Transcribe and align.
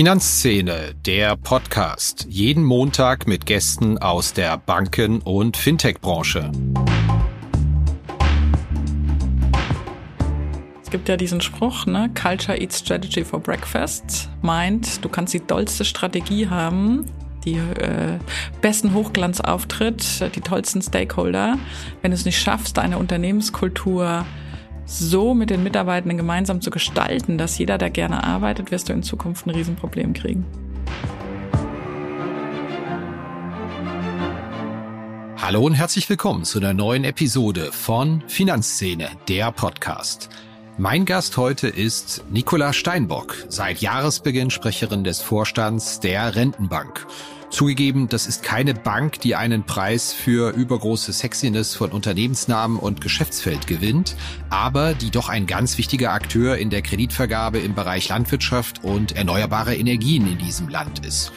Finanzszene, 0.00 0.94
der 1.04 1.36
Podcast. 1.36 2.24
Jeden 2.30 2.64
Montag 2.64 3.26
mit 3.26 3.44
Gästen 3.44 3.98
aus 3.98 4.32
der 4.32 4.56
Banken- 4.56 5.20
und 5.20 5.58
Fintech-Branche. 5.58 6.50
Es 10.82 10.88
gibt 10.88 11.06
ja 11.10 11.18
diesen 11.18 11.42
Spruch, 11.42 11.84
ne? 11.84 12.10
Culture 12.18 12.58
eats 12.58 12.78
strategy 12.78 13.22
for 13.22 13.40
breakfast. 13.40 14.30
Meint, 14.40 15.04
du 15.04 15.10
kannst 15.10 15.34
die 15.34 15.46
dollste 15.46 15.84
Strategie 15.84 16.48
haben, 16.48 17.04
die 17.44 17.56
äh, 17.56 18.18
besten 18.62 18.94
Hochglanzauftritt, 18.94 20.34
die 20.34 20.40
tollsten 20.40 20.80
Stakeholder. 20.80 21.58
Wenn 22.00 22.12
du 22.12 22.14
es 22.14 22.24
nicht 22.24 22.40
schaffst, 22.40 22.78
deine 22.78 22.96
Unternehmenskultur 22.96 24.24
so 24.98 25.34
mit 25.34 25.50
den 25.50 25.62
Mitarbeitenden 25.62 26.18
gemeinsam 26.18 26.60
zu 26.60 26.70
gestalten, 26.70 27.38
dass 27.38 27.56
jeder 27.58 27.78
da 27.78 27.88
gerne 27.88 28.24
arbeitet, 28.24 28.70
wirst 28.70 28.88
du 28.88 28.92
in 28.92 29.02
Zukunft 29.02 29.46
ein 29.46 29.50
Riesenproblem 29.50 30.12
kriegen. 30.12 30.44
Hallo 35.36 35.62
und 35.62 35.74
herzlich 35.74 36.08
willkommen 36.08 36.44
zu 36.44 36.58
einer 36.58 36.74
neuen 36.74 37.04
Episode 37.04 37.72
von 37.72 38.22
Finanzszene, 38.28 39.08
der 39.28 39.50
Podcast. 39.52 40.28
Mein 40.76 41.04
Gast 41.04 41.36
heute 41.36 41.68
ist 41.68 42.24
Nicola 42.30 42.72
Steinbock, 42.72 43.36
seit 43.48 43.80
Jahresbeginn 43.80 44.50
Sprecherin 44.50 45.02
des 45.02 45.20
Vorstands 45.20 46.00
der 46.00 46.36
Rentenbank. 46.36 47.06
Zugegeben, 47.50 48.08
das 48.08 48.28
ist 48.28 48.44
keine 48.44 48.74
Bank, 48.74 49.20
die 49.20 49.34
einen 49.34 49.64
Preis 49.64 50.12
für 50.12 50.50
übergroße 50.50 51.12
Sexiness 51.12 51.74
von 51.74 51.90
Unternehmensnamen 51.90 52.78
und 52.78 53.00
Geschäftsfeld 53.00 53.66
gewinnt, 53.66 54.14
aber 54.50 54.94
die 54.94 55.10
doch 55.10 55.28
ein 55.28 55.46
ganz 55.46 55.76
wichtiger 55.76 56.12
Akteur 56.12 56.58
in 56.58 56.70
der 56.70 56.82
Kreditvergabe 56.82 57.58
im 57.58 57.74
Bereich 57.74 58.08
Landwirtschaft 58.08 58.84
und 58.84 59.16
erneuerbare 59.16 59.74
Energien 59.74 60.30
in 60.30 60.38
diesem 60.38 60.68
Land 60.68 61.04
ist. 61.04 61.32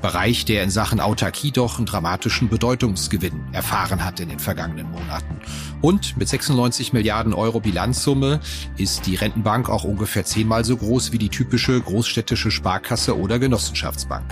Bereich, 0.00 0.46
der 0.46 0.64
in 0.64 0.70
Sachen 0.70 0.98
Autarkie 0.98 1.50
doch 1.50 1.76
einen 1.76 1.84
dramatischen 1.84 2.48
Bedeutungsgewinn 2.48 3.44
erfahren 3.52 4.02
hat 4.02 4.18
in 4.18 4.30
den 4.30 4.38
vergangenen 4.38 4.90
Monaten. 4.90 5.40
Und 5.82 6.16
mit 6.16 6.26
96 6.26 6.94
Milliarden 6.94 7.34
Euro 7.34 7.60
Bilanzsumme 7.60 8.40
ist 8.78 9.06
die 9.06 9.16
Rentenbank 9.16 9.68
auch 9.68 9.84
ungefähr 9.84 10.24
zehnmal 10.24 10.64
so 10.64 10.78
groß 10.78 11.12
wie 11.12 11.18
die 11.18 11.28
typische 11.28 11.78
großstädtische 11.78 12.50
Sparkasse 12.50 13.18
oder 13.18 13.38
Genossenschaftsbank. 13.38 14.24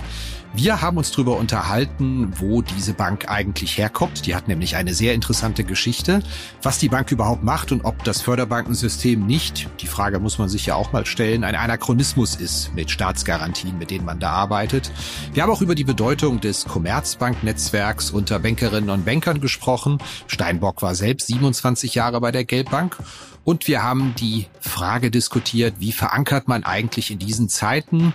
Wir 0.53 0.81
haben 0.81 0.97
uns 0.97 1.11
darüber 1.11 1.37
unterhalten, 1.37 2.33
wo 2.37 2.63
diese 2.63 2.93
Bank 2.93 3.29
eigentlich 3.29 3.77
herkommt. 3.77 4.25
Die 4.25 4.35
hat 4.35 4.47
nämlich 4.47 4.75
eine 4.75 4.95
sehr 4.95 5.13
interessante 5.13 5.63
Geschichte, 5.63 6.23
was 6.63 6.79
die 6.79 6.89
Bank 6.89 7.11
überhaupt 7.11 7.43
macht 7.43 7.71
und 7.71 7.85
ob 7.85 8.03
das 8.03 8.21
Förderbankensystem 8.21 9.25
nicht, 9.25 9.69
die 9.79 9.87
Frage 9.87 10.19
muss 10.19 10.39
man 10.39 10.49
sich 10.49 10.65
ja 10.65 10.73
auch 10.73 10.91
mal 10.91 11.05
stellen, 11.05 11.43
ein 11.43 11.55
Anachronismus 11.55 12.35
ist 12.35 12.73
mit 12.73 12.89
Staatsgarantien, 12.89 13.77
mit 13.77 13.91
denen 13.91 14.05
man 14.05 14.19
da 14.19 14.31
arbeitet. 14.31 14.91
Wir 15.33 15.43
haben 15.43 15.51
auch 15.51 15.61
über 15.61 15.75
die 15.75 15.83
Bedeutung 15.83 16.39
des 16.41 16.65
Commerzbanknetzwerks 16.65 18.09
unter 18.09 18.39
Bankerinnen 18.39 18.89
und 18.89 19.05
Bankern 19.05 19.41
gesprochen. 19.41 19.99
Steinbock 20.25 20.81
war 20.81 20.95
selbst 20.95 21.27
27 21.27 21.93
Jahre 21.93 22.19
bei 22.21 22.31
der 22.31 22.43
Geldbank 22.43 22.97
und 23.43 23.67
wir 23.67 23.83
haben 23.83 24.13
die 24.15 24.47
Frage 24.59 25.11
diskutiert, 25.11 25.75
wie 25.79 25.91
verankert 25.91 26.47
man 26.47 26.63
eigentlich 26.63 27.11
in 27.11 27.19
diesen 27.19 27.49
Zeiten 27.49 28.13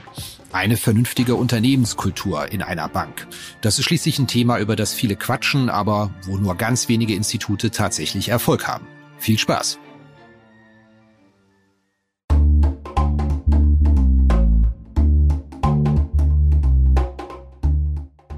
eine 0.52 0.76
vernünftige 0.76 1.34
Unternehmenskultur 1.34 2.52
in 2.52 2.62
einer 2.62 2.88
Bank. 2.88 3.26
Das 3.60 3.78
ist 3.78 3.86
schließlich 3.86 4.18
ein 4.18 4.28
Thema, 4.28 4.58
über 4.58 4.76
das 4.76 4.94
viele 4.94 5.16
quatschen, 5.16 5.68
aber 5.68 6.10
wo 6.26 6.36
nur 6.36 6.54
ganz 6.56 6.88
wenige 6.88 7.14
Institute 7.14 7.70
tatsächlich 7.70 8.28
Erfolg 8.28 8.68
haben. 8.68 8.86
Viel 9.18 9.38
Spaß! 9.38 9.78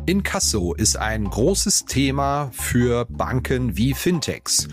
Inkasso 0.08 0.72
ist 0.72 0.96
ein 0.96 1.24
großes 1.24 1.84
Thema 1.84 2.50
für 2.52 3.06
Banken 3.06 3.76
wie 3.76 3.92
Fintechs. 3.92 4.68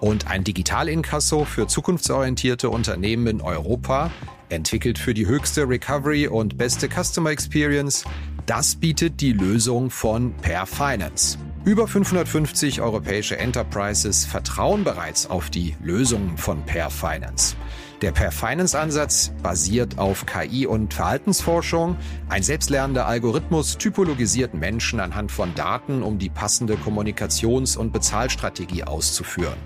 Und 0.00 0.28
ein 0.28 0.44
Digital-Inkasso 0.44 1.44
für 1.44 1.66
zukunftsorientierte 1.66 2.70
Unternehmen 2.70 3.26
in 3.26 3.40
Europa 3.40 4.10
Entwickelt 4.48 4.98
für 4.98 5.12
die 5.12 5.26
höchste 5.26 5.68
Recovery 5.68 6.28
und 6.28 6.56
beste 6.56 6.88
Customer 6.88 7.30
Experience, 7.30 8.04
das 8.46 8.76
bietet 8.76 9.20
die 9.20 9.32
Lösung 9.32 9.90
von 9.90 10.34
Per 10.34 10.66
Finance. 10.66 11.36
Über 11.64 11.88
550 11.88 12.80
europäische 12.80 13.36
Enterprises 13.38 14.24
vertrauen 14.24 14.84
bereits 14.84 15.28
auf 15.28 15.50
die 15.50 15.74
Lösungen 15.82 16.38
von 16.38 16.64
Per 16.64 16.90
Finance. 16.90 17.56
Der 18.02 18.12
Per 18.12 18.30
Finance 18.30 18.78
Ansatz 18.78 19.32
basiert 19.42 19.98
auf 19.98 20.26
KI 20.26 20.66
und 20.66 20.92
Verhaltensforschung. 20.92 21.96
Ein 22.28 22.42
selbstlernender 22.42 23.06
Algorithmus 23.06 23.78
typologisiert 23.78 24.52
Menschen 24.52 25.00
anhand 25.00 25.32
von 25.32 25.54
Daten, 25.54 26.02
um 26.02 26.18
die 26.18 26.28
passende 26.28 26.74
Kommunikations- 26.74 27.78
und 27.78 27.94
Bezahlstrategie 27.94 28.84
auszuführen. 28.84 29.56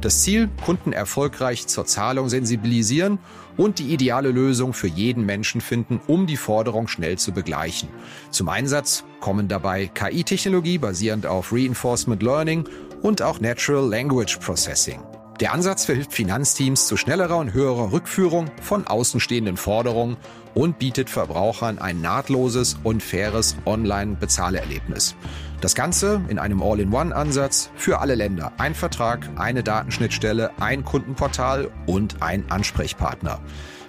Das 0.00 0.22
Ziel, 0.22 0.48
Kunden 0.64 0.92
erfolgreich 0.92 1.66
zur 1.66 1.84
Zahlung 1.84 2.28
sensibilisieren 2.28 3.18
und 3.56 3.80
die 3.80 3.92
ideale 3.92 4.30
Lösung 4.30 4.74
für 4.74 4.86
jeden 4.86 5.26
Menschen 5.26 5.60
finden, 5.60 6.00
um 6.06 6.28
die 6.28 6.36
Forderung 6.36 6.86
schnell 6.86 7.18
zu 7.18 7.32
begleichen. 7.32 7.88
Zum 8.30 8.48
Einsatz 8.48 9.02
kommen 9.18 9.48
dabei 9.48 9.88
KI-Technologie 9.88 10.78
basierend 10.78 11.26
auf 11.26 11.52
Reinforcement 11.52 12.22
Learning 12.22 12.68
und 13.02 13.22
auch 13.22 13.40
Natural 13.40 13.88
Language 13.88 14.38
Processing. 14.38 15.00
Der 15.40 15.52
Ansatz 15.52 15.86
verhilft 15.86 16.12
Finanzteams 16.12 16.86
zu 16.86 16.96
schnellerer 16.96 17.38
und 17.38 17.52
höherer 17.52 17.90
Rückführung 17.90 18.52
von 18.60 18.86
außenstehenden 18.86 19.56
Forderungen 19.56 20.16
und 20.54 20.78
bietet 20.78 21.10
Verbrauchern 21.10 21.78
ein 21.78 22.00
nahtloses 22.00 22.76
und 22.84 23.02
faires 23.02 23.56
Online-Bezahlerlebnis. 23.64 25.16
Das 25.60 25.74
Ganze 25.74 26.20
in 26.28 26.38
einem 26.38 26.62
All-in-One-Ansatz 26.62 27.70
für 27.76 28.00
alle 28.00 28.14
Länder. 28.14 28.52
Ein 28.58 28.74
Vertrag, 28.74 29.28
eine 29.36 29.62
Datenschnittstelle, 29.62 30.50
ein 30.60 30.84
Kundenportal 30.84 31.70
und 31.86 32.22
ein 32.22 32.50
Ansprechpartner. 32.50 33.40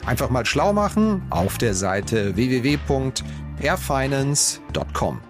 Einfach 0.05 0.29
mal 0.29 0.45
schlau 0.45 0.73
machen 0.73 1.23
auf 1.29 1.57
der 1.57 1.73
Seite 1.73 2.35
www.airfinance.com. 2.35 5.21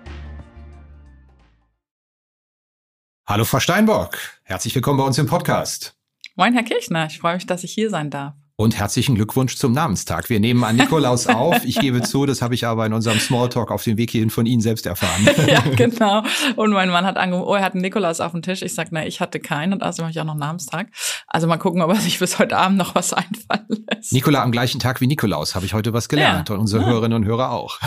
Hallo 3.26 3.46
Frau 3.46 3.60
Steinbock, 3.60 4.18
herzlich 4.44 4.76
willkommen 4.76 4.98
bei 4.98 5.06
uns 5.06 5.18
im 5.18 5.28
Podcast. 5.28 5.96
Moin, 6.36 6.54
Herr 6.54 6.64
Kirchner. 6.64 7.06
Ich 7.06 7.20
freue 7.20 7.36
mich, 7.36 7.46
dass 7.46 7.64
ich 7.64 7.74
hier 7.74 7.92
sein 7.92 8.10
darf. 8.10 8.34
Und 8.56 8.76
herzlichen 8.76 9.14
Glückwunsch 9.14 9.56
zum 9.56 9.72
Namenstag. 9.72 10.32
Wir 10.32 10.40
nehmen 10.40 10.64
an 10.64 10.78
Nikolaus 10.78 11.28
auf. 11.28 11.64
Ich 11.64 11.80
gebe 11.80 12.02
zu, 12.02 12.26
das 12.26 12.42
habe 12.42 12.56
ich 12.56 12.66
aber 12.66 12.88
in 12.88 12.94
unserem 12.94 13.20
Smalltalk 13.20 13.70
auf 13.70 13.84
dem 13.84 13.98
Weg 13.98 14.10
hierhin 14.10 14.32
von 14.32 14.48
Ihnen 14.48 14.62
selbst 14.62 14.88
erfahren. 14.88 15.30
ja, 15.48 15.60
genau. 15.76 16.24
Und 16.56 16.72
mein 16.72 16.90
Mann 16.90 17.06
hat 17.06 17.18
angerufen, 17.18 17.48
oh, 17.48 17.54
er 17.54 17.64
hat 17.64 17.74
einen 17.74 17.84
Nikolaus 17.84 18.20
auf 18.20 18.32
dem 18.32 18.42
Tisch. 18.42 18.64
Ich 18.64 18.74
sage, 18.74 18.90
na, 18.94 19.06
ich 19.06 19.22
hatte 19.22 19.40
keinen 19.40 19.74
und 19.74 19.84
außerdem 19.84 20.06
habe 20.06 20.12
ich 20.12 20.20
auch 20.20 20.26
noch 20.26 20.34
Namenstag. 20.34 20.88
Also 21.28 21.46
mal 21.46 21.58
gucken, 21.58 21.84
ob 21.84 21.92
er 21.92 21.98
sich 21.98 22.18
bis 22.18 22.40
heute 22.40 22.58
Abend 22.58 22.80
noch 22.80 22.96
was 22.96 23.14
einfallen 23.14 23.86
lässt. 23.92 24.12
Nikola 24.12 24.42
am 24.42 24.52
gleichen 24.52 24.80
Tag 24.80 25.02
wie 25.02 25.08
Nikolaus, 25.08 25.54
habe 25.54 25.68
ich 25.68 25.76
heute 25.76 25.94
was 25.94 26.10
gelernt. 26.10 26.50
Ja. 26.50 26.56
Und 26.56 26.62
unsere 26.62 26.82
ja. 26.82 26.90
Hörerinnen 26.90 27.18
und 27.18 27.26
Hörer 27.26 27.52
auch. 27.52 27.80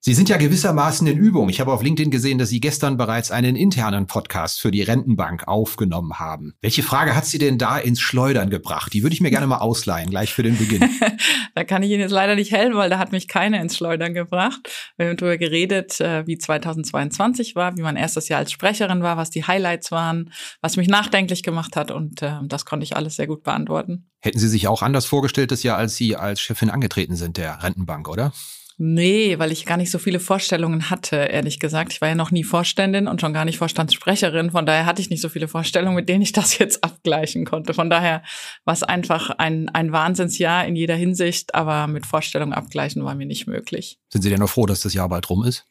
Sie 0.00 0.14
sind 0.14 0.28
ja 0.28 0.36
gewissermaßen 0.36 1.08
in 1.08 1.18
Übung. 1.18 1.48
Ich 1.48 1.58
habe 1.58 1.72
auf 1.72 1.82
LinkedIn 1.82 2.12
gesehen, 2.12 2.38
dass 2.38 2.50
Sie 2.50 2.60
gestern 2.60 2.96
bereits 2.96 3.32
einen 3.32 3.56
internen 3.56 4.06
Podcast 4.06 4.60
für 4.60 4.70
die 4.70 4.82
Rentenbank 4.82 5.48
aufgenommen 5.48 6.20
haben. 6.20 6.54
Welche 6.60 6.84
Frage 6.84 7.16
hat 7.16 7.26
Sie 7.26 7.38
denn 7.38 7.58
da 7.58 7.78
ins 7.78 8.00
Schleudern 8.00 8.48
gebracht? 8.48 8.92
Die 8.92 9.02
würde 9.02 9.14
ich 9.14 9.20
mir 9.20 9.32
gerne 9.32 9.48
mal 9.48 9.58
ausleihen, 9.58 10.08
gleich 10.08 10.32
für 10.32 10.44
den 10.44 10.56
Beginn. 10.56 10.88
da 11.56 11.64
kann 11.64 11.82
ich 11.82 11.90
Ihnen 11.90 12.00
jetzt 12.00 12.12
leider 12.12 12.36
nicht 12.36 12.52
helfen, 12.52 12.76
weil 12.76 12.90
da 12.90 13.00
hat 13.00 13.10
mich 13.10 13.26
keiner 13.26 13.60
ins 13.60 13.76
Schleudern 13.76 14.14
gebracht. 14.14 14.70
Wir 14.96 15.08
haben 15.08 15.16
darüber 15.16 15.36
geredet, 15.36 16.00
äh, 16.00 16.24
wie 16.28 16.38
2022 16.38 17.56
war, 17.56 17.76
wie 17.76 17.82
mein 17.82 17.96
erstes 17.96 18.28
Jahr 18.28 18.38
als 18.38 18.52
Sprecherin 18.52 19.02
war, 19.02 19.16
was 19.16 19.30
die 19.30 19.44
Highlights 19.44 19.90
waren, 19.90 20.32
was 20.60 20.76
mich 20.76 20.86
nachdenklich 20.86 21.42
gemacht 21.42 21.74
hat 21.74 21.90
und 21.90 22.22
äh, 22.22 22.34
das 22.44 22.64
konnte 22.64 22.84
ich 22.84 22.94
alles 22.94 23.16
sehr 23.16 23.26
gut 23.26 23.42
beantworten. 23.42 24.08
Hätten 24.20 24.38
Sie 24.38 24.48
sich 24.48 24.68
auch 24.68 24.82
anders 24.82 25.06
vorgestellt 25.06 25.50
das 25.50 25.64
Jahr, 25.64 25.76
als 25.76 25.96
Sie 25.96 26.14
als 26.14 26.40
Chefin 26.40 26.70
angetreten 26.70 27.16
sind 27.16 27.36
der 27.36 27.64
Rentenbank, 27.64 28.08
oder? 28.08 28.32
Nee, 28.80 29.40
weil 29.40 29.50
ich 29.50 29.66
gar 29.66 29.76
nicht 29.76 29.90
so 29.90 29.98
viele 29.98 30.20
Vorstellungen 30.20 30.88
hatte, 30.88 31.16
ehrlich 31.16 31.58
gesagt. 31.58 31.92
Ich 31.92 32.00
war 32.00 32.08
ja 32.08 32.14
noch 32.14 32.30
nie 32.30 32.44
Vorständin 32.44 33.08
und 33.08 33.20
schon 33.20 33.32
gar 33.32 33.44
nicht 33.44 33.58
Vorstandssprecherin. 33.58 34.52
Von 34.52 34.66
daher 34.66 34.86
hatte 34.86 35.02
ich 35.02 35.10
nicht 35.10 35.20
so 35.20 35.28
viele 35.28 35.48
Vorstellungen, 35.48 35.96
mit 35.96 36.08
denen 36.08 36.22
ich 36.22 36.30
das 36.30 36.58
jetzt 36.58 36.84
abgleichen 36.84 37.44
konnte. 37.44 37.74
Von 37.74 37.90
daher 37.90 38.22
war 38.64 38.74
es 38.74 38.84
einfach 38.84 39.30
ein, 39.30 39.68
ein 39.68 39.90
Wahnsinnsjahr 39.90 40.64
in 40.64 40.76
jeder 40.76 40.94
Hinsicht, 40.94 41.56
aber 41.56 41.88
mit 41.88 42.06
Vorstellungen 42.06 42.52
abgleichen 42.52 43.04
war 43.04 43.16
mir 43.16 43.26
nicht 43.26 43.48
möglich. 43.48 43.98
Sind 44.12 44.22
Sie 44.22 44.30
denn 44.30 44.38
noch 44.38 44.50
froh, 44.50 44.66
dass 44.66 44.80
das 44.80 44.94
Jahr 44.94 45.08
bald 45.08 45.28
rum 45.28 45.42
ist? 45.42 45.66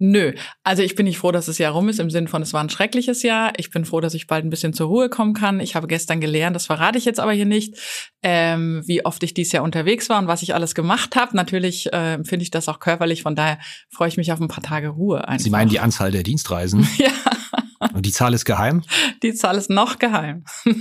Nö, 0.00 0.32
also 0.62 0.82
ich 0.84 0.94
bin 0.94 1.06
nicht 1.06 1.18
froh, 1.18 1.32
dass 1.32 1.46
das 1.46 1.58
Jahr 1.58 1.72
rum 1.72 1.88
ist, 1.88 1.98
im 1.98 2.08
Sinne 2.08 2.28
von, 2.28 2.40
es 2.40 2.52
war 2.52 2.62
ein 2.62 2.70
schreckliches 2.70 3.24
Jahr. 3.24 3.52
Ich 3.56 3.70
bin 3.70 3.84
froh, 3.84 4.00
dass 4.00 4.14
ich 4.14 4.28
bald 4.28 4.44
ein 4.44 4.50
bisschen 4.50 4.72
zur 4.72 4.86
Ruhe 4.86 5.08
kommen 5.08 5.34
kann. 5.34 5.58
Ich 5.58 5.74
habe 5.74 5.88
gestern 5.88 6.20
gelernt, 6.20 6.54
das 6.54 6.66
verrate 6.66 6.98
ich 6.98 7.04
jetzt 7.04 7.18
aber 7.18 7.32
hier 7.32 7.46
nicht, 7.46 7.76
ähm, 8.22 8.82
wie 8.86 9.04
oft 9.04 9.20
ich 9.24 9.34
dieses 9.34 9.52
Jahr 9.52 9.64
unterwegs 9.64 10.08
war 10.08 10.20
und 10.20 10.28
was 10.28 10.42
ich 10.42 10.54
alles 10.54 10.76
gemacht 10.76 11.16
habe. 11.16 11.36
Natürlich 11.36 11.92
äh, 11.92 12.14
empfinde 12.14 12.44
ich 12.44 12.52
das 12.52 12.68
auch 12.68 12.78
körperlich, 12.78 13.22
von 13.22 13.34
daher 13.34 13.58
freue 13.90 14.08
ich 14.08 14.16
mich 14.16 14.30
auf 14.30 14.40
ein 14.40 14.48
paar 14.48 14.62
Tage 14.62 14.90
Ruhe. 14.90 15.26
Einfach. 15.26 15.42
Sie 15.42 15.50
meinen 15.50 15.68
die 15.68 15.80
Anzahl 15.80 16.12
der 16.12 16.22
Dienstreisen? 16.22 16.86
ja. 16.98 17.10
Und 17.94 18.04
die 18.06 18.12
Zahl 18.12 18.34
ist 18.34 18.44
geheim? 18.44 18.82
Die 19.22 19.34
Zahl 19.34 19.56
ist 19.56 19.70
noch 19.70 19.98
geheim. 19.98 20.44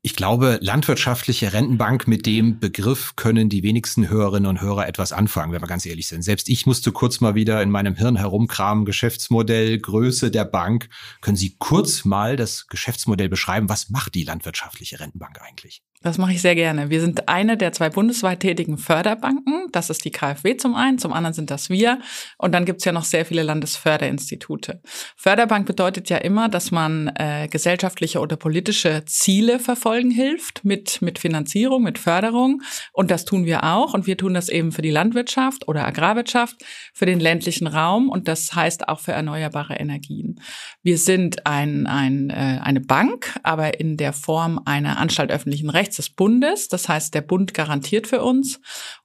Ich 0.00 0.16
glaube, 0.16 0.58
landwirtschaftliche 0.62 1.52
Rentenbank, 1.52 2.08
mit 2.08 2.24
dem 2.24 2.60
Begriff 2.60 3.14
können 3.16 3.50
die 3.50 3.62
wenigsten 3.62 4.08
Hörerinnen 4.08 4.48
und 4.48 4.62
Hörer 4.62 4.88
etwas 4.88 5.12
anfangen, 5.12 5.52
wenn 5.52 5.60
wir 5.60 5.66
ganz 5.66 5.84
ehrlich 5.84 6.06
sind. 6.06 6.22
Selbst 6.22 6.48
ich 6.48 6.64
musste 6.64 6.92
kurz 6.92 7.20
mal 7.20 7.34
wieder 7.34 7.62
in 7.62 7.70
meinem 7.70 7.94
Hirn 7.94 8.16
herumkramen, 8.16 8.86
Geschäftsmodell, 8.86 9.78
Größe 9.78 10.30
der 10.30 10.46
Bank. 10.46 10.88
Können 11.20 11.36
Sie 11.36 11.56
kurz 11.58 12.06
mal 12.06 12.36
das 12.36 12.68
Geschäftsmodell 12.68 13.28
beschreiben? 13.28 13.68
Was 13.68 13.90
macht 13.90 14.14
die 14.14 14.22
landwirtschaftliche 14.22 14.98
Rentenbank 14.98 15.42
eigentlich? 15.42 15.82
Das 16.02 16.16
mache 16.16 16.32
ich 16.32 16.40
sehr 16.40 16.54
gerne. 16.54 16.90
Wir 16.90 17.00
sind 17.00 17.28
eine 17.28 17.56
der 17.56 17.72
zwei 17.72 17.90
bundesweit 17.90 18.40
tätigen 18.40 18.78
Förderbanken. 18.78 19.66
Das 19.72 19.90
ist 19.90 20.04
die 20.04 20.12
KfW 20.12 20.56
zum 20.56 20.76
einen, 20.76 20.98
zum 20.98 21.12
anderen 21.12 21.34
sind 21.34 21.50
das 21.50 21.70
wir. 21.70 22.00
Und 22.36 22.52
dann 22.52 22.64
gibt's 22.64 22.84
ja 22.84 22.92
noch 22.92 23.04
sehr 23.04 23.26
viele 23.26 23.42
Landesförderinstitute. 23.42 24.80
Förderbank 25.16 25.66
bedeutet 25.66 26.08
ja 26.08 26.18
immer, 26.18 26.48
dass 26.48 26.70
man 26.70 27.08
äh, 27.16 27.48
gesellschaftliche 27.50 28.20
oder 28.20 28.36
politische 28.36 29.04
Ziele 29.06 29.58
verfolgen 29.58 30.12
hilft 30.12 30.64
mit, 30.64 31.02
mit 31.02 31.18
Finanzierung, 31.18 31.82
mit 31.82 31.98
Förderung. 31.98 32.62
Und 32.92 33.10
das 33.10 33.24
tun 33.24 33.44
wir 33.44 33.64
auch. 33.64 33.92
Und 33.92 34.06
wir 34.06 34.16
tun 34.16 34.34
das 34.34 34.48
eben 34.48 34.70
für 34.70 34.82
die 34.82 34.92
Landwirtschaft 34.92 35.66
oder 35.66 35.84
Agrarwirtschaft, 35.84 36.64
für 36.94 37.06
den 37.06 37.18
ländlichen 37.18 37.66
Raum 37.66 38.08
und 38.08 38.28
das 38.28 38.54
heißt 38.54 38.88
auch 38.88 39.00
für 39.00 39.12
erneuerbare 39.12 39.74
Energien. 39.74 40.40
Wir 40.82 40.98
sind 40.98 41.44
ein, 41.46 41.88
ein, 41.88 42.30
äh, 42.30 42.60
eine 42.62 42.80
Bank, 42.80 43.38
aber 43.42 43.80
in 43.80 43.96
der 43.96 44.12
Form 44.12 44.60
einer 44.64 44.98
Anstalt 44.98 45.32
öffentlichen 45.32 45.70
Rechts 45.70 45.87
Rechts 45.88 45.96
des 45.96 46.10
Bundes. 46.10 46.68
Das 46.68 46.88
heißt, 46.88 47.14
der 47.14 47.22
Bund 47.22 47.54
garantiert 47.54 48.06
für 48.06 48.22
uns. 48.22 48.60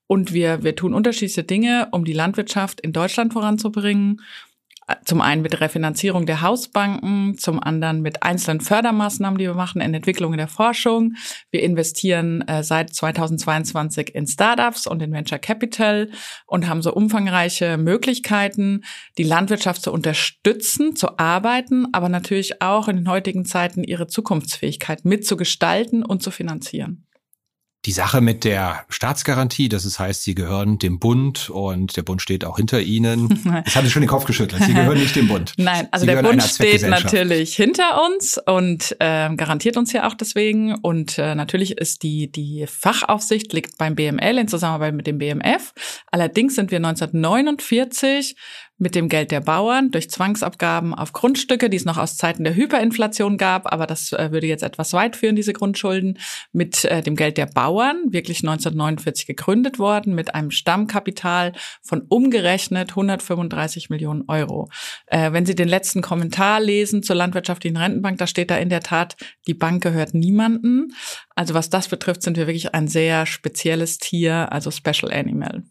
Und 0.06 0.34
wir, 0.34 0.64
wir 0.64 0.76
tun 0.76 0.94
unterschiedliche 0.94 1.44
Dinge, 1.44 1.88
um 1.92 2.04
die 2.04 2.14
Landwirtschaft 2.14 2.82
in 2.82 2.92
Deutschland 2.92 3.34
voranzubringen. 3.34 4.22
Zum 5.06 5.22
einen 5.22 5.42
mit 5.42 5.60
Refinanzierung 5.62 6.26
der 6.26 6.42
Hausbanken, 6.42 7.38
zum 7.38 7.62
anderen 7.62 8.02
mit 8.02 8.24
einzelnen 8.24 8.60
Fördermaßnahmen, 8.60 9.38
die 9.38 9.46
wir 9.46 9.54
machen 9.54 9.82
in 9.82 9.94
Entwicklung 9.94 10.34
in 10.34 10.38
der 10.38 10.48
Forschung. 10.48 11.16
Wir 11.52 11.64
investieren 11.64 12.42
äh, 12.48 12.64
seit 12.64 12.94
2022 12.94 14.14
in 14.14 14.28
Startups 14.28 14.86
und 14.86 15.02
in 15.02 15.14
Venture 15.14 15.40
Capital 15.40 16.10
und 16.46 16.68
haben 16.68 16.82
so 16.82 16.94
umfangreiche 16.94 17.78
Möglichkeiten, 17.78 18.84
die 19.18 19.24
Landwirtschaft 19.24 19.82
zu 19.82 19.92
unterstützen, 19.92 20.96
zu 20.96 21.18
arbeiten, 21.18 21.88
aber 21.94 22.10
natürlich 22.10 22.62
auch 22.62 22.88
in 22.88 22.98
den 22.98 23.10
heutigen 23.10 23.46
Zeiten 23.46 23.84
ihre 23.84 24.08
Zukunftsfähigkeit 24.08 25.06
mitzugestalten 25.06 26.04
und 26.04 26.22
zu 26.22 26.32
finanzieren 26.32 27.06
die 27.86 27.92
Sache 27.92 28.22
mit 28.22 28.46
der 28.46 28.86
Staatsgarantie, 28.88 29.68
das 29.68 29.84
ist, 29.84 30.00
heißt, 30.00 30.24
sie 30.24 30.36
gehören 30.36 30.80
dem 30.80 31.00
Bund 31.00 31.50
und 31.50 31.98
der 31.98 32.04
Bund 32.04 32.22
steht 32.22 32.46
auch 32.46 32.58
hinter 32.58 32.82
ihnen. 32.82 33.30
Das 33.66 33.76
haben 33.76 33.86
Sie 33.86 33.92
schon 33.92 34.02
den 34.02 34.10
Kopf 34.10 34.26
geschüttelt. 34.26 34.64
Sie 34.64 34.74
gehören 34.74 34.98
nicht 34.98 35.16
dem 35.16 35.28
Bund. 35.28 35.54
Nein, 35.58 35.88
also 35.92 36.06
sie 36.06 36.12
der 36.12 36.22
Bund 36.22 36.42
steht 36.42 36.82
natürlich 36.88 37.56
hinter 37.56 38.02
uns 38.06 38.40
und 38.46 38.96
äh, 39.00 39.34
garantiert 39.36 39.78
uns 39.78 39.94
ja 39.94 40.08
auch 40.08 40.16
deswegen. 40.16 40.76
Und 40.76 41.18
äh, 41.18 41.36
natürlich 41.36 41.78
ist 41.78 42.04
die, 42.04 42.32
die 42.32 42.66
Fachaufsicht 42.68 43.54
liegt 43.54 43.78
beim 43.78 43.96
BML 43.96 44.38
in 44.38 44.48
Zusammenarbeit 44.48 44.94
mit 44.94 45.08
dem 45.08 45.18
BMF. 45.18 45.74
Allerdings 46.12 46.56
sind 46.56 46.72
wir 46.72 46.78
1949 46.78 48.36
mit 48.84 48.96
dem 48.96 49.10
Geld 49.10 49.32
der 49.32 49.40
Bauern 49.40 49.90
durch 49.90 50.10
Zwangsabgaben 50.10 50.94
auf 50.94 51.14
Grundstücke, 51.14 51.70
die 51.70 51.78
es 51.78 51.86
noch 51.86 51.98
aus 51.98 52.18
Zeiten 52.18 52.44
der 52.44 52.54
Hyperinflation 52.54 53.38
gab, 53.38 53.72
aber 53.72 53.88
das 53.88 54.12
äh, 54.12 54.32
würde 54.32 54.46
jetzt 54.46 54.62
etwas 54.62 54.94
weit 54.94 55.16
führen, 55.16 55.36
diese 55.36 55.54
Grundschulden, 55.54 56.20
mit 56.52 56.86
äh, 56.86 57.02
dem 57.02 57.16
Geld 57.16 57.38
der 57.38 57.46
Bauern, 57.46 58.12
wirklich 58.12 58.40
1949 58.40 59.26
gegründet 59.26 59.80
worden, 59.80 60.14
mit 60.14 60.36
einem 60.36 60.52
Stammkapital 60.52 61.54
von 61.82 62.02
umgerechnet 62.10 62.90
135 62.92 63.90
Millionen 63.90 64.26
Euro. 64.28 64.70
Äh, 65.08 65.32
wenn 65.32 65.46
Sie 65.46 65.56
den 65.56 65.70
letzten 65.70 66.02
Kommentar 66.02 66.60
lesen 66.60 67.04
zur 67.04 67.16
landwirtschaftlichen 67.16 67.78
Rentenbank, 67.78 68.18
da 68.18 68.28
steht 68.28 68.52
da 68.52 68.58
in 68.58 68.70
der 68.70 68.82
Tat, 68.82 69.16
die 69.48 69.54
Bank 69.54 69.82
gehört 69.82 70.14
niemanden. 70.14 70.94
Also 71.36 71.54
was 71.54 71.70
das 71.70 71.88
betrifft, 71.88 72.22
sind 72.22 72.36
wir 72.36 72.48
wirklich 72.48 72.76
ein 72.76 72.90
sehr 72.90 73.26
spezielles 73.26 73.98
Tier, 73.98 74.52
also 74.52 74.72
Special 74.72 75.12
Animal. 75.12 75.64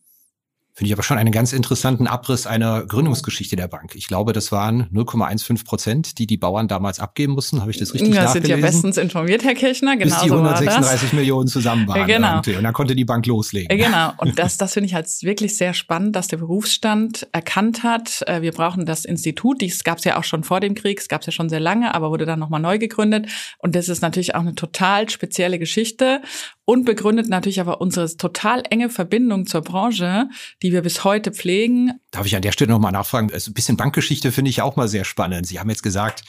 Finde 0.75 0.89
ich 0.89 0.93
aber 0.95 1.03
schon 1.03 1.19
einen 1.19 1.33
ganz 1.33 1.53
interessanten 1.53 2.07
Abriss 2.07 2.47
einer 2.47 2.87
Gründungsgeschichte 2.87 3.57
der 3.57 3.69
Bank. 3.69 3.95
Ich 3.95 4.07
glaube, 4.07 4.33
das 4.33 4.53
waren 4.53 4.89
0,15 4.91 5.67
Prozent, 5.67 6.19
die 6.19 6.27
die 6.27 6.39
Bauern 6.39 6.67
damals 6.67 6.99
abgeben 6.99 7.35
mussten. 7.35 7.61
Habe 7.61 7.71
ich 7.71 7.77
das 7.77 7.93
richtig 7.93 8.15
ja, 8.15 8.25
nachgelesen? 8.25 8.49
sind 8.49 8.59
ja 8.59 8.67
bestens 8.67 8.97
informiert, 8.97 9.45
Herr 9.45 9.55
Kirchner. 9.55 9.99
Genau 9.99 10.15
Bis 10.15 10.23
die 10.23 10.31
136 10.31 11.13
Millionen 11.13 11.49
zusammen 11.49 11.87
waren. 11.89 12.07
Genau. 12.07 12.39
Und 12.39 12.63
dann 12.63 12.73
konnte 12.73 12.97
die 12.97 13.05
Bank 13.05 13.27
loslegen. 13.27 13.77
Genau. 13.77 14.15
Und 14.17 14.39
das, 14.39 14.57
das 14.57 14.73
finde 14.73 14.87
ich 14.87 14.95
halt 14.95 15.09
wirklich 15.21 15.59
sehr 15.59 15.75
spannend, 15.75 16.17
dass 16.17 16.29
der 16.29 16.39
Berufsstand 16.39 17.29
erkannt 17.33 17.83
hat, 17.83 18.23
äh, 18.27 18.41
wir 18.41 18.53
brauchen 18.53 18.87
das 18.87 19.05
Institut. 19.05 19.61
Dies 19.61 19.85
gab 19.85 19.99
es 19.99 20.05
ja 20.05 20.19
auch 20.19 20.25
schon 20.25 20.43
vor 20.43 20.61
dem 20.61 20.75
Krieg, 20.75 21.01
es 21.01 21.09
gab 21.09 21.21
es 21.21 21.27
ja 21.27 21.33
schon 21.33 21.51
sehr 21.51 21.61
lange, 21.61 21.95
aber 21.95 22.09
wurde 22.09 22.25
dann 22.25 22.39
nochmal 22.39 22.61
neu 22.61 22.79
gegründet. 22.79 23.27
Und 23.59 23.75
das 23.75 23.91
ist 23.91 24.01
natürlich 24.01 24.35
auch 24.35 24.41
eine 24.41 24.55
total 24.55 25.11
spezielle 25.11 25.59
Geschichte 25.59 26.23
und 26.65 26.85
begründet 26.85 27.29
natürlich 27.29 27.61
aber 27.61 27.81
unsere 27.81 28.17
total 28.17 28.63
enge 28.71 28.89
Verbindung 28.89 29.47
zur 29.47 29.63
Branche, 29.63 30.29
die 30.63 30.73
wir 30.73 30.83
bis 30.83 31.05
heute 31.05 31.33
pflegen. 31.33 31.93
Darf 32.11 32.27
ich 32.27 32.37
an 32.37 32.43
der 32.43 32.53
Stelle 32.53 32.73
nochmal 32.73 32.93
nachfragen? 32.93 33.33
Also 33.33 33.51
ein 33.51 33.55
bisschen 33.55 33.77
Bankgeschichte 33.77 34.33
finde 34.33 34.51
ich 34.51 34.63
auch 34.63 34.77
mal 34.77 34.89
sehr 34.89 35.05
spannend. 35.05 35.47
Sie 35.47 35.59
haben 35.59 35.71
jetzt 35.71 35.83
gesagt, 35.83 36.25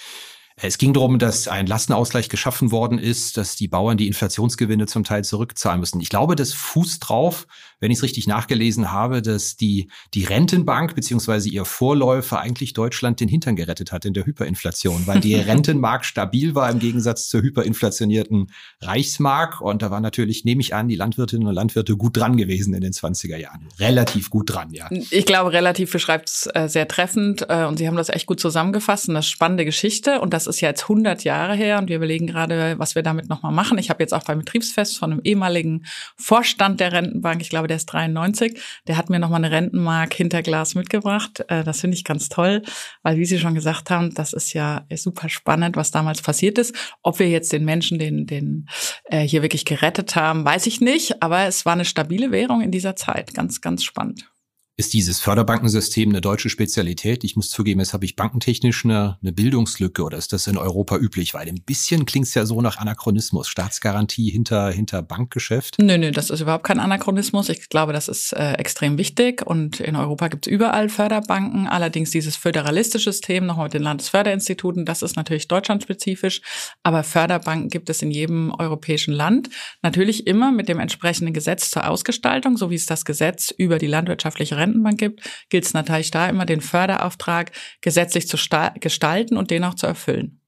es 0.55 0.77
ging 0.77 0.93
darum, 0.93 1.17
dass 1.17 1.47
ein 1.47 1.65
Lastenausgleich 1.65 2.29
geschaffen 2.29 2.71
worden 2.71 2.99
ist, 2.99 3.37
dass 3.37 3.55
die 3.55 3.67
Bauern 3.67 3.97
die 3.97 4.07
Inflationsgewinne 4.07 4.85
zum 4.85 5.03
Teil 5.03 5.23
zurückzahlen 5.23 5.79
müssen. 5.79 5.99
Ich 5.99 6.09
glaube, 6.09 6.35
das 6.35 6.53
fußt 6.53 7.09
drauf, 7.09 7.47
wenn 7.83 7.91
ich 7.91 7.97
es 7.97 8.03
richtig 8.03 8.27
nachgelesen 8.27 8.93
habe, 8.93 9.21
dass 9.21 9.57
die, 9.57 9.89
die 10.13 10.23
Rentenbank 10.23 10.95
beziehungsweise 10.95 11.49
ihr 11.49 11.65
Vorläufer 11.65 12.39
eigentlich 12.39 12.71
Deutschland 12.71 13.19
den 13.19 13.27
Hintern 13.27 13.57
gerettet 13.57 13.91
hat 13.91 14.05
in 14.05 14.13
der 14.13 14.25
Hyperinflation, 14.25 15.05
weil 15.05 15.19
die 15.19 15.35
Rentenmark 15.35 16.05
stabil 16.05 16.55
war 16.55 16.71
im 16.71 16.79
Gegensatz 16.79 17.27
zur 17.27 17.41
hyperinflationierten 17.41 18.51
Reichsmark. 18.79 19.59
Und 19.59 19.81
da 19.81 19.91
war 19.91 19.99
natürlich, 19.99 20.45
nehme 20.45 20.61
ich 20.61 20.73
an, 20.73 20.87
die 20.87 20.95
Landwirtinnen 20.95 21.45
und 21.45 21.53
Landwirte 21.53 21.97
gut 21.97 22.15
dran 22.15 22.37
gewesen 22.37 22.73
in 22.73 22.79
den 22.79 22.93
20er 22.93 23.35
Jahren. 23.35 23.67
Relativ 23.79 24.29
gut 24.29 24.53
dran, 24.53 24.71
ja. 24.71 24.87
Ich 25.11 25.25
glaube, 25.25 25.51
relativ 25.51 25.91
beschreibt 25.91 26.29
es 26.29 26.49
äh, 26.53 26.69
sehr 26.69 26.87
treffend. 26.87 27.45
Äh, 27.49 27.65
und 27.65 27.77
Sie 27.79 27.87
haben 27.89 27.97
das 27.97 28.07
echt 28.07 28.27
gut 28.27 28.39
zusammengefasst. 28.39 29.09
Und 29.09 29.15
das 29.15 29.25
ist 29.25 29.31
spannende 29.31 29.65
Geschichte. 29.65 30.21
Und 30.21 30.33
das 30.33 30.47
ist 30.47 30.61
ja 30.61 30.69
jetzt 30.69 30.83
100 30.83 31.25
Jahre 31.25 31.53
her. 31.53 31.79
Und 31.79 31.89
wir 31.89 31.97
überlegen 31.97 32.27
gerade, 32.27 32.75
was 32.77 32.95
wir 32.95 33.03
damit 33.03 33.27
nochmal 33.27 33.51
machen. 33.51 33.77
Ich 33.77 33.89
habe 33.89 34.01
jetzt 34.01 34.13
auch 34.13 34.23
beim 34.23 34.39
Betriebsfest 34.39 34.97
von 34.97 35.11
einem 35.11 35.21
ehemaligen 35.25 35.85
Vorstand 36.15 36.79
der 36.79 36.93
Rentenbank, 36.93 37.41
ich 37.41 37.49
glaube, 37.49 37.72
der 37.73 37.77
ist 37.77 37.87
93, 37.87 38.61
der 38.87 38.97
hat 38.97 39.09
mir 39.09 39.17
nochmal 39.17 39.43
eine 39.43 39.51
Rentenmark 39.51 40.13
hinter 40.13 40.43
Glas 40.43 40.75
mitgebracht. 40.75 41.43
Äh, 41.47 41.63
das 41.63 41.81
finde 41.81 41.97
ich 41.97 42.03
ganz 42.03 42.29
toll, 42.29 42.61
weil 43.01 43.17
wie 43.17 43.25
Sie 43.25 43.39
schon 43.39 43.55
gesagt 43.55 43.89
haben, 43.89 44.13
das 44.13 44.33
ist 44.33 44.53
ja 44.53 44.85
super 44.93 45.27
spannend, 45.27 45.75
was 45.75 45.89
damals 45.89 46.21
passiert 46.21 46.59
ist. 46.59 46.75
Ob 47.01 47.17
wir 47.17 47.29
jetzt 47.29 47.51
den 47.51 47.65
Menschen, 47.65 47.97
den, 47.97 48.27
den 48.27 48.67
äh, 49.05 49.21
hier 49.21 49.41
wirklich 49.41 49.65
gerettet 49.65 50.15
haben, 50.15 50.45
weiß 50.45 50.67
ich 50.67 50.81
nicht, 50.81 51.23
aber 51.23 51.45
es 51.45 51.65
war 51.65 51.73
eine 51.73 51.85
stabile 51.85 52.31
Währung 52.31 52.61
in 52.61 52.71
dieser 52.71 52.95
Zeit. 52.95 53.33
Ganz, 53.33 53.59
ganz 53.59 53.83
spannend 53.83 54.32
ist 54.75 54.93
dieses 54.93 55.19
Förderbankensystem 55.19 56.09
eine 56.09 56.19
deutsche 56.19 56.49
Spezialität? 56.49 57.23
Ich 57.23 57.35
muss 57.35 57.51
zugeben, 57.51 57.79
jetzt 57.79 57.93
habe 57.93 58.05
ich 58.05 58.15
bankentechnisch 58.15 58.85
eine, 58.85 59.19
eine 59.21 59.31
Bildungslücke 59.31 60.01
oder 60.01 60.17
ist 60.17 60.33
das 60.33 60.47
in 60.47 60.57
Europa 60.57 60.97
üblich? 60.97 61.35
Weil 61.35 61.47
ein 61.47 61.61
bisschen 61.63 62.05
klingt 62.05 62.25
es 62.25 62.33
ja 62.33 62.47
so 62.47 62.59
nach 62.59 62.77
Anachronismus, 62.77 63.47
Staatsgarantie 63.47 64.31
hinter, 64.31 64.71
hinter 64.71 65.03
Bankgeschäft. 65.03 65.75
Nö, 65.79 65.99
nö, 65.99 66.09
das 66.09 66.31
ist 66.31 66.41
überhaupt 66.41 66.63
kein 66.63 66.79
Anachronismus. 66.79 67.49
Ich 67.49 67.69
glaube, 67.69 67.93
das 67.93 68.07
ist 68.07 68.33
äh, 68.33 68.53
extrem 68.53 68.97
wichtig 68.97 69.45
und 69.45 69.79
in 69.79 69.95
Europa 69.95 70.29
gibt 70.29 70.47
es 70.47 70.51
überall 70.51 70.89
Förderbanken. 70.89 71.67
Allerdings 71.67 72.09
dieses 72.09 72.35
föderalistische 72.35 73.11
System, 73.11 73.45
nochmal 73.45 73.65
mit 73.65 73.75
den 73.75 73.83
Landesförderinstituten, 73.83 74.85
das 74.85 75.03
ist 75.03 75.15
natürlich 75.15 75.47
deutschlandspezifisch, 75.47 76.41
aber 76.81 77.03
Förderbanken 77.03 77.69
gibt 77.69 77.91
es 77.91 78.01
in 78.01 78.09
jedem 78.09 78.51
europäischen 78.57 79.13
Land. 79.13 79.51
Natürlich 79.83 80.25
immer 80.25 80.51
mit 80.51 80.67
dem 80.67 80.79
entsprechenden 80.79 81.31
Gesetz 81.31 81.69
zur 81.69 81.87
Ausgestaltung, 81.87 82.57
so 82.57 82.71
wie 82.71 82.75
es 82.75 82.87
das 82.87 83.05
Gesetz 83.05 83.51
über 83.55 83.77
die 83.77 83.85
landwirtschaftliche 83.85 84.62
Rentenbank 84.63 84.99
gibt, 84.99 85.21
gilt 85.49 85.65
es 85.65 85.73
natürlich 85.73 86.11
da 86.11 86.27
immer, 86.27 86.45
den 86.45 86.61
Förderauftrag 86.61 87.51
gesetzlich 87.81 88.27
zu 88.27 88.37
gestalten 88.79 89.37
und 89.37 89.51
den 89.51 89.63
auch 89.63 89.75
zu 89.75 89.87
erfüllen. 89.87 90.39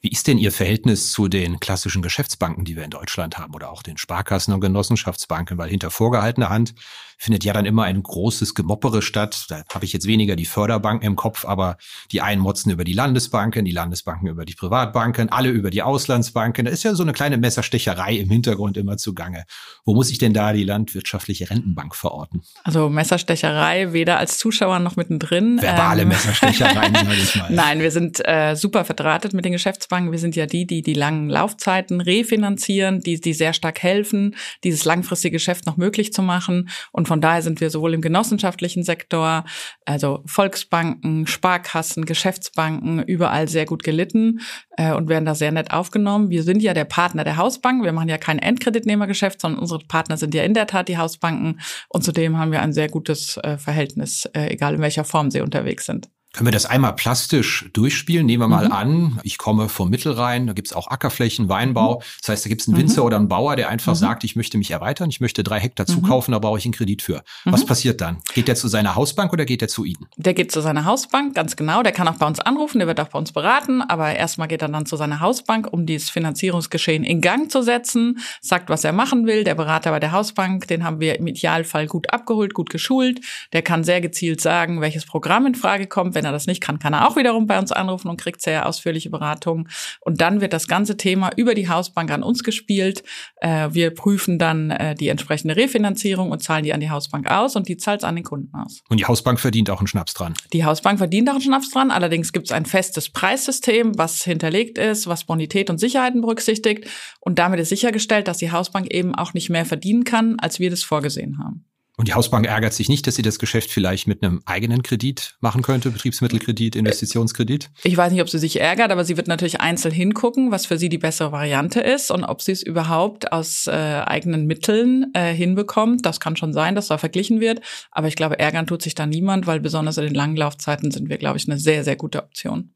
Wie 0.00 0.12
ist 0.12 0.28
denn 0.28 0.38
Ihr 0.38 0.52
Verhältnis 0.52 1.10
zu 1.10 1.26
den 1.26 1.58
klassischen 1.58 2.02
Geschäftsbanken, 2.02 2.64
die 2.64 2.76
wir 2.76 2.84
in 2.84 2.90
Deutschland 2.90 3.38
haben 3.38 3.54
oder 3.54 3.70
auch 3.70 3.82
den 3.82 3.96
Sparkassen 3.96 4.54
und 4.54 4.60
Genossenschaftsbanken? 4.60 5.58
Weil 5.58 5.70
hinter 5.70 5.90
vorgehaltener 5.90 6.48
Hand 6.48 6.74
findet 7.16 7.44
ja 7.44 7.52
dann 7.52 7.66
immer 7.66 7.84
ein 7.84 8.02
großes 8.02 8.54
Gemoppere 8.54 9.02
statt. 9.02 9.46
Da 9.48 9.62
habe 9.72 9.84
ich 9.84 9.92
jetzt 9.92 10.06
weniger 10.06 10.36
die 10.36 10.44
Förderbanken 10.44 11.06
im 11.06 11.16
Kopf, 11.16 11.44
aber 11.44 11.76
die 12.12 12.20
einen 12.20 12.40
motzen 12.40 12.70
über 12.70 12.84
die 12.84 12.92
Landesbanken, 12.92 13.64
die 13.64 13.72
Landesbanken 13.72 14.28
über 14.28 14.44
die 14.44 14.54
Privatbanken, 14.54 15.30
alle 15.30 15.48
über 15.48 15.70
die 15.70 15.82
Auslandsbanken. 15.82 16.66
Da 16.66 16.70
ist 16.70 16.82
ja 16.82 16.94
so 16.94 17.02
eine 17.02 17.12
kleine 17.12 17.38
Messerstecherei 17.38 18.16
im 18.16 18.30
Hintergrund 18.30 18.76
immer 18.76 18.96
zugange. 18.96 19.44
Wo 19.84 19.94
muss 19.94 20.10
ich 20.10 20.18
denn 20.18 20.34
da 20.34 20.52
die 20.52 20.64
landwirtschaftliche 20.64 21.50
Rentenbank 21.50 21.94
verorten? 21.94 22.42
Also 22.64 22.88
Messerstecherei 22.88 23.92
weder 23.92 24.18
als 24.18 24.38
Zuschauer 24.38 24.78
noch 24.78 24.96
mittendrin. 24.96 25.60
Verbale 25.60 26.02
ähm, 26.02 26.08
Messerstechereien, 26.08 26.94
sage 26.94 27.14
ich 27.14 27.36
mal. 27.36 27.46
Nein, 27.50 27.80
wir 27.80 27.90
sind 27.90 28.20
äh, 28.26 28.54
super 28.54 28.84
verdrahtet 28.84 29.32
mit 29.32 29.44
den 29.44 29.52
Geschäftsbanken. 29.52 30.12
Wir 30.12 30.18
sind 30.18 30.36
ja 30.36 30.46
die, 30.46 30.66
die 30.66 30.82
die 30.82 30.94
langen 30.94 31.30
Laufzeiten 31.30 32.00
refinanzieren, 32.00 33.00
die, 33.00 33.20
die 33.20 33.32
sehr 33.32 33.52
stark 33.52 33.82
helfen, 33.82 34.36
dieses 34.64 34.84
langfristige 34.84 35.36
Geschäft 35.36 35.66
noch 35.66 35.76
möglich 35.76 36.12
zu 36.12 36.22
machen 36.22 36.68
und 36.92 37.05
Und 37.06 37.08
von 37.08 37.20
daher 37.20 37.40
sind 37.40 37.60
wir 37.60 37.70
sowohl 37.70 37.94
im 37.94 38.00
genossenschaftlichen 38.00 38.82
Sektor, 38.82 39.44
also 39.84 40.24
Volksbanken, 40.26 41.28
Sparkassen, 41.28 42.04
Geschäftsbanken, 42.04 43.00
überall 43.04 43.46
sehr 43.46 43.64
gut 43.64 43.84
gelitten 43.84 44.40
äh, 44.76 44.92
und 44.92 45.08
werden 45.08 45.24
da 45.24 45.36
sehr 45.36 45.52
nett 45.52 45.70
aufgenommen. 45.70 46.30
Wir 46.30 46.42
sind 46.42 46.64
ja 46.64 46.74
der 46.74 46.84
Partner 46.84 47.22
der 47.22 47.36
Hausbank. 47.36 47.84
Wir 47.84 47.92
machen 47.92 48.08
ja 48.08 48.18
kein 48.18 48.40
Endkreditnehmergeschäft, 48.40 49.40
sondern 49.40 49.60
unsere 49.60 49.84
Partner 49.86 50.16
sind 50.16 50.34
ja 50.34 50.42
in 50.42 50.54
der 50.54 50.66
Tat 50.66 50.88
die 50.88 50.98
Hausbanken. 50.98 51.60
Und 51.88 52.02
zudem 52.02 52.38
haben 52.38 52.50
wir 52.50 52.60
ein 52.60 52.72
sehr 52.72 52.88
gutes 52.88 53.36
äh, 53.36 53.56
Verhältnis, 53.56 54.24
äh, 54.34 54.48
egal 54.48 54.74
in 54.74 54.80
welcher 54.80 55.04
Form 55.04 55.30
sie 55.30 55.42
unterwegs 55.42 55.86
sind. 55.86 56.08
Können 56.36 56.48
wir 56.48 56.52
das 56.52 56.66
einmal 56.66 56.94
plastisch 56.94 57.64
durchspielen? 57.72 58.26
Nehmen 58.26 58.42
wir 58.42 58.48
mal 58.48 58.66
mhm. 58.66 58.72
an, 58.72 59.20
ich 59.22 59.38
komme 59.38 59.70
vom 59.70 59.88
Mittelrhein, 59.88 60.46
da 60.46 60.52
gibt's 60.52 60.74
auch 60.74 60.88
Ackerflächen, 60.88 61.48
Weinbau. 61.48 61.94
Mhm. 61.94 62.02
Das 62.20 62.28
heißt, 62.28 62.44
da 62.44 62.50
gibt's 62.50 62.68
einen 62.68 62.76
Winzer 62.76 63.00
mhm. 63.00 63.06
oder 63.06 63.16
einen 63.16 63.28
Bauer, 63.28 63.56
der 63.56 63.70
einfach 63.70 63.94
mhm. 63.94 63.96
sagt, 63.96 64.22
ich 64.22 64.36
möchte 64.36 64.58
mich 64.58 64.70
erweitern, 64.70 65.08
ich 65.08 65.22
möchte 65.22 65.42
drei 65.42 65.58
Hektar 65.58 65.86
mhm. 65.88 65.94
zukaufen, 65.94 66.32
da 66.32 66.38
brauche 66.38 66.58
ich 66.58 66.66
einen 66.66 66.74
Kredit 66.74 67.00
für. 67.00 67.22
Was 67.46 67.62
mhm. 67.62 67.68
passiert 67.68 68.02
dann? 68.02 68.18
Geht 68.34 68.48
der 68.48 68.54
zu 68.54 68.68
seiner 68.68 68.96
Hausbank 68.96 69.32
oder 69.32 69.46
geht 69.46 69.62
der 69.62 69.68
zu 69.68 69.84
Ihnen? 69.84 70.08
Der 70.18 70.34
geht 70.34 70.52
zu 70.52 70.60
seiner 70.60 70.84
Hausbank, 70.84 71.34
ganz 71.34 71.56
genau. 71.56 71.82
Der 71.82 71.92
kann 71.92 72.06
auch 72.06 72.16
bei 72.16 72.26
uns 72.26 72.38
anrufen, 72.38 72.80
der 72.80 72.86
wird 72.86 73.00
auch 73.00 73.08
bei 73.08 73.18
uns 73.18 73.32
beraten, 73.32 73.80
aber 73.80 74.14
erstmal 74.14 74.46
geht 74.46 74.60
er 74.60 74.68
dann 74.68 74.84
zu 74.84 74.96
seiner 74.96 75.20
Hausbank, 75.20 75.72
um 75.72 75.86
dieses 75.86 76.10
Finanzierungsgeschehen 76.10 77.02
in 77.02 77.22
Gang 77.22 77.50
zu 77.50 77.62
setzen, 77.62 78.18
sagt, 78.42 78.68
was 78.68 78.84
er 78.84 78.92
machen 78.92 79.26
will. 79.26 79.42
Der 79.42 79.54
Berater 79.54 79.90
bei 79.90 80.00
der 80.00 80.12
Hausbank, 80.12 80.68
den 80.68 80.84
haben 80.84 81.00
wir 81.00 81.18
im 81.18 81.26
Idealfall 81.28 81.86
gut 81.86 82.12
abgeholt, 82.12 82.52
gut 82.52 82.68
geschult. 82.68 83.22
Der 83.54 83.62
kann 83.62 83.84
sehr 83.84 84.02
gezielt 84.02 84.42
sagen, 84.42 84.82
welches 84.82 85.06
Programm 85.06 85.46
in 85.46 85.54
Frage 85.54 85.86
kommt. 85.86 86.14
Wenn 86.14 86.25
er 86.26 86.32
das 86.32 86.46
nicht 86.46 86.60
kann, 86.60 86.78
kann 86.78 86.92
er 86.92 87.08
auch 87.08 87.16
wiederum 87.16 87.46
bei 87.46 87.58
uns 87.58 87.72
anrufen 87.72 88.08
und 88.08 88.20
kriegt 88.20 88.42
sehr 88.42 88.66
ausführliche 88.66 89.08
Beratungen. 89.08 89.68
Und 90.00 90.20
dann 90.20 90.40
wird 90.40 90.52
das 90.52 90.68
ganze 90.68 90.96
Thema 90.96 91.30
über 91.36 91.54
die 91.54 91.68
Hausbank 91.68 92.10
an 92.10 92.22
uns 92.22 92.42
gespielt. 92.42 93.02
Äh, 93.36 93.70
wir 93.72 93.94
prüfen 93.94 94.38
dann 94.38 94.70
äh, 94.70 94.94
die 94.94 95.08
entsprechende 95.08 95.56
Refinanzierung 95.56 96.30
und 96.30 96.42
zahlen 96.42 96.64
die 96.64 96.74
an 96.74 96.80
die 96.80 96.90
Hausbank 96.90 97.30
aus 97.30 97.56
und 97.56 97.68
die 97.68 97.76
zahlt 97.76 98.00
es 98.00 98.04
an 98.04 98.16
den 98.16 98.24
Kunden 98.24 98.54
aus. 98.54 98.82
Und 98.88 99.00
die 99.00 99.06
Hausbank 99.06 99.40
verdient 99.40 99.70
auch 99.70 99.78
einen 99.78 99.86
Schnaps 99.86 100.14
dran? 100.14 100.34
Die 100.52 100.64
Hausbank 100.64 100.98
verdient 100.98 101.28
auch 101.28 101.34
einen 101.34 101.42
Schnaps 101.42 101.70
dran. 101.70 101.90
Allerdings 101.90 102.32
gibt 102.32 102.46
es 102.46 102.52
ein 102.52 102.66
festes 102.66 103.10
Preissystem, 103.10 103.96
was 103.96 104.22
hinterlegt 104.22 104.78
ist, 104.78 105.06
was 105.06 105.24
Bonität 105.24 105.70
und 105.70 105.78
Sicherheiten 105.78 106.20
berücksichtigt. 106.20 106.86
Und 107.20 107.38
damit 107.38 107.60
ist 107.60 107.70
sichergestellt, 107.70 108.28
dass 108.28 108.38
die 108.38 108.52
Hausbank 108.52 108.92
eben 108.92 109.14
auch 109.14 109.34
nicht 109.34 109.50
mehr 109.50 109.64
verdienen 109.64 110.04
kann, 110.04 110.36
als 110.40 110.58
wir 110.58 110.70
das 110.70 110.82
vorgesehen 110.82 111.38
haben. 111.38 111.64
Und 111.98 112.08
die 112.08 112.14
Hausbank 112.14 112.46
ärgert 112.46 112.74
sich 112.74 112.90
nicht, 112.90 113.06
dass 113.06 113.14
sie 113.14 113.22
das 113.22 113.38
Geschäft 113.38 113.70
vielleicht 113.70 114.06
mit 114.06 114.22
einem 114.22 114.42
eigenen 114.44 114.82
Kredit 114.82 115.36
machen 115.40 115.62
könnte, 115.62 115.90
Betriebsmittelkredit, 115.90 116.76
Investitionskredit? 116.76 117.70
Ich 117.84 117.96
weiß 117.96 118.12
nicht, 118.12 118.20
ob 118.20 118.28
sie 118.28 118.38
sich 118.38 118.60
ärgert, 118.60 118.90
aber 118.90 119.02
sie 119.06 119.16
wird 119.16 119.28
natürlich 119.28 119.62
einzeln 119.62 119.94
hingucken, 119.94 120.50
was 120.50 120.66
für 120.66 120.76
sie 120.76 120.90
die 120.90 120.98
bessere 120.98 121.32
Variante 121.32 121.80
ist 121.80 122.10
und 122.10 122.22
ob 122.22 122.42
sie 122.42 122.52
es 122.52 122.62
überhaupt 122.62 123.32
aus 123.32 123.66
äh, 123.66 123.70
eigenen 123.70 124.46
Mitteln 124.46 125.06
äh, 125.14 125.32
hinbekommt. 125.32 126.04
Das 126.04 126.20
kann 126.20 126.36
schon 126.36 126.52
sein, 126.52 126.74
dass 126.74 126.88
da 126.88 126.98
verglichen 126.98 127.40
wird. 127.40 127.62
Aber 127.90 128.08
ich 128.08 128.16
glaube, 128.16 128.38
ärgern 128.38 128.66
tut 128.66 128.82
sich 128.82 128.94
da 128.94 129.06
niemand, 129.06 129.46
weil 129.46 129.60
besonders 129.60 129.96
in 129.96 130.04
den 130.04 130.14
langen 130.14 130.36
Laufzeiten 130.36 130.90
sind 130.90 131.08
wir, 131.08 131.16
glaube 131.16 131.38
ich, 131.38 131.48
eine 131.48 131.58
sehr, 131.58 131.82
sehr 131.82 131.96
gute 131.96 132.22
Option. 132.22 132.74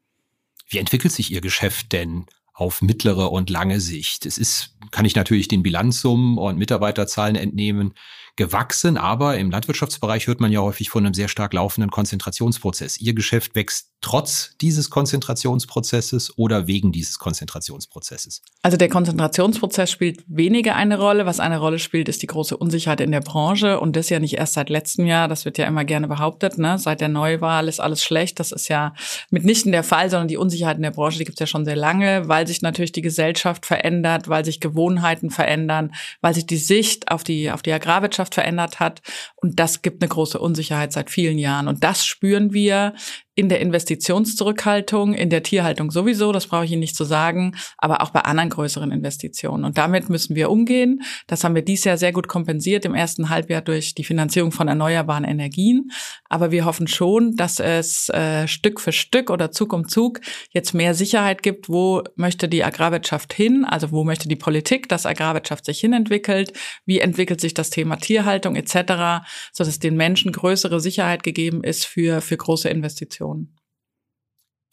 Wie 0.67 0.79
entwickelt 0.79 1.13
sich 1.13 1.31
Ihr 1.31 1.43
Geschäft 1.43 1.93
denn 1.93 2.25
auf 2.55 2.81
mittlere 2.81 3.31
und 3.33 3.51
lange 3.51 3.81
Sicht? 3.81 4.25
Es 4.25 4.39
ist, 4.39 4.77
kann 4.93 5.05
ich 5.05 5.15
natürlich 5.15 5.49
den 5.49 5.63
Bilanzsummen 5.63 6.39
und 6.39 6.57
Mitarbeiterzahlen 6.57 7.37
entnehmen, 7.37 7.93
gewachsen, 8.41 8.97
aber 8.97 9.37
im 9.37 9.51
Landwirtschaftsbereich 9.51 10.27
hört 10.27 10.41
man 10.41 10.51
ja 10.51 10.61
häufig 10.61 10.89
von 10.89 11.05
einem 11.05 11.13
sehr 11.13 11.29
stark 11.29 11.53
laufenden 11.53 11.91
Konzentrationsprozess. 11.91 12.99
Ihr 12.99 13.13
Geschäft 13.13 13.55
wächst 13.55 13.91
trotz 14.01 14.57
dieses 14.61 14.89
Konzentrationsprozesses 14.89 16.39
oder 16.39 16.67
wegen 16.67 16.91
dieses 16.91 17.19
Konzentrationsprozesses? 17.19 18.43
Also 18.63 18.77
der 18.77 18.89
Konzentrationsprozess 18.89 19.91
spielt 19.91 20.25
weniger 20.27 20.75
eine 20.75 20.99
Rolle. 20.99 21.27
Was 21.27 21.39
eine 21.39 21.59
Rolle 21.59 21.79
spielt, 21.79 22.09
ist 22.09 22.23
die 22.23 22.27
große 22.27 22.57
Unsicherheit 22.57 23.01
in 23.01 23.13
der 23.13 23.21
Branche 23.21 23.79
und 23.79 23.97
das 23.97 24.09
ja 24.09 24.19
nicht 24.19 24.39
erst 24.39 24.55
seit 24.55 24.71
letztem 24.71 25.07
Jahr. 25.07 25.29
Das 25.29 25.45
wird 25.45 25.59
ja 25.59 25.67
immer 25.67 25.85
gerne 25.85 26.09
behauptet. 26.09 26.57
Ne? 26.57 26.79
Seit 26.79 27.01
der 27.01 27.09
Neuwahl 27.09 27.69
ist 27.69 27.81
alles 27.81 28.03
schlecht. 28.03 28.41
Das 28.41 28.53
ist 28.53 28.69
ja 28.69 28.95
mitnichten 29.29 29.73
der 29.73 29.85
Fall, 29.85 30.09
sondern 30.09 30.29
die 30.29 30.39
Unsicherheit 30.39 30.77
in 30.77 30.83
der 30.83 30.93
Branche, 30.93 31.19
die 31.19 31.25
gibt 31.25 31.37
es 31.37 31.41
ja 31.41 31.47
schon 31.47 31.67
sehr 31.67 31.77
lange, 31.77 32.27
weil 32.27 32.47
sich 32.47 32.63
natürlich 32.63 32.93
die 32.93 33.03
Gesellschaft 33.03 33.67
verändert, 33.67 34.29
weil 34.29 34.45
sich 34.45 34.61
Gewohnheiten 34.61 35.31
verändern, 35.31 35.93
weil 36.23 36.35
sich 36.35 36.47
die 36.47 36.57
Sicht 36.57 37.11
auf 37.11 37.23
die 37.23 37.51
auf 37.51 37.61
die 37.61 37.73
Agrarwirtschaft 37.73 38.30
Gesellschaft 38.31 38.35
verändert 38.35 38.81
hat. 38.81 39.03
Und 39.37 39.59
das 39.59 39.83
gibt 39.83 40.03
eine 40.03 40.09
große 40.09 40.39
Unsicherheit 40.39 40.93
seit 40.93 41.11
vielen 41.11 41.39
Jahren. 41.39 41.69
Und 41.69 41.85
das 41.85 42.05
spüren 42.05 42.53
wir 42.53 42.95
in 43.41 43.49
der 43.49 43.61
Investitionszurückhaltung, 43.61 45.15
in 45.15 45.31
der 45.31 45.43
Tierhaltung 45.43 45.91
sowieso, 45.91 46.31
das 46.31 46.47
brauche 46.47 46.67
ich 46.67 46.73
Ihnen 46.73 46.81
nicht 46.81 46.95
zu 46.95 47.05
sagen, 47.05 47.57
aber 47.79 48.03
auch 48.03 48.11
bei 48.11 48.21
anderen 48.21 48.51
größeren 48.51 48.93
Investitionen. 48.93 49.65
Und 49.65 49.79
damit 49.79 50.11
müssen 50.11 50.37
wir 50.37 50.51
umgehen. 50.51 51.01
Das 51.27 51.43
haben 51.43 51.55
wir 51.55 51.63
dieses 51.63 51.87
Jahr 51.87 51.97
sehr 51.97 52.13
gut 52.13 52.29
kompensiert 52.29 52.85
im 52.85 52.95
ersten 52.95 53.31
Halbjahr 53.31 53.63
durch 53.63 53.95
die 53.95 54.05
Finanzierung 54.05 54.53
von 54.53 54.69
erneuerbaren 54.69 55.25
Energien. 55.25 55.91
Aber 56.29 56.51
wir 56.51 56.67
hoffen 56.67 56.87
schon, 56.87 57.35
dass 57.37 57.61
es 57.61 58.11
äh, 58.11 58.47
Stück 58.47 58.79
für 58.79 58.93
Stück 58.93 59.31
oder 59.31 59.51
Zug 59.51 59.73
um 59.73 59.89
Zug 59.89 60.21
jetzt 60.51 60.75
mehr 60.75 60.93
Sicherheit 60.93 61.43
gibt, 61.43 61.71
wo 61.71 62.03
möchte 62.17 62.47
die 62.47 62.63
Agrarwirtschaft 62.63 63.33
hin, 63.33 63.65
also 63.65 63.91
wo 63.91 64.05
möchte 64.05 64.29
die 64.29 64.37
Politik, 64.37 64.87
dass 64.91 65.07
Agrarwirtschaft 65.07 65.65
sich 65.65 65.81
hinentwickelt, 65.81 66.53
wie 66.85 66.99
entwickelt 66.99 67.41
sich 67.41 67.55
das 67.55 67.71
Thema 67.71 67.97
Tierhaltung 67.97 68.55
etc., 68.55 69.25
sodass 69.55 69.79
den 69.79 69.97
Menschen 69.97 70.31
größere 70.31 70.79
Sicherheit 70.79 71.23
gegeben 71.23 71.65
ist 71.65 71.87
für, 71.87 72.21
für 72.21 72.37
große 72.37 72.69
Investitionen. 72.69 73.30
Diskussion. 73.31 73.57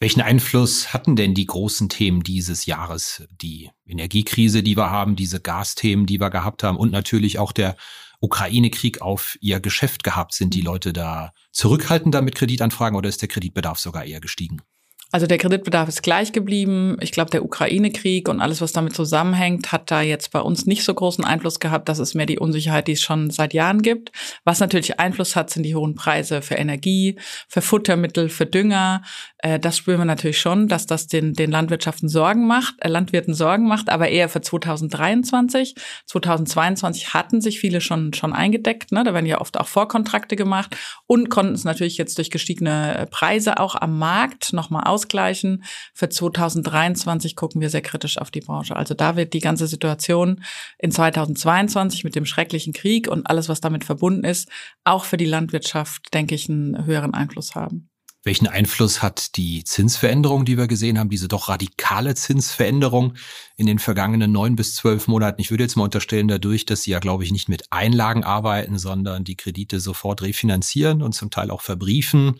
Welchen 0.00 0.20
Einfluss 0.20 0.92
hatten 0.92 1.16
denn 1.16 1.34
die 1.34 1.46
großen 1.46 1.88
Themen 1.88 2.22
dieses 2.22 2.66
Jahres? 2.66 3.24
Die 3.40 3.70
Energiekrise, 3.84 4.62
die 4.62 4.76
wir 4.76 4.90
haben, 4.90 5.16
diese 5.16 5.40
Gasthemen, 5.40 6.06
die 6.06 6.20
wir 6.20 6.30
gehabt 6.30 6.62
haben 6.62 6.76
und 6.76 6.92
natürlich 6.92 7.40
auch 7.40 7.50
der 7.50 7.76
Ukraine-Krieg 8.20 9.02
auf 9.02 9.36
ihr 9.40 9.58
Geschäft 9.58 10.04
gehabt. 10.04 10.34
Sind 10.34 10.54
die 10.54 10.60
mhm. 10.60 10.66
Leute 10.66 10.92
da 10.92 11.32
zurückhaltender 11.50 12.22
mit 12.22 12.36
Kreditanfragen 12.36 12.96
oder 12.96 13.08
ist 13.08 13.22
der 13.22 13.28
Kreditbedarf 13.28 13.80
sogar 13.80 14.04
eher 14.04 14.20
gestiegen? 14.20 14.62
Also 15.10 15.26
der 15.26 15.38
Kreditbedarf 15.38 15.88
ist 15.88 16.02
gleich 16.02 16.32
geblieben. 16.32 16.98
Ich 17.00 17.12
glaube, 17.12 17.30
der 17.30 17.42
Ukraine-Krieg 17.42 18.28
und 18.28 18.42
alles, 18.42 18.60
was 18.60 18.72
damit 18.72 18.94
zusammenhängt, 18.94 19.72
hat 19.72 19.90
da 19.90 20.02
jetzt 20.02 20.32
bei 20.32 20.40
uns 20.40 20.66
nicht 20.66 20.84
so 20.84 20.92
großen 20.92 21.24
Einfluss 21.24 21.60
gehabt. 21.60 21.88
Das 21.88 21.98
ist 21.98 22.14
mehr 22.14 22.26
die 22.26 22.38
Unsicherheit, 22.38 22.88
die 22.88 22.92
es 22.92 23.00
schon 23.00 23.30
seit 23.30 23.54
Jahren 23.54 23.80
gibt. 23.80 24.12
Was 24.44 24.60
natürlich 24.60 25.00
Einfluss 25.00 25.34
hat, 25.34 25.48
sind 25.48 25.62
die 25.62 25.74
hohen 25.74 25.94
Preise 25.94 26.42
für 26.42 26.56
Energie, 26.56 27.16
für 27.48 27.62
Futtermittel, 27.62 28.28
für 28.28 28.44
Dünger. 28.44 29.02
Äh, 29.38 29.58
das 29.58 29.78
spüren 29.78 29.98
wir 29.98 30.04
natürlich 30.04 30.40
schon, 30.40 30.68
dass 30.68 30.86
das 30.86 31.06
den, 31.06 31.32
den 31.32 31.50
Landwirtschaften 31.50 32.08
Sorgen 32.08 32.46
macht, 32.46 32.74
äh, 32.80 32.88
Landwirten 32.88 33.34
Sorgen 33.34 33.66
macht, 33.66 33.88
aber 33.88 34.08
eher 34.08 34.28
für 34.28 34.42
2023. 34.42 35.74
2022 36.06 37.14
hatten 37.14 37.40
sich 37.40 37.60
viele 37.60 37.80
schon, 37.80 38.12
schon 38.12 38.34
eingedeckt. 38.34 38.92
Ne? 38.92 39.04
Da 39.04 39.14
werden 39.14 39.26
ja 39.26 39.40
oft 39.40 39.58
auch 39.58 39.68
Vorkontrakte 39.68 40.36
gemacht 40.36 40.76
und 41.06 41.30
konnten 41.30 41.54
es 41.54 41.64
natürlich 41.64 41.96
jetzt 41.96 42.18
durch 42.18 42.30
gestiegene 42.30 43.08
Preise 43.10 43.58
auch 43.58 43.74
am 43.74 43.98
Markt 43.98 44.52
nochmal 44.52 44.84
aus 44.84 44.98
ausgleichen. 44.98 45.64
Für 45.94 46.08
2023 46.08 47.36
gucken 47.36 47.60
wir 47.60 47.70
sehr 47.70 47.82
kritisch 47.82 48.18
auf 48.18 48.30
die 48.30 48.40
Branche. 48.40 48.74
Also 48.74 48.94
da 48.94 49.14
wird 49.14 49.32
die 49.32 49.40
ganze 49.40 49.68
Situation 49.68 50.42
in 50.78 50.90
2022 50.90 52.02
mit 52.02 52.16
dem 52.16 52.26
schrecklichen 52.26 52.72
Krieg 52.72 53.08
und 53.08 53.28
alles, 53.28 53.48
was 53.48 53.60
damit 53.60 53.84
verbunden 53.84 54.24
ist, 54.24 54.48
auch 54.84 55.04
für 55.04 55.16
die 55.16 55.24
Landwirtschaft, 55.24 56.12
denke 56.12 56.34
ich, 56.34 56.48
einen 56.48 56.84
höheren 56.84 57.14
Einfluss 57.14 57.54
haben. 57.54 57.87
Welchen 58.24 58.48
Einfluss 58.48 59.00
hat 59.00 59.36
die 59.36 59.62
Zinsveränderung, 59.64 60.44
die 60.44 60.58
wir 60.58 60.66
gesehen 60.66 60.98
haben, 60.98 61.08
diese 61.08 61.28
doch 61.28 61.48
radikale 61.48 62.14
Zinsveränderung 62.14 63.14
in 63.56 63.66
den 63.66 63.78
vergangenen 63.78 64.32
neun 64.32 64.56
bis 64.56 64.74
zwölf 64.74 65.06
Monaten? 65.06 65.40
Ich 65.40 65.50
würde 65.50 65.62
jetzt 65.62 65.76
mal 65.76 65.84
unterstellen, 65.84 66.28
dadurch, 66.28 66.66
dass 66.66 66.82
Sie 66.82 66.90
ja, 66.90 66.98
glaube 66.98 67.24
ich, 67.24 67.30
nicht 67.30 67.48
mit 67.48 67.70
Einlagen 67.70 68.24
arbeiten, 68.24 68.78
sondern 68.78 69.24
die 69.24 69.36
Kredite 69.36 69.80
sofort 69.80 70.22
refinanzieren 70.22 71.00
und 71.00 71.12
zum 71.12 71.30
Teil 71.30 71.50
auch 71.50 71.62
verbriefen 71.62 72.38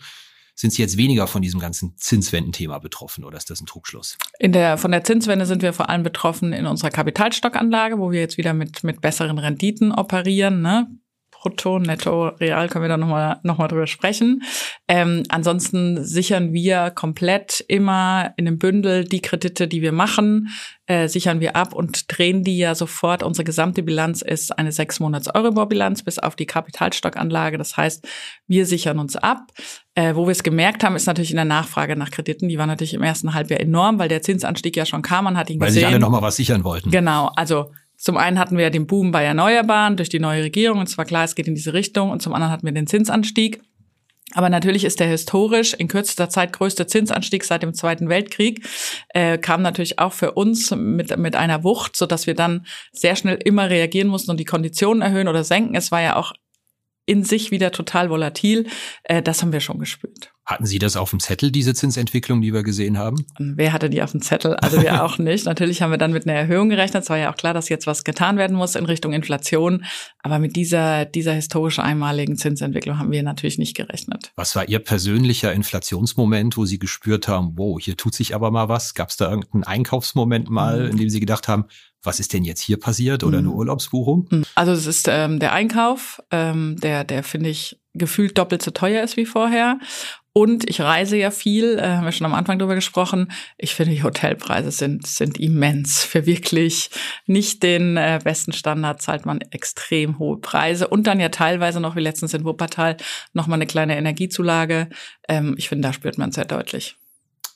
sind 0.59 0.73
Sie 0.73 0.81
jetzt 0.81 0.97
weniger 0.97 1.25
von 1.25 1.41
diesem 1.41 1.61
ganzen 1.61 1.95
Zinswendenthema 1.95 2.79
betroffen 2.79 3.23
oder 3.23 3.37
ist 3.37 3.49
das 3.49 3.61
ein 3.61 3.65
Trugschluss? 3.65 4.17
In 4.39 4.51
der, 4.51 4.77
von 4.77 4.91
der 4.91 5.05
Zinswende 5.05 5.45
sind 5.45 5.61
wir 5.61 5.71
vor 5.71 5.87
allem 5.87 6.03
betroffen 6.03 6.51
in 6.51 6.65
unserer 6.65 6.89
Kapitalstockanlage, 6.89 7.97
wo 7.97 8.11
wir 8.11 8.19
jetzt 8.19 8.37
wieder 8.37 8.53
mit, 8.53 8.83
mit 8.83 8.99
besseren 8.99 9.37
Renditen 9.37 9.93
operieren. 9.93 10.61
Ne? 10.61 10.87
Brutto, 11.41 11.79
Netto, 11.79 12.27
Real 12.27 12.67
können 12.67 12.83
wir 12.83 12.89
da 12.89 12.97
nochmal 12.97 13.39
noch 13.43 13.57
mal 13.57 13.67
drüber 13.67 13.87
sprechen. 13.87 14.43
Ähm, 14.87 15.23
ansonsten 15.29 16.03
sichern 16.03 16.51
wir 16.51 16.91
komplett 16.91 17.63
immer 17.67 18.33
in 18.35 18.47
einem 18.47 18.57
Bündel 18.57 19.05
die 19.05 19.21
Kredite, 19.21 19.67
die 19.69 19.81
wir 19.81 19.93
machen, 19.93 20.49
äh, 20.87 21.07
sichern 21.07 21.39
wir 21.39 21.55
ab 21.55 21.73
und 21.73 22.05
drehen 22.07 22.43
die 22.43 22.57
ja 22.57 22.75
sofort. 22.75 23.23
Unsere 23.23 23.45
gesamte 23.45 23.83
Bilanz 23.83 24.21
ist 24.21 24.57
eine 24.57 24.73
sechs 24.73 24.99
Monats 24.99 25.33
Euribor-Bilanz 25.33 26.03
bis 26.03 26.19
auf 26.19 26.35
die 26.35 26.45
Kapitalstockanlage. 26.45 27.57
Das 27.57 27.77
heißt, 27.77 28.05
wir 28.47 28.65
sichern 28.65 28.99
uns 28.99 29.15
ab. 29.15 29.47
Äh, 29.95 30.15
wo 30.15 30.27
wir 30.27 30.31
es 30.31 30.43
gemerkt 30.43 30.83
haben, 30.83 30.95
ist 30.95 31.07
natürlich 31.07 31.31
in 31.31 31.37
der 31.37 31.45
Nachfrage 31.45 31.95
nach 31.95 32.11
Krediten. 32.11 32.49
Die 32.49 32.57
war 32.57 32.67
natürlich 32.67 32.93
im 32.93 33.03
ersten 33.03 33.33
Halbjahr 33.33 33.59
enorm, 33.59 33.97
weil 33.99 34.09
der 34.09 34.21
Zinsanstieg 34.21 34.75
ja 34.75 34.85
schon 34.85 35.01
kam. 35.01 35.25
Man 35.25 35.37
hat 35.37 35.49
ihn 35.49 35.59
weil 35.59 35.67
gesehen. 35.67 35.83
Weil 35.83 35.87
sich 35.89 35.95
alle 35.95 35.99
nochmal 35.99 36.21
was 36.21 36.35
sichern 36.35 36.63
wollten. 36.63 36.91
Genau. 36.91 37.31
Also 37.35 37.71
zum 37.99 38.15
einen 38.15 38.39
hatten 38.39 38.55
wir 38.55 38.63
ja 38.63 38.69
den 38.69 38.87
Boom 38.87 39.11
bei 39.11 39.25
Erneuerbaren 39.25 39.97
durch 39.97 40.07
die 40.07 40.21
neue 40.21 40.43
Regierung 40.43 40.79
und 40.79 40.87
es 40.87 40.97
war 40.97 41.03
klar, 41.03 41.25
es 41.25 41.35
geht 41.35 41.49
in 41.49 41.55
diese 41.55 41.73
Richtung 41.73 42.11
und 42.11 42.21
zum 42.21 42.33
anderen 42.33 42.53
hatten 42.53 42.65
wir 42.65 42.71
den 42.71 42.87
Zinsanstieg. 42.87 43.61
Aber 44.35 44.49
natürlich 44.49 44.85
ist 44.85 45.01
der 45.01 45.07
historisch 45.07 45.73
in 45.73 45.89
kürzester 45.89 46.29
Zeit 46.29 46.53
größte 46.53 46.87
Zinsanstieg 46.87 47.43
seit 47.43 47.61
dem 47.61 47.73
Zweiten 47.73 48.07
Weltkrieg, 48.07 48.65
äh, 49.09 49.37
kam 49.37 49.61
natürlich 49.61 49.99
auch 49.99 50.13
für 50.13 50.31
uns 50.31 50.71
mit, 50.71 51.17
mit 51.17 51.35
einer 51.35 51.65
Wucht, 51.65 51.97
so 51.97 52.05
dass 52.05 52.25
wir 52.25 52.35
dann 52.35 52.65
sehr 52.93 53.17
schnell 53.17 53.37
immer 53.43 53.69
reagieren 53.69 54.07
mussten 54.07 54.31
und 54.31 54.39
die 54.39 54.45
Konditionen 54.45 55.01
erhöhen 55.01 55.27
oder 55.27 55.43
senken. 55.43 55.75
Es 55.75 55.91
war 55.91 56.01
ja 56.01 56.15
auch 56.15 56.31
in 57.09 57.23
sich 57.23 57.49
wieder 57.49 57.71
total 57.71 58.11
volatil. 58.11 58.67
Äh, 59.03 59.23
das 59.23 59.41
haben 59.41 59.51
wir 59.51 59.61
schon 59.61 59.79
gespürt. 59.79 60.31
Hatten 60.45 60.65
Sie 60.65 60.79
das 60.79 60.95
auf 60.95 61.11
dem 61.11 61.19
Zettel, 61.19 61.51
diese 61.51 61.73
Zinsentwicklung, 61.75 62.41
die 62.41 62.53
wir 62.53 62.63
gesehen 62.63 62.97
haben? 62.97 63.25
Wer 63.37 63.71
hatte 63.71 63.89
die 63.89 64.01
auf 64.01 64.11
dem 64.11 64.21
Zettel? 64.21 64.55
Also 64.55 64.81
wir 64.81 65.03
auch 65.03 65.19
nicht. 65.19 65.45
Natürlich 65.45 65.81
haben 65.81 65.91
wir 65.91 65.99
dann 65.99 66.11
mit 66.11 66.27
einer 66.27 66.37
Erhöhung 66.37 66.69
gerechnet. 66.69 67.03
Es 67.03 67.09
war 67.09 67.17
ja 67.17 67.31
auch 67.31 67.37
klar, 67.37 67.53
dass 67.53 67.69
jetzt 67.69 67.85
was 67.85 68.03
getan 68.03 68.37
werden 68.37 68.55
muss 68.55 68.75
in 68.75 68.85
Richtung 68.85 69.13
Inflation. 69.13 69.85
Aber 70.23 70.39
mit 70.39 70.55
dieser, 70.55 71.05
dieser 71.05 71.33
historisch 71.33 71.77
einmaligen 71.77 72.35
Zinsentwicklung 72.35 72.97
haben 72.97 73.11
wir 73.11 73.21
natürlich 73.21 73.59
nicht 73.59 73.75
gerechnet. 73.75 74.31
Was 74.35 74.55
war 74.55 74.67
Ihr 74.67 74.79
persönlicher 74.79 75.53
Inflationsmoment, 75.53 76.57
wo 76.57 76.65
Sie 76.65 76.79
gespürt 76.79 77.27
haben, 77.27 77.53
wow, 77.55 77.79
hier 77.79 77.95
tut 77.95 78.15
sich 78.15 78.33
aber 78.33 78.49
mal 78.49 78.69
was? 78.69 78.95
Gab 78.95 79.09
es 79.09 79.17
da 79.17 79.29
irgendeinen 79.29 79.65
Einkaufsmoment 79.65 80.49
mal, 80.49 80.85
mhm. 80.85 80.91
in 80.91 80.97
dem 80.97 81.09
Sie 81.09 81.19
gedacht 81.19 81.47
haben, 81.47 81.65
was 82.03 82.19
ist 82.19 82.33
denn 82.33 82.43
jetzt 82.43 82.61
hier 82.61 82.79
passiert 82.79 83.23
oder 83.23 83.39
eine 83.39 83.49
mhm. 83.49 83.55
Urlaubsbuchung? 83.55 84.27
Mhm. 84.29 84.43
Also 84.55 84.71
es 84.71 84.85
ist 84.85 85.07
ähm, 85.09 85.39
der 85.39 85.53
Einkauf, 85.53 86.21
ähm, 86.31 86.77
der, 86.79 87.03
der 87.03 87.23
finde 87.23 87.49
ich 87.49 87.79
gefühlt 87.93 88.37
doppelt 88.37 88.61
so 88.61 88.71
teuer 88.71 89.03
ist 89.03 89.17
wie 89.17 89.25
vorher. 89.25 89.79
Und 90.31 90.69
ich 90.69 90.79
reise 90.79 91.17
ja 91.17 91.31
viel, 91.31 91.79
äh, 91.79 91.81
haben 91.81 92.05
wir 92.05 92.11
schon 92.11 92.25
am 92.25 92.35
Anfang 92.35 92.59
drüber 92.59 92.75
gesprochen. 92.75 93.31
Ich 93.57 93.73
finde, 93.73 93.93
die 93.93 94.03
Hotelpreise 94.03 94.71
sind, 94.71 95.07
sind 95.07 95.39
immens. 95.39 96.03
Für 96.03 96.25
wirklich 96.25 96.91
nicht 97.25 97.63
den 97.63 97.97
äh, 97.97 98.19
besten 98.23 98.53
Standard 98.53 99.01
zahlt 99.01 99.25
man 99.25 99.41
extrem 99.41 100.19
hohe 100.19 100.37
Preise. 100.37 100.87
Und 100.87 101.07
dann 101.07 101.19
ja 101.19 101.29
teilweise 101.29 101.79
noch, 101.79 101.95
wie 101.95 102.01
letztens 102.01 102.33
in 102.33 102.45
Wuppertal, 102.45 102.97
nochmal 103.33 103.57
eine 103.57 103.67
kleine 103.67 103.97
Energiezulage. 103.97 104.89
Ähm, 105.27 105.55
ich 105.57 105.67
finde, 105.67 105.87
da 105.87 105.93
spürt 105.93 106.19
man 106.19 106.31
sehr 106.31 106.45
deutlich. 106.45 106.98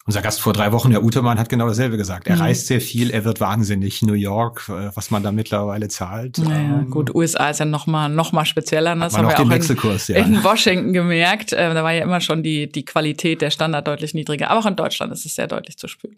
Unser 0.06 0.22
Gast 0.22 0.42
vor 0.42 0.52
drei 0.52 0.74
Wochen, 0.74 0.92
Herr 0.92 1.02
Utermann, 1.02 1.40
hat 1.40 1.48
genau 1.48 1.66
dasselbe 1.66 1.96
gesagt. 1.96 2.28
Er 2.28 2.36
mhm. 2.36 2.42
reist 2.42 2.68
sehr 2.68 2.82
viel, 2.82 3.10
er 3.10 3.24
wird 3.24 3.40
wahnsinnig. 3.40 4.02
New 4.02 4.14
York, 4.14 4.68
äh, 4.68 4.94
was 4.96 5.12
man 5.12 5.24
da 5.24 5.32
mittlerweile 5.32 5.88
zahlt. 5.88 6.40
Naja, 6.40 6.80
ähm, 6.80 6.90
gut, 6.90 7.16
USA 7.16 7.50
ist 7.50 7.62
ja 7.62 7.66
noch 7.66 7.88
mal, 7.88 8.10
noch 8.10 8.34
mal 8.34 8.44
spezieller. 8.44 8.96
Ne? 8.96 9.06
Das 9.06 9.18
haben 9.18 9.30
wir 9.30 9.40
auch 9.40 9.50
in, 9.50 10.16
ja. 10.16 10.26
in, 10.26 10.44
Washington 10.44 10.92
gemerkt. 10.92 11.54
Äh, 11.54 11.74
da 11.74 11.84
war 11.84 11.94
ja 11.94 12.04
immer 12.04 12.20
schon 12.20 12.44
die, 12.44 12.70
die 12.70 12.84
Qualität 12.84 13.42
der 13.42 13.50
Standard 13.50 13.88
deutlich 13.88 14.14
niedriger. 14.14 14.50
Aber 14.50 14.60
auch 14.60 14.66
in 14.66 14.76
Deutschland 14.76 15.14
ist 15.14 15.26
es 15.26 15.36
sehr 15.36 15.48
deutlich 15.48 15.78
zu 15.78 15.88
spüren. 15.88 16.18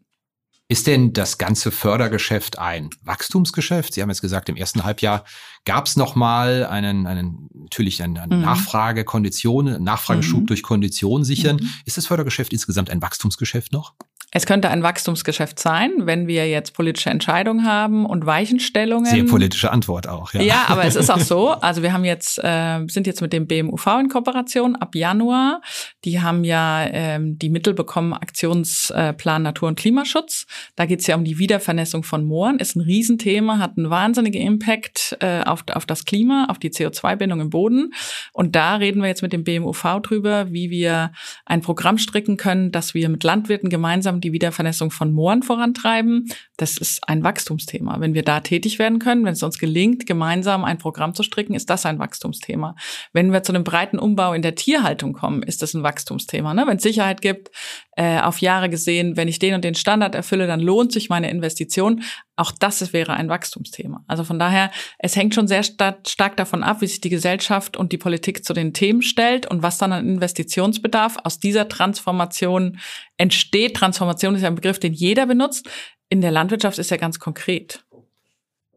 Ist 0.68 0.88
denn 0.88 1.14
das 1.14 1.38
ganze 1.38 1.70
Fördergeschäft 1.70 2.58
ein 2.58 2.90
Wachstumsgeschäft? 3.04 3.94
Sie 3.94 4.02
haben 4.02 4.10
jetzt 4.10 4.22
gesagt, 4.22 4.50
im 4.50 4.56
ersten 4.56 4.84
Halbjahr 4.84 5.24
gab 5.64 5.86
es 5.86 5.96
nochmal 5.96 6.66
einen, 6.66 7.06
einen, 7.06 7.50
natürlich 7.54 8.02
eine, 8.02 8.26
mhm. 8.26 8.42
Nachfragekondition, 8.42 9.84
Nachfrageschub 9.84 10.42
mhm. 10.42 10.46
durch 10.48 10.64
Kondition 10.64 11.24
sichern. 11.24 11.58
Mhm. 11.58 11.70
Ist 11.86 11.98
das 11.98 12.08
Fördergeschäft 12.08 12.52
insgesamt 12.52 12.90
ein 12.90 13.02
Wachstumsgeschäft 13.02 13.74
noch? 13.74 13.94
Es 14.36 14.46
könnte 14.46 14.70
ein 14.70 14.84
Wachstumsgeschäft 14.84 15.60
sein, 15.60 15.94
wenn 16.00 16.28
wir 16.28 16.50
jetzt 16.50 16.74
politische 16.74 17.10
Entscheidungen 17.10 17.66
haben 17.66 18.06
und 18.06 18.26
Weichenstellungen. 18.26 19.06
Sehr 19.06 19.24
politische 19.24 19.72
Antwort 19.72 20.10
auch, 20.10 20.34
ja. 20.34 20.42
Ja, 20.42 20.66
aber 20.68 20.84
es 20.84 20.98
ist 20.98 21.10
auch 21.10 21.20
so. 21.22 21.52
Also 21.52 21.82
wir 21.84 21.94
haben 21.94 22.04
jetzt, 22.04 22.44
äh, 22.44 22.86
sind 22.88 23.08
jetzt 23.08 23.22
mit 23.22 23.32
dem 23.32 23.48
BMUV 23.48 23.88
in 24.02 24.10
Kooperation 24.10 24.76
ab 24.76 24.94
Januar. 24.94 25.62
Die 26.04 26.22
haben 26.22 26.44
ja 26.44 26.86
ähm, 26.86 27.40
die 27.40 27.50
Mittel 27.50 27.74
bekommen, 27.74 28.12
Aktionsplan 28.12 29.42
Natur- 29.42 29.70
und 29.70 29.80
Klimaschutz. 29.80 30.48
Da 30.76 30.86
geht 30.86 31.00
es 31.00 31.08
ja 31.08 31.16
um 31.16 31.24
die 31.24 31.40
Wiedervernässung 31.40 32.04
von 32.04 32.26
Mooren. 32.26 32.60
Ist 32.60 32.76
ein 32.76 32.82
Riesenthema, 32.82 33.60
hat 33.60 33.78
einen 33.78 33.90
wahnsinnigen 33.90 34.42
Impact 34.42 35.16
äh, 35.22 35.44
auf, 35.46 35.64
auf 35.72 35.86
das 35.86 36.04
Klima, 36.04 36.48
auf 36.50 36.60
die 36.60 36.72
CO2-Bindung 36.72 37.40
im 37.40 37.50
Boden. 37.52 37.94
Und 38.34 38.54
da 38.58 38.76
reden 38.76 39.02
wir 39.02 39.08
jetzt 39.08 39.22
mit 39.22 39.32
dem 39.32 39.46
BMUV 39.46 40.02
drüber, 40.04 40.52
wie 40.52 40.70
wir 40.70 41.14
ein 41.46 41.62
Programm 41.62 41.98
stricken 41.98 42.36
können, 42.36 42.74
dass 42.74 42.94
wir 42.94 43.08
mit 43.08 43.24
Landwirten 43.24 43.70
gemeinsam 43.70 44.20
die 44.26 44.34
Wiedervernässung 44.34 44.92
von 44.92 45.14
Mooren 45.14 45.44
vorantreiben. 45.44 46.30
Das 46.58 46.78
ist 46.78 47.08
ein 47.08 47.24
Wachstumsthema. 47.24 48.00
Wenn 48.00 48.14
wir 48.14 48.24
da 48.24 48.40
tätig 48.42 48.80
werden 48.80 49.00
können, 49.00 49.24
wenn 49.24 49.34
es 49.34 49.44
uns 49.44 49.60
gelingt, 49.60 50.06
gemeinsam 50.06 50.66
ein 50.66 50.78
Programm 50.78 51.14
zu 51.14 51.24
stricken, 51.24 51.54
ist 51.54 51.70
das 51.70 51.86
ein 51.86 52.00
Wachstumsthema. 52.00 52.76
Wenn 53.14 53.32
wir 53.32 53.44
zu 53.44 53.54
einem 53.54 53.64
breiten 53.64 54.00
Umbau 54.00 54.34
in 54.34 54.42
der 54.42 54.56
Tierhaltung 54.56 55.14
kommen, 55.14 55.44
ist 55.44 55.62
das 55.62 55.74
ein 55.74 55.84
Wachstumsthema. 55.84 56.54
Ne? 56.54 56.66
Wenn 56.68 56.78
es 56.78 56.84
Sicherheit 56.84 57.22
gibt, 57.22 57.52
äh, 57.96 58.20
auf 58.20 58.42
Jahre 58.42 58.70
gesehen, 58.70 59.16
wenn 59.16 59.28
ich 59.28 59.40
den 59.40 59.54
und 59.54 59.64
den 59.64 59.76
Standard 59.76 60.16
erfülle, 60.16 60.48
dann 60.48 60.60
lohnt 60.60 60.92
sich 60.92 61.10
meine 61.10 61.30
Investition. 61.30 62.04
Auch 62.36 62.52
das 62.52 62.92
wäre 62.92 63.14
ein 63.14 63.30
Wachstumsthema. 63.30 64.04
Also 64.08 64.26
von 64.26 64.38
daher, 64.38 64.70
es 65.00 65.16
hängt 65.16 65.34
schon 65.34 65.48
sehr 65.48 65.64
stark 65.64 66.36
davon 66.36 66.64
ab, 66.64 66.82
wie 66.82 66.88
sich 66.88 67.00
die 67.00 67.10
Gesellschaft 67.10 67.78
und 67.78 67.94
die 67.94 67.98
Politik 67.98 68.44
zu 68.44 68.54
den 68.54 68.74
Themen 68.74 69.02
stellt 69.02 69.50
und 69.50 69.64
was 69.64 69.78
dann 69.78 69.94
an 69.94 70.08
Investitionsbedarf 70.08 71.18
aus 71.24 71.40
dieser 71.40 71.70
Transformation 71.70 72.80
entsteht. 73.18 73.78
Transformation 73.78 74.36
ist 74.36 74.42
ja 74.42 74.50
ein 74.50 74.56
Begriff, 74.56 74.80
den 74.80 74.94
jeder 74.94 75.26
benutzt. 75.26 75.70
In 76.10 76.20
der 76.20 76.32
Landwirtschaft 76.32 76.78
ist 76.78 76.92
er 76.92 76.98
ganz 76.98 77.20
konkret. 77.20 77.86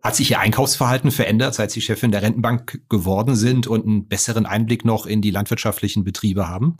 Hat 0.01 0.14
sich 0.14 0.31
Ihr 0.31 0.38
Einkaufsverhalten 0.38 1.11
verändert, 1.11 1.55
seit 1.55 1.73
Sie 1.73 1.81
Chefin 1.81 2.12
der 2.12 2.23
Rentenbank 2.23 2.83
geworden 2.88 3.35
sind 3.35 3.66
und 3.66 3.85
einen 3.85 4.07
besseren 4.07 4.47
Einblick 4.47 4.85
noch 4.85 5.07
in 5.07 5.21
die 5.21 5.33
landwirtschaftlichen 5.33 6.05
Betriebe 6.05 6.49
haben? 6.49 6.79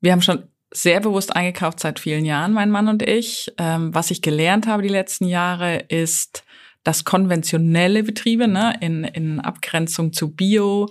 Wir 0.00 0.12
haben 0.12 0.22
schon 0.22 0.44
sehr 0.72 1.00
bewusst 1.00 1.34
eingekauft 1.34 1.80
seit 1.80 2.00
vielen 2.00 2.24
Jahren, 2.24 2.52
mein 2.52 2.70
Mann 2.70 2.88
und 2.88 3.02
ich. 3.02 3.52
Ähm, 3.58 3.94
was 3.94 4.10
ich 4.10 4.22
gelernt 4.22 4.66
habe 4.66 4.82
die 4.82 4.88
letzten 4.88 5.26
Jahre 5.26 5.78
ist, 5.88 6.44
dass 6.82 7.04
konventionelle 7.04 8.02
Betriebe 8.02 8.48
ne, 8.48 8.76
in, 8.80 9.04
in 9.04 9.40
Abgrenzung 9.40 10.12
zu 10.12 10.34
Bio 10.34 10.88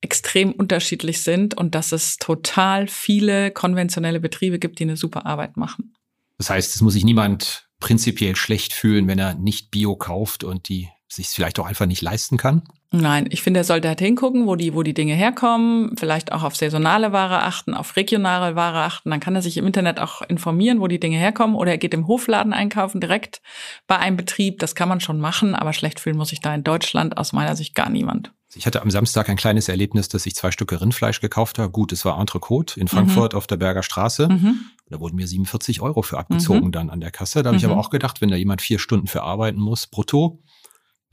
extrem 0.00 0.52
unterschiedlich 0.52 1.22
sind 1.22 1.56
und 1.56 1.74
dass 1.74 1.92
es 1.92 2.16
total 2.16 2.88
viele 2.88 3.50
konventionelle 3.52 4.20
Betriebe 4.20 4.58
gibt, 4.58 4.78
die 4.78 4.84
eine 4.84 4.96
super 4.96 5.26
Arbeit 5.26 5.56
machen. 5.56 5.94
Das 6.38 6.50
heißt, 6.50 6.74
es 6.74 6.80
muss 6.80 6.94
sich 6.94 7.04
niemand 7.04 7.68
prinzipiell 7.78 8.36
schlecht 8.36 8.72
fühlen, 8.72 9.06
wenn 9.06 9.18
er 9.18 9.34
nicht 9.34 9.70
Bio 9.70 9.96
kauft 9.96 10.44
und 10.44 10.68
die 10.68 10.88
sich 11.08 11.28
vielleicht 11.28 11.58
auch 11.58 11.66
einfach 11.66 11.86
nicht 11.86 12.02
leisten 12.02 12.36
kann? 12.36 12.62
Nein, 12.94 13.26
ich 13.30 13.40
finde, 13.40 13.60
er 13.60 13.64
sollte 13.64 13.88
halt 13.88 14.00
hingucken, 14.00 14.46
wo 14.46 14.54
die, 14.54 14.74
wo 14.74 14.82
die 14.82 14.92
Dinge 14.92 15.14
herkommen, 15.14 15.96
vielleicht 15.96 16.30
auch 16.30 16.42
auf 16.42 16.56
saisonale 16.56 17.12
Ware 17.12 17.42
achten, 17.42 17.72
auf 17.72 17.96
regionale 17.96 18.54
Ware 18.54 18.82
achten. 18.82 19.08
Dann 19.10 19.18
kann 19.18 19.34
er 19.34 19.40
sich 19.40 19.56
im 19.56 19.66
Internet 19.66 19.98
auch 19.98 20.20
informieren, 20.20 20.78
wo 20.80 20.88
die 20.88 21.00
Dinge 21.00 21.16
herkommen. 21.16 21.56
Oder 21.56 21.72
er 21.72 21.78
geht 21.78 21.94
im 21.94 22.06
Hofladen 22.06 22.52
einkaufen, 22.52 23.00
direkt 23.00 23.40
bei 23.86 23.98
einem 23.98 24.18
Betrieb. 24.18 24.58
Das 24.58 24.74
kann 24.74 24.90
man 24.90 25.00
schon 25.00 25.18
machen, 25.18 25.54
aber 25.54 25.72
schlecht 25.72 26.00
fühlen 26.00 26.18
muss 26.18 26.28
sich 26.28 26.40
da 26.40 26.54
in 26.54 26.64
Deutschland 26.64 27.16
aus 27.16 27.32
meiner 27.32 27.56
Sicht 27.56 27.74
gar 27.74 27.88
niemand. 27.88 28.32
Ich 28.54 28.66
hatte 28.66 28.82
am 28.82 28.90
Samstag 28.90 29.30
ein 29.30 29.36
kleines 29.36 29.68
Erlebnis, 29.68 30.08
dass 30.08 30.26
ich 30.26 30.34
zwei 30.34 30.50
Stücke 30.50 30.80
Rindfleisch 30.80 31.20
gekauft 31.20 31.58
habe. 31.58 31.70
Gut, 31.70 31.92
es 31.92 32.04
war 32.04 32.20
Entrecote 32.20 32.78
in 32.78 32.88
Frankfurt 32.88 33.32
mhm. 33.32 33.38
auf 33.38 33.46
der 33.46 33.56
Berger 33.56 33.82
Straße. 33.82 34.28
Mhm. 34.28 34.60
Da 34.90 35.00
wurden 35.00 35.16
mir 35.16 35.26
47 35.26 35.80
Euro 35.80 36.02
für 36.02 36.18
abgezogen 36.18 36.66
mhm. 36.66 36.72
dann 36.72 36.90
an 36.90 37.00
der 37.00 37.10
Kasse. 37.10 37.42
Da 37.42 37.48
habe 37.48 37.56
ich 37.56 37.64
aber 37.64 37.74
mhm. 37.74 37.80
auch 37.80 37.88
gedacht, 37.88 38.20
wenn 38.20 38.28
da 38.28 38.36
jemand 38.36 38.60
vier 38.60 38.78
Stunden 38.78 39.06
für 39.06 39.22
arbeiten 39.22 39.58
muss, 39.58 39.86
brutto, 39.86 40.42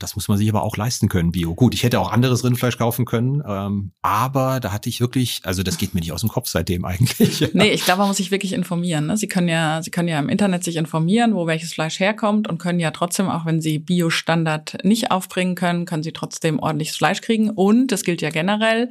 das 0.00 0.16
muss 0.16 0.28
man 0.28 0.38
sich 0.38 0.48
aber 0.48 0.62
auch 0.62 0.76
leisten 0.76 1.08
können, 1.08 1.30
Bio. 1.30 1.54
Gut, 1.54 1.74
ich 1.74 1.84
hätte 1.84 2.00
auch 2.00 2.10
anderes 2.10 2.42
Rindfleisch 2.42 2.78
kaufen 2.78 3.04
können, 3.04 3.42
ähm, 3.46 3.92
aber 4.02 4.58
da 4.58 4.72
hatte 4.72 4.88
ich 4.88 5.00
wirklich, 5.00 5.40
also 5.44 5.62
das 5.62 5.78
geht 5.78 5.94
mir 5.94 6.00
nicht 6.00 6.12
aus 6.12 6.20
dem 6.20 6.30
Kopf 6.30 6.48
seitdem 6.48 6.84
eigentlich. 6.84 7.50
nee, 7.54 7.70
ich 7.70 7.84
glaube, 7.84 8.00
man 8.00 8.08
muss 8.08 8.16
sich 8.16 8.30
wirklich 8.30 8.52
informieren. 8.52 9.06
Ne? 9.06 9.16
Sie 9.16 9.28
können 9.28 9.48
ja, 9.48 9.82
Sie 9.82 9.90
können 9.90 10.08
ja 10.08 10.18
im 10.18 10.28
Internet 10.28 10.64
sich 10.64 10.76
informieren, 10.76 11.34
wo 11.34 11.46
welches 11.46 11.72
Fleisch 11.72 12.00
herkommt 12.00 12.48
und 12.48 12.58
können 12.58 12.80
ja 12.80 12.90
trotzdem, 12.90 13.28
auch 13.28 13.46
wenn 13.46 13.60
Sie 13.60 13.78
Bio-Standard 13.78 14.78
nicht 14.82 15.10
aufbringen 15.10 15.54
können, 15.54 15.84
können 15.84 16.02
Sie 16.02 16.12
trotzdem 16.12 16.58
ordentliches 16.58 16.96
Fleisch 16.96 17.20
kriegen. 17.20 17.50
Und 17.50 17.92
das 17.92 18.02
gilt 18.02 18.22
ja 18.22 18.30
generell. 18.30 18.88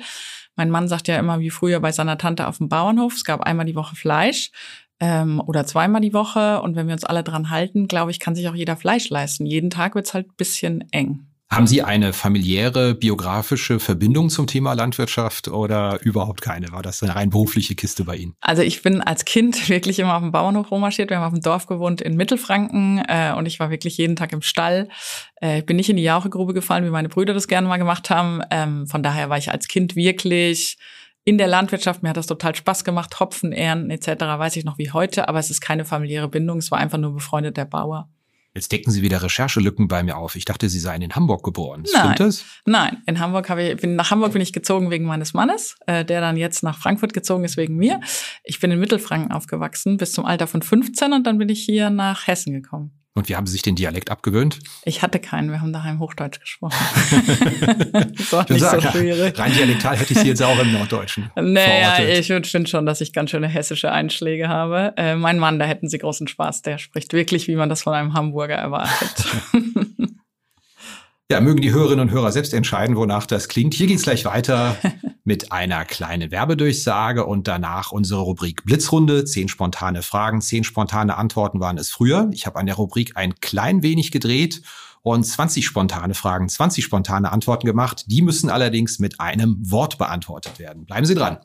Mein 0.56 0.70
Mann 0.70 0.88
sagt 0.88 1.08
ja 1.08 1.18
immer 1.18 1.40
wie 1.40 1.50
früher 1.50 1.80
bei 1.80 1.92
seiner 1.92 2.18
Tante 2.18 2.48
auf 2.48 2.58
dem 2.58 2.70
Bauernhof, 2.70 3.16
es 3.16 3.24
gab 3.24 3.42
einmal 3.42 3.66
die 3.66 3.76
Woche 3.76 3.96
Fleisch 3.96 4.52
ähm, 5.00 5.42
oder 5.46 5.66
zweimal 5.66 6.02
die 6.02 6.14
Woche. 6.14 6.62
Und 6.62 6.76
wenn 6.76 6.88
wir 6.88 6.94
uns 6.94 7.04
alle 7.06 7.24
dran 7.24 7.50
halten, 7.50 7.88
glaube 7.88 8.12
ich, 8.12 8.20
kann 8.20 8.36
sich 8.36 8.48
auch 8.50 8.56
jeder 8.56 8.78
Fleisch 8.78 9.10
leisten. 9.10 9.46
Jeden 9.46 9.70
Tag 9.70 9.96
wird's 9.96 10.14
halt 10.14 10.38
bisschen 10.38 10.84
eng. 10.92 11.26
Haben 11.52 11.66
Sie 11.66 11.82
eine 11.82 12.14
familiäre, 12.14 12.94
biografische 12.94 13.80
Verbindung 13.80 14.30
zum 14.30 14.46
Thema 14.46 14.74
Landwirtschaft 14.74 15.48
oder 15.48 16.00
überhaupt 16.04 16.42
keine? 16.42 16.72
War 16.72 16.84
das 16.84 17.02
eine 17.02 17.16
rein 17.16 17.32
berufliche 17.32 17.74
Kiste 17.74 18.04
bei 18.04 18.18
Ihnen? 18.18 18.36
Also 18.40 18.62
ich 18.62 18.84
bin 18.84 19.02
als 19.02 19.26
Kind 19.26 19.68
wirklich 19.70 19.98
immer 19.98 20.16
auf 20.16 20.22
dem 20.22 20.32
Bauernhof 20.32 20.70
rummarschiert. 20.70 21.10
Wir 21.10 21.18
haben 21.18 21.26
auf 21.26 21.34
dem 21.34 21.42
Dorf 21.42 21.66
gewohnt 21.66 22.02
in 22.02 22.16
Mittelfranken 22.16 23.04
äh, 23.08 23.34
und 23.36 23.48
ich 23.48 23.60
war 23.60 23.72
wirklich 23.72 23.98
jeden 23.98 24.16
Tag 24.16 24.32
im 24.32 24.44
Stall. 24.44 24.90
Äh, 25.42 25.60
ich 25.60 25.66
bin 25.66 25.78
nicht 25.78 25.90
in 25.90 25.98
die 25.98 26.04
Jauchegrube 26.04 26.54
gefallen, 26.54 26.86
wie 26.86 26.92
meine 26.92 27.10
Brüder 27.10 27.34
das 27.34 27.48
gerne 27.48 27.68
mal 27.68 27.78
gemacht 27.78 28.12
haben. 28.12 28.42
Ähm, 28.52 28.86
von 28.86 29.02
daher 29.02 29.32
war 29.32 29.40
ich 29.40 29.50
als 29.50 29.68
Kind 29.68 29.96
wirklich 29.96 30.78
in 31.24 31.38
der 31.38 31.48
Landwirtschaft. 31.48 32.04
Mir 32.04 32.10
hat 32.10 32.18
das 32.18 32.28
total 32.28 32.56
Spaß 32.56 32.84
gemacht, 32.84 33.20
Hopfen, 33.20 33.52
Ernten 33.52 33.92
etc. 33.92 34.08
weiß 34.22 34.56
ich 34.56 34.66
noch 34.66 34.78
wie 34.78 34.92
heute, 34.92 35.28
aber 35.28 35.40
es 35.40 35.50
ist 35.50 35.62
keine 35.62 35.86
familiäre 35.86 36.28
Bindung. 36.28 36.60
Es 36.60 36.72
war 36.72 36.80
einfach 36.80 36.98
nur 36.98 37.14
befreundet 37.14 37.58
der 37.58 37.66
Bauer. 37.66 38.10
Jetzt 38.56 38.72
decken 38.72 38.92
Sie 38.92 39.04
wieder 39.04 39.22
Recherchelücken 39.22 39.88
bei 39.88 40.02
mir 40.02 40.18
auf. 40.18 40.36
Ich 40.36 40.44
dachte, 40.44 40.70
Sie 40.70 40.80
seien 40.80 41.04
in 41.04 41.14
Hamburg 41.14 41.44
geboren. 41.44 41.84
Nein, 41.94 42.02
Stimmt 42.02 42.20
das? 42.20 42.46
Nein, 42.66 42.98
in 43.06 43.20
Hamburg 43.20 43.48
habe 43.50 43.64
ich, 43.64 43.78
bin, 43.78 43.96
nach 43.96 44.10
Hamburg 44.10 44.34
bin 44.34 44.42
ich 44.42 44.54
gezogen 44.54 44.90
wegen 44.90 45.06
meines 45.06 45.34
Mannes, 45.34 45.76
äh, 45.86 46.04
der 46.04 46.20
dann 46.20 46.36
jetzt 46.36 46.64
nach 46.64 46.78
Frankfurt 46.78 47.14
gezogen 47.14 47.44
ist 47.44 47.58
wegen 47.58 47.76
mir. 47.76 48.02
Ich 48.44 48.60
bin 48.60 48.72
in 48.72 48.80
Mittelfranken 48.80 49.32
aufgewachsen 49.32 49.98
bis 49.98 50.14
zum 50.14 50.26
Alter 50.26 50.48
von 50.48 50.64
15 50.64 51.14
und 51.14 51.28
dann 51.28 51.38
bin 51.38 51.50
ich 51.50 51.62
hier 51.62 51.92
nach 51.92 52.26
Hessen 52.26 52.52
gekommen. 52.52 52.99
Und 53.20 53.28
wie 53.28 53.36
haben 53.36 53.46
Sie 53.46 53.52
sich 53.52 53.64
den 53.64 53.76
Dialekt 53.76 54.12
abgewöhnt? 54.12 54.60
Ich 54.86 55.02
hatte 55.02 55.20
keinen, 55.20 55.52
wir 55.52 55.60
haben 55.60 55.74
daheim 55.74 56.00
Hochdeutsch 56.00 56.40
gesprochen. 56.40 56.78
das 58.18 58.32
war 58.32 58.50
nicht 58.50 58.64
so 58.64 58.80
schwierig. 58.80 59.38
Rein 59.38 59.52
dialektal 59.52 59.98
hätte 59.98 60.14
ich 60.14 60.20
Sie 60.20 60.28
jetzt 60.30 60.42
auch 60.42 60.58
im 60.58 60.72
Norddeutschen. 60.72 61.30
Naja, 61.36 61.96
verortet. 61.96 62.20
ich 62.20 62.52
finde 62.52 62.70
schon, 62.70 62.86
dass 62.86 63.02
ich 63.02 63.12
ganz 63.12 63.32
schöne 63.32 63.50
hessische 63.50 63.92
Einschläge 63.92 64.48
habe. 64.48 64.94
Äh, 64.96 65.16
mein 65.16 65.38
Mann, 65.38 65.60
da 65.60 65.66
hätten 65.66 65.90
Sie 65.90 65.98
großen 65.98 66.30
Spaß. 66.30 66.62
Der 66.62 66.78
spricht 66.78 67.12
wirklich, 67.12 67.50
wie 67.50 67.58
man 67.58 67.68
das 67.68 67.82
von 67.82 67.94
einem 67.94 68.14
Hamburger 68.14 68.56
erwartet. 68.56 69.26
Ja, 71.32 71.42
mögen 71.42 71.62
die 71.62 71.72
Hörerinnen 71.72 72.08
und 72.08 72.12
Hörer 72.12 72.32
selbst 72.32 72.56
entscheiden, 72.56 72.96
wonach 72.96 73.28
das 73.28 73.48
klingt. 73.50 73.76
Hier 73.76 73.86
geht's 73.86 74.02
gleich 74.02 74.26
weiter 74.26 74.76
mit 75.24 75.52
einer 75.52 75.86
kleinen 75.86 76.32
Werbedurchsage 76.32 77.24
und 77.24 77.48
danach 77.48 77.92
unsere 77.92 78.22
Rubrik 78.22 78.66
Blitzrunde. 78.66 79.26
Zehn 79.26 79.48
spontane 79.48 80.02
Fragen, 80.02 80.42
zehn 80.42 80.64
spontane 80.64 81.18
Antworten 81.18 81.60
waren 81.60 81.78
es 81.78 81.92
früher. 81.92 82.32
Ich 82.34 82.48
habe 82.48 82.58
an 82.58 82.66
der 82.66 82.74
Rubrik 82.74 83.16
ein 83.16 83.36
klein 83.36 83.84
wenig 83.84 84.10
gedreht 84.10 84.64
und 85.04 85.24
20 85.24 85.68
spontane 85.68 86.16
Fragen, 86.16 86.50
20 86.50 86.84
spontane 86.84 87.32
Antworten 87.32 87.68
gemacht. 87.68 88.06
Die 88.08 88.24
müssen 88.24 88.50
allerdings 88.50 88.98
mit 88.98 89.20
einem 89.20 89.56
Wort 89.70 90.00
beantwortet 90.00 90.58
werden. 90.58 90.86
Bleiben 90.86 91.06
Sie 91.06 91.14
dran. 91.14 91.38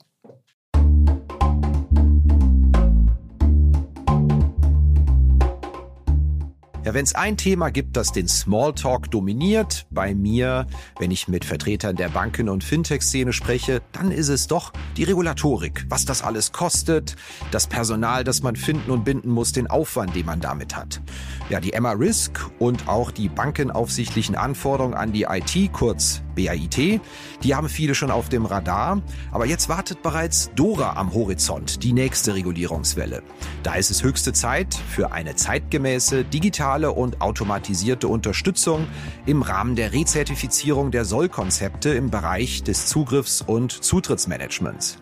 Ja, 6.84 6.92
wenn 6.92 7.04
es 7.04 7.14
ein 7.14 7.38
Thema 7.38 7.70
gibt, 7.70 7.96
das 7.96 8.12
den 8.12 8.28
Smalltalk 8.28 9.10
dominiert, 9.10 9.86
bei 9.90 10.14
mir, 10.14 10.66
wenn 10.98 11.10
ich 11.10 11.28
mit 11.28 11.46
Vertretern 11.46 11.96
der 11.96 12.10
Banken- 12.10 12.50
und 12.50 12.62
Fintech-Szene 12.62 13.32
spreche, 13.32 13.80
dann 13.92 14.10
ist 14.10 14.28
es 14.28 14.48
doch 14.48 14.70
die 14.98 15.04
Regulatorik. 15.04 15.86
Was 15.88 16.04
das 16.04 16.20
alles 16.22 16.52
kostet, 16.52 17.16
das 17.50 17.68
Personal, 17.68 18.22
das 18.22 18.42
man 18.42 18.54
finden 18.54 18.90
und 18.90 19.04
binden 19.04 19.30
muss, 19.30 19.52
den 19.52 19.66
Aufwand, 19.66 20.14
den 20.14 20.26
man 20.26 20.40
damit 20.40 20.76
hat. 20.76 21.00
Ja, 21.48 21.58
die 21.58 21.72
Emma 21.72 21.92
Risk 21.92 22.50
und 22.58 22.86
auch 22.86 23.10
die 23.10 23.30
bankenaufsichtlichen 23.30 24.34
Anforderungen 24.34 24.94
an 24.94 25.12
die 25.12 25.22
IT, 25.22 25.72
kurz 25.72 26.23
BAIT, 26.34 27.00
die 27.42 27.54
haben 27.54 27.68
viele 27.68 27.94
schon 27.94 28.10
auf 28.10 28.28
dem 28.28 28.46
Radar. 28.46 29.02
Aber 29.32 29.46
jetzt 29.46 29.68
wartet 29.68 30.02
bereits 30.02 30.50
Dora 30.54 30.96
am 30.96 31.14
Horizont, 31.14 31.82
die 31.82 31.92
nächste 31.92 32.34
Regulierungswelle. 32.34 33.22
Da 33.62 33.74
ist 33.74 33.90
es 33.90 34.02
höchste 34.02 34.32
Zeit 34.32 34.74
für 34.74 35.12
eine 35.12 35.36
zeitgemäße, 35.36 36.24
digitale 36.24 36.92
und 36.92 37.20
automatisierte 37.20 38.08
Unterstützung 38.08 38.86
im 39.26 39.42
Rahmen 39.42 39.76
der 39.76 39.92
Rezertifizierung 39.92 40.90
der 40.90 41.04
Sollkonzepte 41.04 41.90
im 41.90 42.10
Bereich 42.10 42.62
des 42.62 42.86
Zugriffs- 42.86 43.42
und 43.42 43.72
Zutrittsmanagements. 43.72 44.98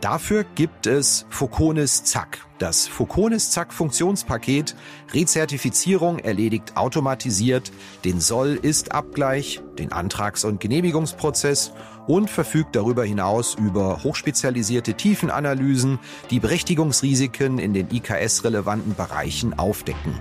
Dafür 0.00 0.44
gibt 0.54 0.86
es 0.86 1.24
Foconis 1.30 2.04
Zack. 2.04 2.46
Das 2.58 2.86
Foconis 2.86 3.50
Zack 3.50 3.72
Funktionspaket 3.72 4.76
Rezertifizierung 5.12 6.18
erledigt 6.18 6.76
automatisiert 6.76 7.72
den 8.04 8.20
Soll-Ist-Abgleich, 8.20 9.60
den 9.78 9.92
Antrags- 9.92 10.44
und 10.44 10.60
Genehmigungsprozess 10.60 11.72
und 12.06 12.30
verfügt 12.30 12.76
darüber 12.76 13.04
hinaus 13.04 13.54
über 13.54 14.02
hochspezialisierte 14.04 14.94
Tiefenanalysen, 14.94 15.98
die 16.30 16.40
Berechtigungsrisiken 16.40 17.58
in 17.58 17.72
den 17.72 17.90
IKS-relevanten 17.90 18.94
Bereichen 18.94 19.58
aufdecken. 19.58 20.18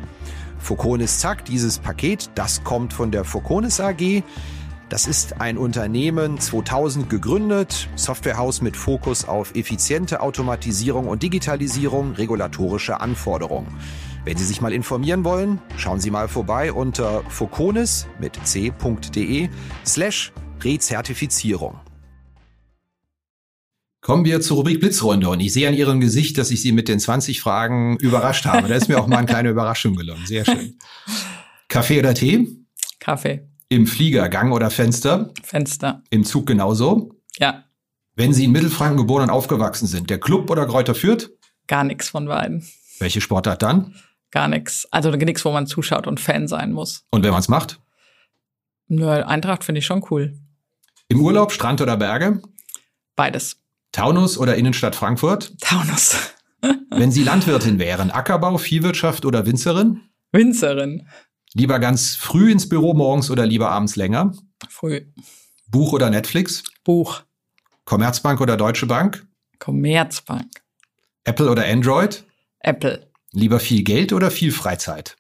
Foconis 0.60 1.20
Zack, 1.20 1.44
dieses 1.46 1.80
Paket, 1.80 2.30
das 2.36 2.64
kommt 2.64 2.94
von 2.94 3.12
der 3.12 3.26
Foconis 3.26 3.82
AG. 3.82 4.24
Das 4.94 5.08
ist 5.08 5.42
ein 5.42 5.58
Unternehmen 5.58 6.40
2000 6.40 7.10
gegründet, 7.10 7.90
Softwarehaus 7.96 8.62
mit 8.62 8.78
Fokus 8.78 9.26
auf 9.26 9.56
effiziente 9.56 10.22
Automatisierung 10.22 11.08
und 11.08 11.24
Digitalisierung 11.24 12.12
regulatorischer 12.12 13.02
Anforderungen. 13.02 13.66
Wenn 14.24 14.38
Sie 14.38 14.46
sich 14.46 14.62
mal 14.62 14.72
informieren 14.72 15.24
wollen, 15.24 15.60
schauen 15.78 16.00
Sie 16.00 16.12
mal 16.12 16.28
vorbei 16.28 16.72
unter 16.72 17.24
foconis 17.28 18.06
mit 18.20 18.38
c.de 18.44 19.50
slash 19.84 20.32
Rezertifizierung. 20.62 21.80
Kommen 24.00 24.26
wir 24.26 24.42
zur 24.42 24.58
Rubrik 24.58 24.80
Blitzrunde 24.80 25.28
und 25.28 25.40
ich 25.40 25.54
sehe 25.54 25.68
an 25.68 25.74
Ihrem 25.74 26.02
Gesicht, 26.02 26.38
dass 26.38 26.52
ich 26.52 26.62
Sie 26.62 26.72
mit 26.72 26.88
den 26.88 27.00
20 27.00 27.42
Fragen 27.42 27.98
überrascht 27.98 28.46
habe. 28.46 28.68
Da 28.68 28.76
ist 28.76 28.90
mir 28.90 29.02
auch 29.02 29.08
mal 29.08 29.18
eine 29.18 29.26
kleine 29.26 29.50
Überraschung 29.50 29.96
gelungen. 29.96 30.28
Sehr 30.28 30.46
schön. 30.46 30.78
Kaffee 31.68 31.98
oder 31.98 32.14
Tee? 32.14 32.48
Kaffee. 33.00 33.53
Im 33.74 33.88
Flieger, 33.88 34.30
Gang 34.30 34.54
oder 34.54 34.70
Fenster? 34.70 35.34
Fenster. 35.42 36.04
Im 36.12 36.24
Zug 36.24 36.46
genauso? 36.46 37.10
Ja. 37.40 37.64
Wenn 38.16 38.32
Sie 38.32 38.44
in 38.44 38.52
Mittelfranken 38.52 38.98
geboren 38.98 39.24
und 39.24 39.30
aufgewachsen 39.32 39.88
sind, 39.88 40.12
der 40.12 40.20
Club 40.20 40.52
oder 40.52 40.68
Kräuter 40.68 40.94
führt? 40.94 41.32
Gar 41.66 41.84
nichts 41.84 42.10
von 42.10 42.28
beiden. 42.28 42.64
Welche 43.00 43.20
Sportart 43.20 43.64
dann? 43.64 43.96
Gar 44.30 44.48
nichts. 44.48 44.88
Also 44.92 45.10
nichts, 45.10 45.44
wo 45.44 45.52
man 45.52 45.66
zuschaut 45.66 46.06
und 46.06 46.20
Fan 46.20 46.48
sein 46.48 46.72
muss. 46.72 47.08
Und 47.10 47.24
wenn 47.24 47.32
man 47.32 47.40
es 47.40 47.50
macht? 47.50 47.80
Nö, 48.90 49.10
Eintracht 49.10 49.64
finde 49.64 49.80
ich 49.80 49.88
schon 49.88 50.06
cool. 50.12 50.38
Im 51.08 51.20
Urlaub, 51.22 51.52
Strand 51.52 51.82
oder 51.82 51.98
Berge? 51.98 52.44
Beides. 53.16 53.58
Taunus 53.92 54.38
oder 54.38 54.56
Innenstadt 54.56 54.96
Frankfurt? 54.96 55.52
Taunus. 55.62 56.16
Wenn 56.92 57.12
Sie 57.12 57.24
Landwirtin 57.24 57.80
wären, 57.80 58.12
Ackerbau, 58.12 58.60
Viehwirtschaft 58.60 59.26
oder 59.26 59.48
Winzerin? 59.48 60.02
Winzerin. 60.32 61.08
Lieber 61.54 61.80
ganz 61.80 62.16
früh 62.16 62.52
ins 62.52 62.68
Büro 62.68 62.94
morgens 62.94 63.30
oder 63.30 63.46
lieber 63.46 63.70
abends 63.70 63.96
länger? 63.96 64.34
Früh. 64.70 65.06
Buch 65.68 65.94
oder 65.94 66.10
Netflix? 66.10 66.64
Buch. 66.84 67.24
Commerzbank 67.86 68.42
oder 68.42 68.58
Deutsche 68.58 68.88
Bank? 68.88 69.28
Commerzbank. 69.60 70.50
Apple 71.26 71.50
oder 71.50 71.66
Android? 71.66 72.24
Apple. 72.60 73.12
Lieber 73.32 73.60
viel 73.60 73.84
Geld 73.84 74.14
oder 74.14 74.32
viel 74.32 74.52
Freizeit? 74.52 75.16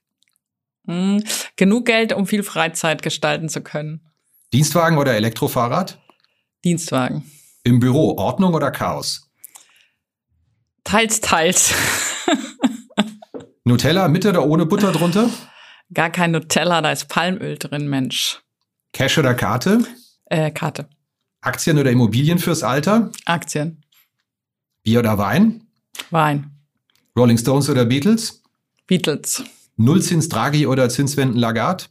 Hm, 0.88 1.24
genug 1.56 1.86
Geld, 1.86 2.14
um 2.14 2.26
viel 2.26 2.44
Freizeit 2.44 3.04
gestalten 3.04 3.48
zu 3.48 3.62
können. 3.62 4.10
Dienstwagen 4.54 4.98
oder 4.98 5.16
Elektrofahrrad? 5.16 6.00
Dienstwagen. 6.64 7.32
Im 7.64 7.80
Büro 7.80 8.18
Ordnung 8.18 8.54
oder 8.54 8.72
Chaos? 8.72 9.30
Teils, 10.84 11.22
teils. 11.22 11.74
Nutella 13.64 14.08
mit 14.08 14.26
oder 14.26 14.46
ohne 14.46 14.66
Butter 14.66 14.92
drunter? 14.92 15.30
Gar 15.94 16.10
kein 16.10 16.32
Nutella, 16.32 16.82
da 16.82 16.92
ist 16.92 17.08
Palmöl 17.10 17.58
drin, 17.58 17.88
Mensch. 17.90 18.42
Cash 18.94 19.18
oder 19.18 19.34
Karte? 19.34 19.80
Äh, 20.26 20.52
Karte. 20.52 20.88
Aktien 21.42 21.78
oder 21.78 21.92
Immobilien 21.92 22.40
fürs 22.40 22.64
Alter? 22.64 23.12
Aktien. 23.26 23.84
Bier 24.84 25.00
oder 25.00 25.18
Wein? 25.18 25.68
Wein. 26.10 26.52
Rolling 27.18 27.38
Stones 27.38 27.70
oder 27.70 27.86
Beatles? 27.86 28.42
Beatles. 28.88 29.44
Nullzins 29.76 30.30
Draghi 30.30 30.68
oder 30.68 30.90
Zinswenden 30.90 31.38
Lagarde? 31.38 31.86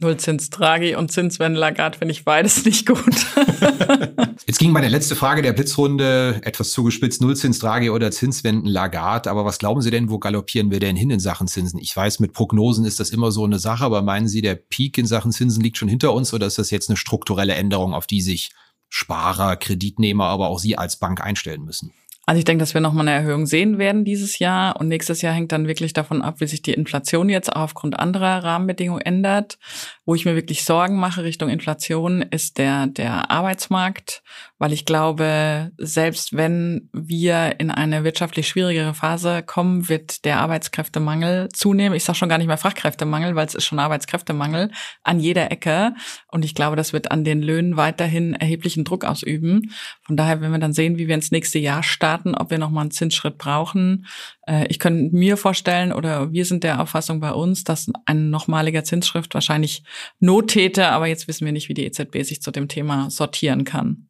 Nullzins 0.00 0.48
Draghi 0.50 0.94
und 0.94 1.10
Zinswende 1.10 1.58
Lagarde 1.58 1.98
finde 1.98 2.12
ich 2.12 2.24
beides 2.24 2.64
nicht 2.64 2.86
gut. 2.86 3.02
Jetzt 4.46 4.58
ging 4.58 4.70
meine 4.70 4.88
letzte 4.88 5.16
Frage 5.16 5.42
der 5.42 5.52
Blitzrunde 5.52 6.40
etwas 6.42 6.70
zugespitzt. 6.70 7.20
Nullzins 7.20 7.58
Draghi 7.58 7.90
oder 7.90 8.10
Zinswenden 8.12 8.66
Lagarde. 8.66 9.28
Aber 9.30 9.44
was 9.44 9.58
glauben 9.58 9.82
Sie 9.82 9.90
denn, 9.90 10.08
wo 10.08 10.18
galoppieren 10.18 10.70
wir 10.70 10.78
denn 10.78 10.94
hin 10.94 11.10
in 11.10 11.20
Sachen 11.20 11.48
Zinsen? 11.48 11.80
Ich 11.80 11.94
weiß, 11.94 12.20
mit 12.20 12.32
Prognosen 12.32 12.84
ist 12.84 13.00
das 13.00 13.10
immer 13.10 13.32
so 13.32 13.44
eine 13.44 13.58
Sache, 13.58 13.84
aber 13.84 14.02
meinen 14.02 14.28
Sie, 14.28 14.40
der 14.40 14.54
Peak 14.54 14.98
in 14.98 15.06
Sachen 15.06 15.32
Zinsen 15.32 15.62
liegt 15.62 15.78
schon 15.78 15.88
hinter 15.88 16.12
uns 16.14 16.32
oder 16.32 16.46
ist 16.46 16.58
das 16.58 16.70
jetzt 16.70 16.88
eine 16.88 16.96
strukturelle 16.96 17.54
Änderung, 17.54 17.92
auf 17.92 18.06
die 18.06 18.22
sich 18.22 18.52
Sparer, 18.88 19.56
Kreditnehmer, 19.56 20.26
aber 20.26 20.48
auch 20.48 20.60
Sie 20.60 20.78
als 20.78 20.98
Bank 20.98 21.20
einstellen 21.20 21.64
müssen? 21.64 21.92
Also 22.28 22.40
ich 22.40 22.44
denke, 22.44 22.60
dass 22.60 22.74
wir 22.74 22.82
nochmal 22.82 23.08
eine 23.08 23.16
Erhöhung 23.16 23.46
sehen 23.46 23.78
werden 23.78 24.04
dieses 24.04 24.38
Jahr. 24.38 24.78
Und 24.78 24.88
nächstes 24.88 25.22
Jahr 25.22 25.32
hängt 25.32 25.50
dann 25.50 25.66
wirklich 25.66 25.94
davon 25.94 26.20
ab, 26.20 26.40
wie 26.40 26.46
sich 26.46 26.60
die 26.60 26.74
Inflation 26.74 27.30
jetzt 27.30 27.50
auch 27.50 27.62
aufgrund 27.62 27.98
anderer 27.98 28.44
Rahmenbedingungen 28.44 29.00
ändert. 29.00 29.58
Wo 30.08 30.14
ich 30.14 30.24
mir 30.24 30.34
wirklich 30.34 30.64
Sorgen 30.64 30.96
mache 30.96 31.22
Richtung 31.22 31.50
Inflation 31.50 32.22
ist 32.22 32.56
der, 32.56 32.86
der 32.86 33.30
Arbeitsmarkt, 33.30 34.22
weil 34.56 34.72
ich 34.72 34.86
glaube, 34.86 35.70
selbst 35.76 36.34
wenn 36.34 36.88
wir 36.94 37.60
in 37.60 37.70
eine 37.70 38.04
wirtschaftlich 38.04 38.48
schwierigere 38.48 38.94
Phase 38.94 39.42
kommen, 39.42 39.90
wird 39.90 40.24
der 40.24 40.40
Arbeitskräftemangel 40.40 41.50
zunehmen. 41.52 41.94
Ich 41.94 42.04
sage 42.04 42.16
schon 42.16 42.30
gar 42.30 42.38
nicht 42.38 42.46
mehr 42.46 42.56
Fachkräftemangel, 42.56 43.34
weil 43.34 43.46
es 43.46 43.54
ist 43.54 43.66
schon 43.66 43.78
Arbeitskräftemangel 43.78 44.70
an 45.02 45.20
jeder 45.20 45.52
Ecke. 45.52 45.92
Und 46.32 46.42
ich 46.42 46.54
glaube, 46.54 46.76
das 46.76 46.94
wird 46.94 47.10
an 47.10 47.22
den 47.22 47.42
Löhnen 47.42 47.76
weiterhin 47.76 48.32
erheblichen 48.32 48.84
Druck 48.84 49.04
ausüben. 49.04 49.74
Von 50.06 50.16
daher, 50.16 50.40
wenn 50.40 50.52
wir 50.52 50.58
dann 50.58 50.72
sehen, 50.72 50.96
wie 50.96 51.06
wir 51.06 51.16
ins 51.16 51.32
nächste 51.32 51.58
Jahr 51.58 51.82
starten, 51.82 52.08
starten, 52.08 52.34
ob 52.34 52.50
wir 52.50 52.58
nochmal 52.58 52.82
einen 52.82 52.90
Zinsschritt 52.90 53.38
brauchen. 53.38 54.06
Äh, 54.46 54.66
ich 54.68 54.78
könnte 54.78 55.14
mir 55.14 55.36
vorstellen, 55.36 55.92
oder 55.92 56.32
wir 56.32 56.44
sind 56.44 56.64
der 56.64 56.80
Auffassung 56.80 57.20
bei 57.20 57.32
uns, 57.32 57.64
dass 57.64 57.90
ein 58.06 58.30
nochmaliger 58.30 58.84
Zinsschritt 58.84 59.32
wahrscheinlich 59.34 59.82
Not 60.20 60.50
täte, 60.50 60.88
aber 60.88 61.06
jetzt 61.06 61.28
wissen 61.28 61.44
wir 61.44 61.52
nicht, 61.52 61.68
wie 61.68 61.74
die 61.74 61.84
EZB 61.84 62.22
sich 62.22 62.42
zu 62.42 62.50
dem 62.50 62.68
Thema 62.68 63.10
sortieren 63.10 63.64
kann. 63.64 64.07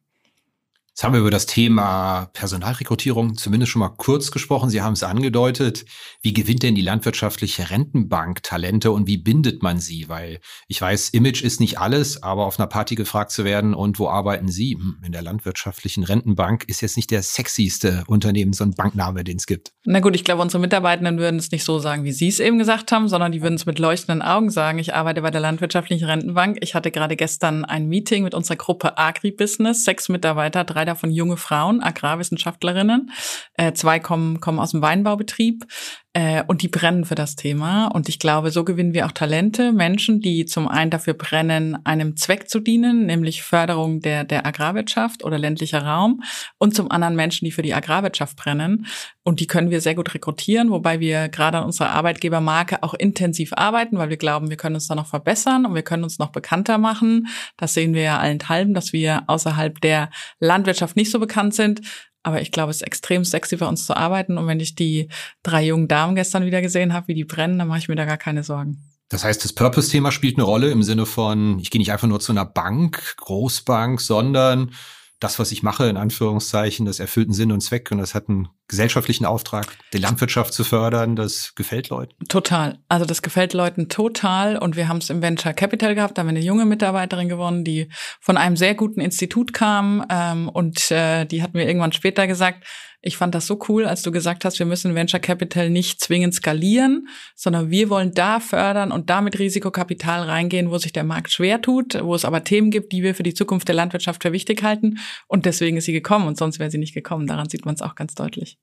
Jetzt 0.99 1.05
haben 1.05 1.13
wir 1.13 1.21
über 1.21 1.31
das 1.31 1.45
Thema 1.45 2.29
Personalrekrutierung 2.33 3.37
zumindest 3.37 3.71
schon 3.71 3.79
mal 3.79 3.93
kurz 3.95 4.31
gesprochen. 4.31 4.69
Sie 4.69 4.81
haben 4.81 4.91
es 4.91 5.03
angedeutet. 5.03 5.85
Wie 6.21 6.33
gewinnt 6.33 6.61
denn 6.61 6.75
die 6.75 6.81
landwirtschaftliche 6.81 7.69
Rentenbank 7.69 8.43
Talente 8.43 8.91
und 8.91 9.07
wie 9.07 9.15
bindet 9.15 9.63
man 9.63 9.79
sie? 9.79 10.09
Weil 10.09 10.41
ich 10.67 10.81
weiß, 10.81 11.11
Image 11.11 11.41
ist 11.41 11.61
nicht 11.61 11.79
alles, 11.79 12.21
aber 12.21 12.45
auf 12.45 12.59
einer 12.59 12.67
Party 12.67 12.95
gefragt 12.95 13.31
zu 13.31 13.45
werden 13.45 13.73
und 13.73 13.97
wo 13.97 14.09
arbeiten 14.09 14.49
Sie? 14.49 14.73
Hm, 14.73 14.97
in 15.05 15.13
der 15.13 15.21
landwirtschaftlichen 15.21 16.03
Rentenbank 16.03 16.65
ist 16.67 16.81
jetzt 16.81 16.97
nicht 16.97 17.11
der 17.11 17.23
sexyste 17.23 18.03
Unternehmens- 18.07 18.59
und 18.59 18.75
Bankname, 18.75 19.23
den 19.23 19.37
es 19.37 19.45
gibt. 19.45 19.71
Na 19.85 20.01
gut, 20.01 20.15
ich 20.15 20.25
glaube, 20.25 20.41
unsere 20.41 20.59
Mitarbeitenden 20.59 21.17
würden 21.17 21.39
es 21.39 21.49
nicht 21.51 21.63
so 21.63 21.79
sagen, 21.79 22.03
wie 22.03 22.11
Sie 22.11 22.27
es 22.27 22.41
eben 22.41 22.59
gesagt 22.59 22.91
haben, 22.91 23.07
sondern 23.07 23.31
die 23.31 23.41
würden 23.41 23.55
es 23.55 23.65
mit 23.65 23.79
leuchtenden 23.79 24.21
Augen 24.21 24.49
sagen. 24.49 24.79
Ich 24.79 24.93
arbeite 24.93 25.21
bei 25.21 25.31
der 25.31 25.39
landwirtschaftlichen 25.39 26.03
Rentenbank. 26.03 26.57
Ich 26.59 26.75
hatte 26.75 26.91
gerade 26.91 27.15
gestern 27.15 27.63
ein 27.63 27.87
Meeting 27.87 28.25
mit 28.25 28.33
unserer 28.33 28.57
Gruppe 28.57 28.97
Agribusiness, 28.97 29.85
sechs 29.85 30.09
Mitarbeiter, 30.09 30.65
drei 30.65 30.88
davon 30.89 31.11
junge 31.11 31.37
Frauen, 31.37 31.81
Agrarwissenschaftlerinnen. 31.81 33.11
Äh, 33.53 33.73
zwei 33.73 33.99
kommen, 33.99 34.39
kommen 34.39 34.59
aus 34.59 34.71
dem 34.71 34.81
Weinbaubetrieb. 34.81 35.65
Äh, 36.13 36.43
und 36.47 36.63
die 36.63 36.67
brennen 36.67 37.05
für 37.05 37.13
das 37.13 37.35
Thema. 37.35 37.85
Und 37.87 38.09
ich 38.09 38.17
glaube, 38.17 38.49
so 38.49 38.63
gewinnen 38.63 38.95
wir 38.95 39.05
auch 39.05 39.11
Talente, 39.11 39.71
Menschen, 39.71 40.21
die 40.21 40.45
zum 40.45 40.67
einen 40.67 40.89
dafür 40.89 41.13
brennen, 41.13 41.77
einem 41.85 42.17
Zweck 42.17 42.49
zu 42.49 42.59
dienen, 42.59 43.05
nämlich 43.05 43.43
Förderung 43.43 43.99
der, 43.99 44.23
der 44.23 44.43
Agrarwirtschaft 44.43 45.23
oder 45.23 45.37
ländlicher 45.37 45.83
Raum. 45.83 46.23
Und 46.57 46.75
zum 46.75 46.89
anderen 46.89 47.15
Menschen, 47.15 47.45
die 47.45 47.51
für 47.51 47.61
die 47.61 47.75
Agrarwirtschaft 47.75 48.37
brennen. 48.37 48.87
Und 49.21 49.39
die 49.39 49.45
können 49.45 49.69
wir 49.69 49.81
sehr 49.81 49.93
gut 49.93 50.11
rekrutieren, 50.15 50.71
wobei 50.71 50.99
wir 50.99 51.29
gerade 51.29 51.59
an 51.59 51.65
unserer 51.65 51.91
Arbeitgebermarke 51.91 52.81
auch 52.81 52.95
intensiv 52.95 53.53
arbeiten, 53.53 53.99
weil 53.99 54.09
wir 54.09 54.17
glauben, 54.17 54.49
wir 54.49 54.57
können 54.57 54.75
uns 54.75 54.87
da 54.87 54.95
noch 54.95 55.05
verbessern 55.05 55.67
und 55.67 55.75
wir 55.75 55.83
können 55.83 56.03
uns 56.03 56.17
noch 56.17 56.31
bekannter 56.31 56.79
machen. 56.79 57.27
Das 57.55 57.75
sehen 57.75 57.93
wir 57.93 58.01
ja 58.01 58.17
allenthalben, 58.17 58.73
dass 58.73 58.93
wir 58.93 59.25
außerhalb 59.27 59.79
der 59.81 60.09
Landwirtschaft 60.39 60.95
nicht 60.95 61.11
so 61.11 61.19
bekannt 61.19 61.53
sind. 61.53 61.81
Aber 62.23 62.41
ich 62.41 62.51
glaube, 62.51 62.71
es 62.71 62.77
ist 62.77 62.87
extrem 62.87 63.23
sexy 63.23 63.57
für 63.57 63.67
uns 63.67 63.85
zu 63.85 63.95
arbeiten. 63.95 64.37
Und 64.37 64.47
wenn 64.47 64.59
ich 64.59 64.75
die 64.75 65.09
drei 65.43 65.65
jungen 65.65 65.87
Damen 65.87 66.15
gestern 66.15 66.45
wieder 66.45 66.61
gesehen 66.61 66.93
habe, 66.93 67.07
wie 67.07 67.13
die 67.13 67.25
brennen, 67.25 67.59
dann 67.59 67.67
mache 67.67 67.79
ich 67.79 67.87
mir 67.87 67.95
da 67.95 68.05
gar 68.05 68.17
keine 68.17 68.43
Sorgen. 68.43 68.83
Das 69.09 69.23
heißt, 69.23 69.43
das 69.43 69.53
Purpose-Thema 69.53 70.11
spielt 70.11 70.37
eine 70.37 70.43
Rolle 70.43 70.69
im 70.69 70.83
Sinne 70.83 71.05
von, 71.05 71.57
ich 71.59 71.71
gehe 71.71 71.79
nicht 71.79 71.91
einfach 71.91 72.07
nur 72.07 72.19
zu 72.19 72.31
einer 72.31 72.45
Bank, 72.45 73.15
Großbank, 73.17 73.99
sondern 73.99 74.71
das, 75.19 75.37
was 75.37 75.51
ich 75.51 75.63
mache, 75.63 75.87
in 75.87 75.97
Anführungszeichen, 75.97 76.85
das 76.85 76.99
erfüllt 76.99 77.27
einen 77.27 77.33
Sinn 77.33 77.51
und 77.51 77.61
Zweck 77.61 77.91
und 77.91 77.97
das 77.97 78.15
hat 78.15 78.29
einen 78.29 78.47
gesellschaftlichen 78.69 79.25
Auftrag, 79.25 79.67
die 79.91 79.97
Landwirtschaft 79.97 80.53
zu 80.53 80.63
fördern, 80.63 81.15
das 81.15 81.55
gefällt 81.55 81.89
Leuten. 81.89 82.15
Total. 82.29 82.79
Also 82.87 83.05
das 83.05 83.21
gefällt 83.21 83.53
Leuten 83.53 83.89
total 83.89 84.57
und 84.57 84.75
wir 84.77 84.87
haben 84.87 84.97
es 84.97 85.09
im 85.09 85.21
Venture 85.21 85.53
Capital 85.53 85.93
gehabt, 85.93 86.17
da 86.17 86.21
haben 86.21 86.27
wir 86.27 86.37
eine 86.37 86.45
junge 86.45 86.65
Mitarbeiterin 86.65 87.27
gewonnen, 87.27 87.65
die 87.65 87.89
von 88.21 88.37
einem 88.37 88.55
sehr 88.55 88.75
guten 88.75 89.01
Institut 89.01 89.53
kam 89.53 90.05
ähm, 90.09 90.47
und 90.47 90.89
äh, 90.91 91.25
die 91.25 91.43
hat 91.43 91.53
mir 91.53 91.67
irgendwann 91.67 91.91
später 91.91 92.25
gesagt, 92.25 92.63
ich 93.01 93.15
fand 93.15 93.33
das 93.33 93.47
so 93.47 93.59
cool, 93.69 93.85
als 93.85 94.01
du 94.01 94.11
gesagt 94.11 94.43
hast, 94.43 94.59
wir 94.59 94.65
müssen 94.65 94.93
Venture 94.93 95.19
Capital 95.19 95.69
nicht 95.69 96.01
zwingend 96.01 96.33
skalieren, 96.33 97.07
sondern 97.35 97.69
wir 97.69 97.89
wollen 97.89 98.13
da 98.13 98.39
fördern 98.39 98.91
und 98.91 99.09
da 99.09 99.21
mit 99.21 99.39
Risikokapital 99.39 100.23
reingehen, 100.23 100.69
wo 100.69 100.77
sich 100.77 100.91
der 100.91 101.05
Markt 101.05 101.31
schwer 101.31 101.61
tut, 101.61 101.97
wo 102.03 102.13
es 102.13 102.25
aber 102.25 102.43
Themen 102.43 102.71
gibt, 102.71 102.91
die 102.91 103.01
wir 103.01 103.15
für 103.15 103.23
die 103.23 103.33
Zukunft 103.33 103.67
der 103.67 103.75
Landwirtschaft 103.75 104.21
für 104.23 104.33
wichtig 104.33 104.63
halten. 104.63 104.99
Und 105.27 105.45
deswegen 105.45 105.77
ist 105.77 105.85
sie 105.85 105.93
gekommen 105.93 106.27
und 106.27 106.37
sonst 106.37 106.59
wäre 106.59 106.71
sie 106.71 106.77
nicht 106.77 106.93
gekommen. 106.93 107.25
Daran 107.25 107.47
sieht 107.49 107.65
man 107.65 107.75
es 107.75 107.81
auch 107.81 107.95
ganz 107.95 108.15
deutlich. 108.15 108.57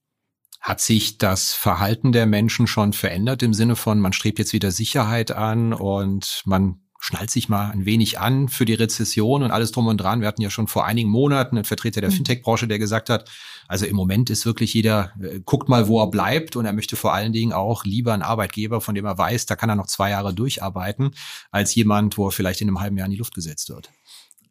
Hat 0.61 0.81
sich 0.81 1.16
das 1.16 1.53
Verhalten 1.53 2.12
der 2.12 2.27
Menschen 2.27 2.66
schon 2.66 2.92
verändert 2.92 3.42
im 3.42 3.55
Sinne 3.55 3.77
von, 3.77 4.01
man 4.01 4.12
strebt 4.12 4.38
jetzt 4.38 4.53
wieder 4.53 4.70
Sicherheit 4.70 5.31
an 5.31 5.72
und 5.72 6.42
man 6.44 6.81
schnallt 6.99 7.31
sich 7.31 7.49
mal 7.49 7.70
ein 7.70 7.85
wenig 7.85 8.18
an 8.18 8.49
für 8.49 8.64
die 8.64 8.75
Rezession 8.75 9.42
und 9.42 9.51
alles 9.51 9.70
drum 9.70 9.87
und 9.87 9.99
dran. 9.99 10.20
Wir 10.20 10.29
hatten 10.29 10.42
ja 10.42 10.51
schon 10.51 10.66
vor 10.66 10.87
einigen 10.87 11.09
Monaten 11.09 11.57
einen 11.57 11.64
Vertreter 11.64 12.01
der 12.01 12.11
mhm. 12.11 12.16
Fintech-Branche, 12.16 12.66
der 12.66 12.79
gesagt 12.79 13.11
hat, 13.11 13.31
also 13.69 13.87
im 13.87 13.97
Moment 13.97 14.31
ist 14.31 14.47
wirklich 14.47 14.75
jeder, 14.75 15.13
äh, 15.21 15.41
guckt 15.45 15.69
mal, 15.69 15.89
wo 15.89 16.01
er 16.03 16.11
bleibt 16.11 16.57
und 16.57 16.65
er 16.65 16.73
möchte 16.73 16.97
vor 16.97 17.15
allen 17.15 17.33
Dingen 17.33 17.53
auch 17.53 17.85
lieber 17.85 18.13
einen 18.13 18.23
Arbeitgeber, 18.23 18.81
von 18.81 18.95
dem 18.95 19.05
er 19.05 19.19
weiß, 19.19 19.47
da 19.47 19.57
kann 19.57 19.69
er 19.69 19.77
noch 19.77 19.87
zwei 19.87 20.11
Jahre 20.11 20.35
durcharbeiten, 20.35 21.11
als 21.51 21.75
jemand, 21.75 22.19
wo 22.19 22.29
er 22.29 22.33
vielleicht 22.33 22.61
in 22.61 22.69
einem 22.69 22.81
halben 22.81 22.97
Jahr 22.97 23.07
in 23.07 23.13
die 23.13 23.19
Luft 23.19 23.35
gesetzt 23.35 23.69
wird. 23.69 23.91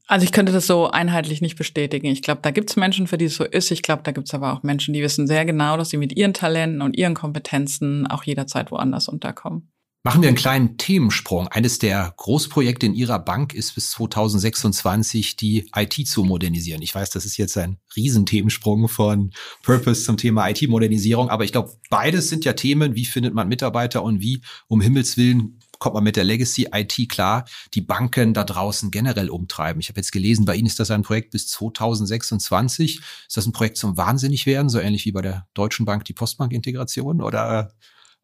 Also 0.07 0.23
ich 0.23 0.31
könnte 0.31 0.51
das 0.51 0.67
so 0.67 0.89
einheitlich 0.89 1.41
nicht 1.41 1.57
bestätigen. 1.57 2.07
Ich 2.07 2.21
glaube, 2.21 2.41
da 2.43 2.51
gibt 2.51 2.69
es 2.69 2.75
Menschen, 2.75 3.07
für 3.07 3.17
die 3.17 3.25
es 3.25 3.35
so 3.35 3.43
ist. 3.43 3.71
Ich 3.71 3.81
glaube, 3.81 4.03
da 4.03 4.11
gibt 4.11 4.27
es 4.27 4.33
aber 4.35 4.53
auch 4.53 4.61
Menschen, 4.61 4.93
die 4.93 5.01
wissen 5.01 5.25
sehr 5.25 5.45
genau, 5.45 5.77
dass 5.77 5.89
sie 5.89 5.97
mit 5.97 6.15
ihren 6.15 6.33
Talenten 6.33 6.83
und 6.83 6.95
ihren 6.95 7.15
Kompetenzen 7.15 8.05
auch 8.05 8.23
jederzeit 8.23 8.71
woanders 8.71 9.07
unterkommen. 9.07 9.71
Machen 10.05 10.21
wir 10.21 10.27
einen 10.27 10.37
kleinen 10.37 10.77
Themensprung. 10.77 11.47
Eines 11.47 11.79
der 11.79 12.13
Großprojekte 12.17 12.85
in 12.85 12.93
Ihrer 12.93 13.17
Bank 13.17 13.55
ist 13.55 13.73
bis 13.73 13.89
2026 13.89 15.35
die 15.35 15.67
IT 15.75 16.07
zu 16.07 16.23
modernisieren. 16.23 16.83
Ich 16.83 16.93
weiß, 16.93 17.09
das 17.09 17.25
ist 17.25 17.37
jetzt 17.37 17.57
ein 17.57 17.79
Riesenthemensprung 17.95 18.87
von 18.87 19.31
Purpose 19.63 20.03
zum 20.03 20.17
Thema 20.17 20.47
IT-Modernisierung, 20.47 21.31
aber 21.31 21.43
ich 21.43 21.51
glaube, 21.51 21.71
beides 21.89 22.29
sind 22.29 22.45
ja 22.45 22.53
Themen, 22.53 22.93
wie 22.93 23.05
findet 23.05 23.33
man 23.33 23.47
Mitarbeiter 23.47 24.03
und 24.03 24.21
wie 24.21 24.41
um 24.67 24.79
Himmels 24.79 25.17
Willen 25.17 25.59
kommt 25.79 25.95
man 25.95 26.03
mit 26.03 26.17
der 26.17 26.23
Legacy 26.23 26.67
IT 26.71 27.09
klar, 27.09 27.45
die 27.73 27.81
Banken 27.81 28.35
da 28.35 28.43
draußen 28.43 28.91
generell 28.91 29.31
umtreiben. 29.31 29.79
Ich 29.79 29.89
habe 29.89 29.99
jetzt 29.99 30.11
gelesen, 30.11 30.45
bei 30.45 30.55
Ihnen 30.55 30.67
ist 30.67 30.79
das 30.79 30.91
ein 30.91 31.01
Projekt 31.01 31.31
bis 31.31 31.47
2026. 31.47 32.99
Ist 33.27 33.37
das 33.37 33.47
ein 33.47 33.53
Projekt 33.53 33.77
zum 33.77 33.97
Wahnsinnig 33.97 34.45
werden, 34.45 34.69
so 34.69 34.79
ähnlich 34.79 35.05
wie 35.05 35.11
bei 35.11 35.23
der 35.23 35.47
Deutschen 35.55 35.87
Bank 35.87 36.05
die 36.05 36.13
Postbank-Integration 36.13 37.21
oder 37.23 37.71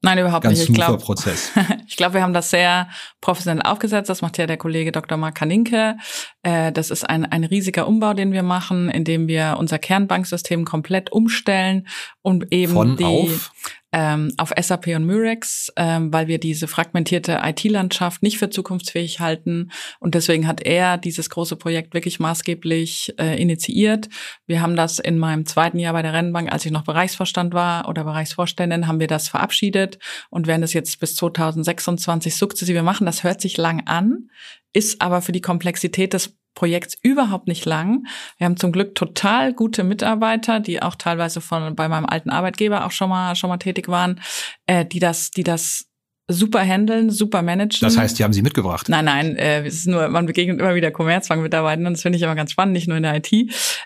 Nein, 0.04 0.18
überhaupt 0.18 0.44
Ganz 0.44 0.58
nicht. 0.58 0.70
Ich 0.70 0.76
glaube, 0.76 1.04
ich 1.88 1.96
glaube, 1.96 2.16
wir 2.16 2.24
haben 2.24 2.34
das 2.34 2.50
sehr 2.50 2.90
professionell 3.22 3.62
aufgesetzt. 3.62 4.10
Das 4.10 4.22
macht 4.22 4.38
ja 4.40 4.48
der 4.48 4.58
Kollege 4.58 4.92
Dr. 4.92 5.18
Mark 5.18 5.36
Kaninke. 5.36 5.98
Äh, 6.42 6.72
das 6.72 6.90
ist 6.90 7.08
ein, 7.08 7.26
ein 7.26 7.44
riesiger 7.44 7.88
Umbau, 7.88 8.14
den 8.14 8.32
wir 8.32 8.42
machen, 8.42 8.90
indem 8.90 9.28
wir 9.28 9.58
unser 9.60 9.78
Kernbanksystem 9.78 10.66
komplett 10.66 11.12
umstellen 11.12 11.88
und 12.24 12.52
eben 12.52 12.74
Von 12.74 12.98
die 12.98 13.04
auf? 13.04 13.52
Ähm, 13.94 14.32
auf 14.38 14.52
SAP 14.60 14.88
und 14.88 15.06
Murex, 15.06 15.72
ähm, 15.76 16.14
weil 16.14 16.28
wir 16.28 16.40
diese 16.40 16.68
fragmentierte 16.68 17.42
IT-Landschaft 17.44 18.24
nicht 18.24 18.38
für 18.38 18.50
zukunftsfähig 18.50 19.20
halten. 19.20 19.72
Und 20.00 20.16
deswegen 20.16 20.48
hat 20.48 20.62
er 20.62 20.98
dieses 20.98 21.30
große 21.30 21.56
Projekt 21.58 21.94
wirklich 21.94 22.20
maßgeblich 22.20 23.14
äh, 23.20 23.42
initiiert. 23.42 24.08
Wir 24.48 24.62
haben 24.62 24.76
das 24.76 25.00
in 25.00 25.18
meinem 25.18 25.46
zweiten 25.46 25.80
Jahr 25.80 25.94
bei 25.94 26.02
der 26.02 26.14
Rennbank, 26.14 26.52
als 26.52 26.66
ich 26.66 26.72
noch 26.72 26.84
Bereichsvorstand 26.84 27.54
war 27.54 27.90
oder 27.90 28.04
Bereichsvorständin, 28.04 28.88
haben 28.88 29.00
wir 29.00 29.08
das 29.08 29.28
verabschiedet 29.28 30.00
und 30.30 30.48
werden 30.48 30.64
es 30.64 30.74
jetzt 30.74 31.00
bis 31.00 31.16
2026 31.16 32.36
sukzessive 32.36 32.84
machen. 32.84 33.06
Das 33.06 33.24
hört 33.24 33.42
sich 33.42 33.58
lang 33.58 33.88
an, 33.88 34.30
ist 34.74 35.02
aber 35.02 35.22
für 35.22 35.34
die 35.34 35.42
Komplexität 35.42 36.14
des 36.14 36.38
Projekts 36.54 36.98
überhaupt 37.02 37.48
nicht 37.48 37.66
lang. 37.66 38.06
Wir 38.38 38.46
haben 38.46 38.58
zum 38.58 38.72
Glück 38.72 38.96
total 38.96 39.54
gute 39.54 39.84
Mitarbeiter, 39.84 40.60
die 40.60 40.82
auch 40.82 40.96
teilweise 40.96 41.42
von 41.42 41.76
bei 41.76 41.88
meinem 41.88 42.06
alten 42.06 42.30
Arbeitgeber 42.30 42.86
auch 42.86 42.92
schon 42.92 43.10
mal 43.10 43.36
schon 43.36 43.50
mal 43.50 43.58
tätig 43.58 43.88
waren, 43.88 44.22
äh, 44.66 44.86
die 44.86 45.00
das, 45.00 45.32
die 45.32 45.44
das 45.44 45.86
super 46.28 46.62
handeln, 46.62 47.10
super 47.10 47.42
managen. 47.42 47.80
Das 47.82 47.98
heißt, 47.98 48.18
die 48.18 48.24
haben 48.24 48.34
sie 48.34 48.42
mitgebracht? 48.42 48.90
Nein, 48.90 49.06
nein, 49.06 49.36
äh, 49.36 49.66
es 49.66 49.76
ist 49.76 49.88
nur, 49.88 50.08
man 50.10 50.26
begegnet 50.26 50.60
immer 50.60 50.76
wieder 50.76 50.92
Commerzbank-Mitarbeitern 50.92 51.86
und 51.88 51.94
das 51.94 52.02
finde 52.02 52.18
ich 52.18 52.24
immer 52.24 52.36
ganz 52.36 52.52
spannend, 52.52 52.74
nicht 52.74 52.88
nur 52.88 52.98
in 52.98 53.04
der 53.04 53.16
IT. 53.16 53.32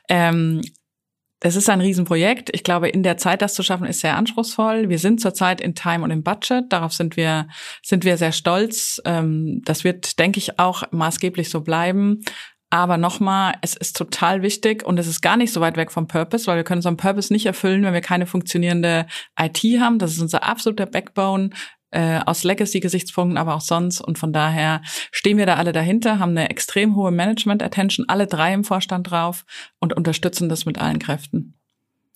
Ähm, 0.09 0.61
es 1.41 1.55
ist 1.55 1.69
ein 1.69 1.81
Riesenprojekt. 1.81 2.49
Ich 2.53 2.63
glaube, 2.63 2.89
in 2.89 3.03
der 3.03 3.17
Zeit 3.17 3.41
das 3.41 3.53
zu 3.53 3.61
schaffen, 3.61 3.85
ist 3.85 3.99
sehr 3.99 4.15
anspruchsvoll. 4.15 4.89
Wir 4.89 4.99
sind 4.99 5.21
zurzeit 5.21 5.61
in 5.61 5.75
Time 5.75 6.03
und 6.03 6.11
im 6.11 6.23
Budget. 6.23 6.63
Darauf 6.69 6.93
sind 6.93 7.17
wir, 7.17 7.47
sind 7.83 8.03
wir 8.03 8.17
sehr 8.17 8.31
stolz. 8.31 9.01
Ähm, 9.05 9.61
das 9.63 9.83
wird, 9.83 10.17
denke 10.17 10.39
ich, 10.39 10.57
auch 10.59 10.83
maßgeblich 10.91 11.49
so 11.49 11.61
bleiben. 11.61 12.21
Aber 12.69 12.97
nochmal, 12.97 13.55
es 13.61 13.75
ist 13.75 13.95
total 13.95 14.41
wichtig 14.41 14.85
und 14.85 14.97
es 14.97 15.07
ist 15.07 15.21
gar 15.21 15.37
nicht 15.37 15.53
so 15.53 15.61
weit 15.61 15.77
weg 15.77 15.91
vom 15.91 16.07
Purpose, 16.07 16.47
weil 16.47 16.57
wir 16.57 16.63
können 16.63 16.79
unseren 16.79 16.97
Purpose 16.97 17.31
nicht 17.31 17.45
erfüllen, 17.45 17.83
wenn 17.83 17.93
wir 17.93 18.01
keine 18.01 18.25
funktionierende 18.25 19.05
IT 19.39 19.59
haben. 19.79 19.99
Das 19.99 20.11
ist 20.11 20.21
unser 20.21 20.43
absoluter 20.43 20.85
Backbone 20.85 21.51
äh, 21.91 22.19
aus 22.25 22.43
Legacy-Gesichtspunkten, 22.43 23.37
aber 23.37 23.55
auch 23.55 23.61
sonst. 23.61 24.01
Und 24.01 24.17
von 24.17 24.33
daher 24.33 24.81
stehen 25.11 25.37
wir 25.37 25.45
da 25.45 25.55
alle 25.55 25.71
dahinter, 25.71 26.19
haben 26.19 26.31
eine 26.31 26.49
extrem 26.49 26.95
hohe 26.95 27.11
Management-Attention, 27.11 28.09
alle 28.09 28.27
drei 28.27 28.53
im 28.53 28.63
Vorstand 28.63 29.09
drauf 29.09 29.45
und 29.79 29.93
unterstützen 29.93 30.49
das 30.49 30.65
mit 30.65 30.77
allen 30.77 30.99
Kräften. 30.99 31.57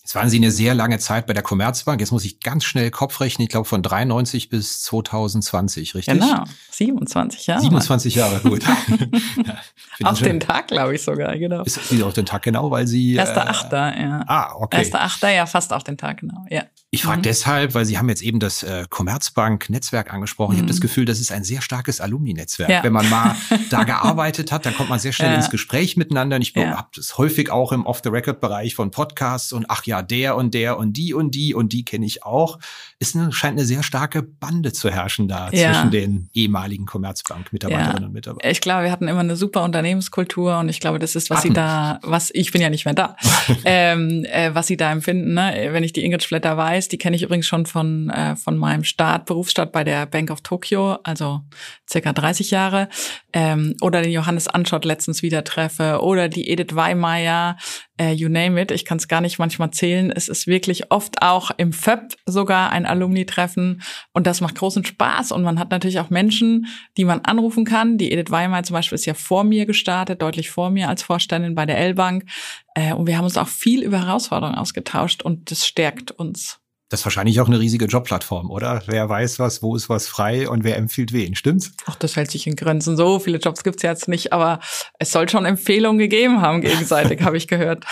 Jetzt 0.10 0.16
waren 0.16 0.28
Sie 0.28 0.38
eine 0.38 0.50
sehr 0.50 0.74
lange 0.74 0.98
Zeit 0.98 1.28
bei 1.28 1.34
der 1.34 1.44
Commerzbank. 1.44 2.00
Jetzt 2.00 2.12
muss 2.12 2.26
ich 2.26 2.40
ganz 2.40 2.64
schnell 2.64 2.90
Kopf 2.90 3.22
rechnen. 3.22 3.44
Ich 3.44 3.50
glaube 3.50 3.68
von 3.68 3.84
93 3.84 4.50
bis 4.50 4.82
2020, 4.82 5.94
richtig? 5.94 6.20
Genau, 6.20 6.46
27 6.72 7.46
Jahre. 7.46 7.62
27 7.62 8.16
Jahre, 8.16 8.40
gut. 8.40 8.64
ja, 9.46 10.10
auf 10.10 10.20
den 10.20 10.40
Tag, 10.40 10.70
glaube 10.70 10.96
ich 10.96 11.04
sogar, 11.04 11.38
genau. 11.38 11.62
Ist 11.62 11.90
Sie 11.90 12.02
auf 12.02 12.14
den 12.14 12.26
Tag 12.26 12.42
genau, 12.42 12.72
weil 12.72 12.88
Sie... 12.88 13.14
Erster 13.14 13.46
äh, 13.46 13.50
Achter, 13.50 14.02
ja. 14.02 14.24
Ah, 14.26 14.56
okay. 14.56 14.78
Erster 14.80 15.04
Achter, 15.04 15.30
ja, 15.30 15.46
fast 15.46 15.72
auf 15.74 15.84
den 15.84 15.96
Tag 15.96 16.22
genau, 16.22 16.44
ja. 16.50 16.64
Ich 16.92 17.04
frage 17.04 17.20
mhm. 17.20 17.24
deshalb, 17.24 17.76
weil 17.76 17.86
Sie 17.86 18.00
haben 18.00 18.10
jetzt 18.10 18.24
eben 18.24 18.40
das 18.40 18.64
äh, 18.64 18.86
Commerzbank-Netzwerk 18.90 20.12
angesprochen. 20.12 20.54
Mhm. 20.54 20.56
Ich 20.56 20.62
habe 20.62 20.72
das 20.72 20.82
Gefühl, 20.82 21.06
das 21.06 21.20
ist 21.20 21.32
ein 21.32 21.44
sehr 21.44 21.62
starkes 21.62 22.02
Alumni-Netzwerk. 22.02 22.70
Ja. 22.70 22.84
Wenn 22.84 22.94
man 22.94 23.08
mal 23.10 23.36
da 23.70 23.84
gearbeitet 23.84 24.52
hat, 24.52 24.66
dann 24.66 24.76
kommt 24.76 24.90
man 24.90 24.98
sehr 24.98 25.12
schnell 25.12 25.30
ja. 25.30 25.36
ins 25.36 25.52
Gespräch 25.52 25.98
miteinander. 25.98 26.38
Und 26.38 26.42
ich 26.42 26.56
ja. 26.56 26.78
habe 26.78 26.88
das 26.96 27.20
häufig 27.20 27.52
auch 27.52 27.74
im 27.74 27.86
Off-the-Record-Bereich 27.86 28.74
von 28.74 28.90
Podcasts 28.90 29.54
und 29.54 29.68
ach 29.70 29.86
ja, 29.86 30.02
der 30.02 30.36
und 30.36 30.56
der 30.56 30.80
und 30.80 30.94
die 30.94 31.14
und 31.14 31.36
die 31.36 31.54
und 31.54 31.74
die 31.74 31.86
kenne 31.86 32.08
ich 32.08 32.24
auch. 32.24 32.58
Es 33.00 33.12
scheint 33.12 33.58
eine 33.58 33.66
sehr 33.66 33.84
starke 33.84 34.24
Bande 34.24 34.74
zu 34.74 34.90
herrschen 34.90 35.28
da 35.28 35.50
ja. 35.52 35.74
zwischen 35.74 35.92
den 35.92 36.30
ehemaligen 36.34 36.86
Commerzbank-Mitarbeiterinnen 36.86 38.06
und 38.06 38.14
Mitarbeitern. 38.14 38.52
Ich 38.52 38.62
glaube, 38.62 38.84
wir 38.84 38.92
hatten 38.92 39.08
immer 39.08 39.22
eine 39.22 39.36
super 39.36 39.64
Unternehmenskultur 39.64 40.60
und 40.60 40.70
ich 40.70 40.80
glaube, 40.80 41.00
das 41.00 41.16
ist, 41.16 41.30
was 41.30 41.40
hatten. 41.40 41.50
Sie 41.50 41.54
da, 41.54 42.00
was 42.04 42.30
ich 42.34 42.52
bin 42.52 42.62
ja 42.62 42.70
nicht 42.70 42.86
mehr 42.86 42.94
da, 42.94 43.16
ähm, 43.66 44.26
äh, 44.30 44.54
was 44.54 44.68
Sie 44.68 44.78
da 44.78 44.92
empfinden. 44.92 45.34
Ne? 45.34 45.70
Wenn 45.72 45.84
ich 45.84 45.94
die 45.94 46.04
Ingrid 46.04 46.24
Schletter 46.24 46.58
weiß, 46.58 46.80
weiß, 46.80 46.88
die 46.88 46.98
kenne 46.98 47.16
ich 47.16 47.24
übrigens 47.24 47.48
schon 47.48 47.66
von, 47.66 48.10
äh, 48.10 48.36
von 48.36 48.58
meinem 48.58 48.84
Start, 48.84 49.26
Berufsstart 49.26 49.72
bei 49.72 49.84
der 49.84 50.06
Bank 50.06 50.32
of 50.32 50.42
Tokyo, 50.42 50.98
also 51.04 51.42
circa 51.90 52.14
30 52.14 52.52
Jahre, 52.52 52.90
ähm, 53.34 53.76
oder 53.82 54.02
den 54.02 54.12
Johannes 54.12 54.48
Anschott 54.48 54.86
letztens 54.86 55.22
wieder 55.22 55.44
treffe, 55.44 56.00
oder 56.02 56.30
die 56.30 56.50
Edith 56.50 56.76
Weimeyer, 56.76 57.58
äh, 58.00 58.14
you 58.14 58.30
name 58.30 58.60
it, 58.60 58.72
ich 58.72 58.86
kann 58.86 58.98
es 58.98 59.08
gar 59.08 59.22
nicht 59.22 59.40
manchmal 59.40 59.72
zählen. 59.72 60.12
Es 60.12 60.30
ist 60.30 60.48
wirklich 60.48 60.92
oft 60.92 61.22
auch 61.22 61.52
im 61.58 61.74
FÖP 61.74 62.16
sogar 62.26 62.72
ein 62.72 62.86
Alumni-Treffen 62.86 63.82
und 64.14 64.26
das 64.26 64.42
macht 64.42 64.56
großen 64.56 64.86
Spaß 64.86 65.32
und 65.32 65.44
man 65.44 65.60
hat 65.60 65.72
natürlich 65.72 66.00
auch 66.00 66.10
Menschen, 66.10 66.68
die 66.98 67.06
man 67.06 67.20
anrufen 67.22 67.66
kann. 67.66 67.98
Die 67.98 68.12
Edith 68.12 68.32
Weimeyer 68.32 68.64
zum 68.64 68.76
Beispiel 68.76 68.96
ist 68.96 69.06
ja 69.06 69.14
vor 69.14 69.44
mir 69.44 69.66
gestartet, 69.66 70.22
deutlich 70.22 70.50
vor 70.50 70.70
mir 70.70 70.88
als 70.90 71.04
Vorständin 71.04 71.56
bei 71.56 71.66
der 71.66 71.78
L-Bank. 71.78 72.26
Äh, 72.74 72.94
und 72.94 73.08
wir 73.08 73.18
haben 73.18 73.26
uns 73.26 73.38
auch 73.38 73.48
viel 73.48 73.84
über 73.84 74.00
Herausforderungen 74.06 74.58
ausgetauscht 74.58 75.22
und 75.22 75.52
das 75.52 75.68
stärkt 75.68 76.12
uns. 76.12 76.59
Das 76.90 77.02
ist 77.02 77.06
wahrscheinlich 77.06 77.40
auch 77.40 77.48
eine 77.48 77.60
riesige 77.60 77.86
Jobplattform, 77.86 78.50
oder? 78.50 78.82
Wer 78.88 79.08
weiß 79.08 79.38
was, 79.38 79.62
wo 79.62 79.76
ist 79.76 79.90
was 79.90 80.08
frei 80.08 80.50
und 80.50 80.64
wer 80.64 80.76
empfiehlt 80.76 81.14
wen, 81.14 81.36
stimmt's? 81.36 81.72
Ach, 81.86 81.96
das 81.96 82.16
hält 82.16 82.32
sich 82.32 82.48
in 82.48 82.56
Grenzen. 82.56 82.98
So 82.98 83.20
viele 83.20 83.38
Jobs 83.38 83.64
gibt's 83.64 83.84
jetzt 83.84 84.08
nicht, 84.08 84.34
aber 84.34 84.60
es 84.98 85.12
soll 85.12 85.30
schon 85.30 85.46
Empfehlungen 85.46 86.00
gegeben 86.00 86.42
haben 86.42 86.62
gegenseitig, 86.62 87.22
habe 87.22 87.38
ich 87.38 87.48
gehört. 87.48 87.86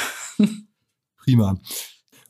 Prima. 1.23 1.59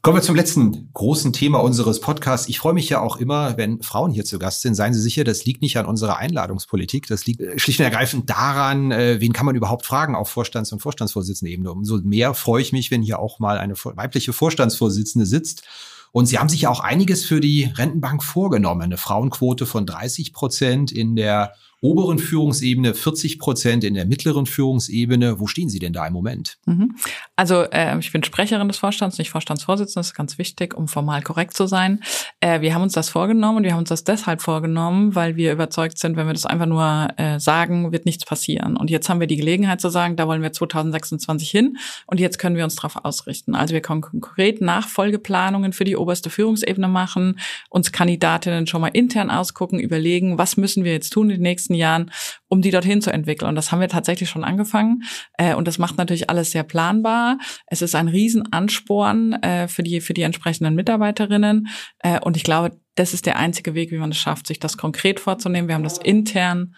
Kommen 0.02 0.18
wir 0.18 0.22
zum 0.22 0.36
letzten 0.36 0.90
großen 0.94 1.32
Thema 1.32 1.60
unseres 1.60 2.02
Podcasts. 2.02 2.50
Ich 2.50 2.60
freue 2.60 2.74
mich 2.74 2.90
ja 2.90 3.00
auch 3.00 3.16
immer, 3.16 3.58
wenn 3.58 3.82
Frauen 3.82 4.12
hier 4.12 4.26
zu 4.26 4.38
Gast 4.38 4.62
sind. 4.62 4.76
Seien 4.76 4.94
Sie 4.94 5.02
sicher, 5.02 5.24
das 5.24 5.46
liegt 5.46 5.62
nicht 5.62 5.78
an 5.78 5.86
unserer 5.86 6.18
Einladungspolitik. 6.18 7.08
Das 7.08 7.26
liegt 7.26 7.42
schlicht 7.62 7.80
und 7.80 7.86
ergreifend 7.86 8.30
daran, 8.30 8.92
äh, 8.92 9.20
wen 9.22 9.34
kann 9.34 9.46
man 9.46 9.56
überhaupt 9.56 9.86
fragen 9.86 10.16
auf 10.16 10.30
Vorstands- 10.30 10.72
und 10.72 10.80
Vorstandsvorsitzenden-Ebene. 10.80 11.72
Umso 11.72 11.98
mehr 12.04 12.34
freue 12.34 12.62
ich 12.62 12.74
mich, 12.74 12.92
wenn 12.92 13.02
hier 13.02 13.20
auch 13.20 13.40
mal 13.40 13.58
eine 13.58 13.76
weibliche 13.76 14.34
Vorstandsvorsitzende 14.34 15.26
sitzt 15.26 15.64
und 16.12 16.26
Sie 16.26 16.39
haben 16.39 16.50
sich 16.50 16.62
ja 16.62 16.70
auch 16.70 16.80
einiges 16.80 17.26
für 17.26 17.39
die 17.39 17.65
Rentenbank 17.65 18.24
vorgenommen. 18.24 18.82
Eine 18.82 18.98
Frauenquote 18.98 19.65
von 19.65 19.86
30 19.86 20.34
Prozent 20.34 20.91
in 20.91 21.15
der 21.15 21.54
oberen 21.82 22.18
Führungsebene, 22.18 22.96
40 22.96 23.38
Prozent 23.38 23.84
in 23.84 23.94
der 23.94 24.06
mittleren 24.06 24.46
Führungsebene. 24.46 25.40
Wo 25.40 25.46
stehen 25.46 25.70
Sie 25.70 25.80
denn 25.80 25.94
da 25.94 26.08
im 26.08 26.13
Moment? 26.13 26.58
Mhm. 26.66 26.96
Also 27.36 27.63
äh, 27.72 27.98
ich 28.00 28.12
bin 28.12 28.24
Sprecherin 28.24 28.68
des 28.68 28.78
Vorstands, 28.78 29.18
nicht 29.20 29.30
Vorstandsvorsitzende, 29.30 30.00
das 30.00 30.08
ist 30.08 30.16
ganz 30.16 30.38
wichtig, 30.40 30.76
um 30.76 30.88
formal 30.88 31.22
korrekt 31.22 31.56
zu 31.56 31.68
sein. 31.68 32.02
Äh, 32.40 32.62
wir 32.62 32.74
haben 32.74 32.82
uns 32.82 32.94
das 32.94 33.10
vorgenommen 33.10 33.58
und 33.58 33.63
wir 33.63 33.74
haben 33.74 33.80
uns 33.80 33.90
das 33.90 34.04
deshalb 34.04 34.42
vorgenommen, 34.42 35.13
weil 35.13 35.36
wir 35.36 35.52
überzeugt 35.52 36.00
sind, 36.00 36.18
wenn 36.18 36.26
wir 36.26 36.34
das 36.34 36.48
einfach 36.48 36.66
nur 36.66 37.10
äh, 37.18 37.40
sagen, 37.40 37.92
wird 37.92 38.06
nichts 38.06 38.26
passieren. 38.26 38.76
Und 38.76 38.90
jetzt 38.90 39.08
haben 39.08 39.20
wir 39.20 39.28
die 39.28 39.38
Gelegenheit 39.38 39.80
zu 39.80 39.90
sagen, 39.90 40.16
da 40.16 40.28
wollen 40.28 40.42
wir 40.42 40.52
2026 40.52 41.50
hin 41.50 41.78
und 42.08 42.20
jetzt 42.20 42.40
können 42.40 42.56
wir 42.56 42.63
uns 42.63 42.76
darauf 42.76 43.06
ausrichten. 43.06 43.54
Also 43.54 43.74
wir 43.74 43.82
können 43.82 44.02
konkret 44.02 44.62
Nachfolgeplanungen 44.62 45.74
für 45.74 45.84
die 45.84 45.96
oberste 45.96 46.32
Führungsebene 46.32 46.88
machen, 46.88 47.40
uns 47.70 47.92
Kandidatinnen 47.92 48.66
schon 48.66 48.82
mal 48.82 48.88
intern 48.88 49.30
ausgucken, 49.30 49.80
überlegen, 49.80 50.40
was 50.40 50.58
müssen 50.58 50.84
wir 50.84 50.92
jetzt 50.92 51.12
tun 51.12 51.30
in 51.30 51.38
den 51.38 51.44
nächsten 51.44 51.67
nächsten 51.68 51.74
Jahren, 51.74 52.12
um 52.48 52.62
die 52.62 52.72
dorthin 52.72 53.02
zu 53.02 53.12
entwickeln. 53.12 53.50
Und 53.50 53.56
das 53.56 53.72
haben 53.72 53.80
wir 53.80 53.90
tatsächlich 53.90 54.30
schon 54.30 54.44
angefangen. 54.44 55.04
Äh, 55.38 55.56
und 55.56 55.68
das 55.68 55.78
macht 55.78 55.98
natürlich 55.98 56.30
alles 56.30 56.52
sehr 56.52 56.64
planbar. 56.64 57.38
Es 57.68 57.82
ist 57.82 57.96
ein 57.96 58.08
Riesenansporn 58.08 59.34
äh, 59.34 59.68
für 59.68 59.84
die, 59.84 60.02
für 60.02 60.14
die 60.14 60.22
entsprechenden 60.24 60.76
Mitarbeiterinnen. 60.76 61.68
Äh, 62.00 62.20
und 62.22 62.38
ich 62.38 62.44
glaube, 62.44 62.80
das 62.96 63.14
ist 63.14 63.26
der 63.26 63.38
einzige 63.38 63.76
Weg, 63.76 63.92
wie 63.92 63.98
man 63.98 64.12
es 64.12 64.18
schafft, 64.18 64.48
sich 64.48 64.60
das 64.60 64.78
konkret 64.78 65.20
vorzunehmen. 65.20 65.68
Wir 65.68 65.76
haben 65.76 65.84
das 65.84 66.00
intern 66.00 66.74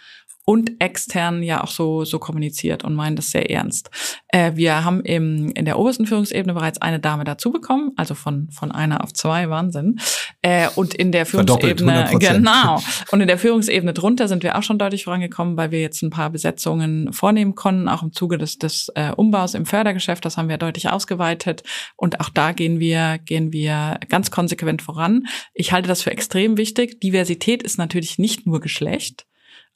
und 0.50 0.82
extern 0.82 1.44
ja 1.44 1.64
auch 1.64 1.68
so, 1.68 2.06
so 2.06 2.18
kommuniziert 2.18 2.84
und 2.84 2.96
meinen 2.96 3.16
das 3.16 3.30
sehr 3.30 3.52
ernst. 3.52 3.92
Äh, 4.30 4.54
wir 4.56 4.84
haben 4.84 5.02
im, 5.02 5.52
in 5.52 5.64
der 5.64 5.78
obersten 5.78 6.08
Führungsebene 6.08 6.56
bereits 6.56 6.82
eine 6.82 7.00
Dame 7.00 7.24
dazu 7.24 7.52
bekommen, 7.52 7.92
also 7.98 8.16
von, 8.16 8.50
von 8.50 8.72
einer 8.72 9.04
auf 9.04 9.14
zwei, 9.14 9.52
Wahnsinn. 9.52 10.00
Äh, 10.42 10.68
und 10.74 10.96
in 10.96 11.12
der 11.12 11.28
Führungsebene, 11.28 12.10
genau. 12.18 12.82
Und 13.12 13.22
in 13.22 13.28
der 13.28 13.38
Führungsebene 13.38 13.94
drunter 13.94 14.28
sind 14.28 14.42
wir 14.42 14.58
auch 14.58 14.64
schon 14.64 14.80
deutlich 14.80 15.04
vorangekommen, 15.04 15.56
weil 15.56 15.70
wir 15.70 15.82
jetzt 15.82 16.02
ein 16.02 16.10
paar 16.10 16.32
Besetzungen 16.32 17.14
vornehmen 17.14 17.54
konnten, 17.54 17.88
auch 17.88 18.02
im 18.02 18.12
Zuge 18.12 18.40
des, 18.40 18.58
des 18.58 18.92
äh, 18.96 19.12
Umbaus 19.16 19.54
im 19.54 19.68
Fördergeschäft. 19.68 20.26
Das 20.26 20.38
haben 20.38 20.50
wir 20.50 20.58
deutlich 20.58 20.90
ausgeweitet. 20.90 21.62
Und 21.96 22.22
auch 22.22 22.30
da 22.30 22.54
gehen 22.54 22.80
wir, 22.80 23.20
gehen 23.24 23.54
wir 23.54 24.00
ganz 24.10 24.32
konsequent 24.32 24.82
voran. 24.82 25.28
Ich 25.54 25.74
halte 25.74 25.88
das 25.88 26.02
für 26.02 26.10
extrem 26.10 26.58
wichtig. 26.58 27.00
Diversität 27.02 27.62
ist 27.62 27.78
natürlich 27.78 28.18
nicht 28.18 28.48
nur 28.48 28.62
Geschlecht. 28.62 29.29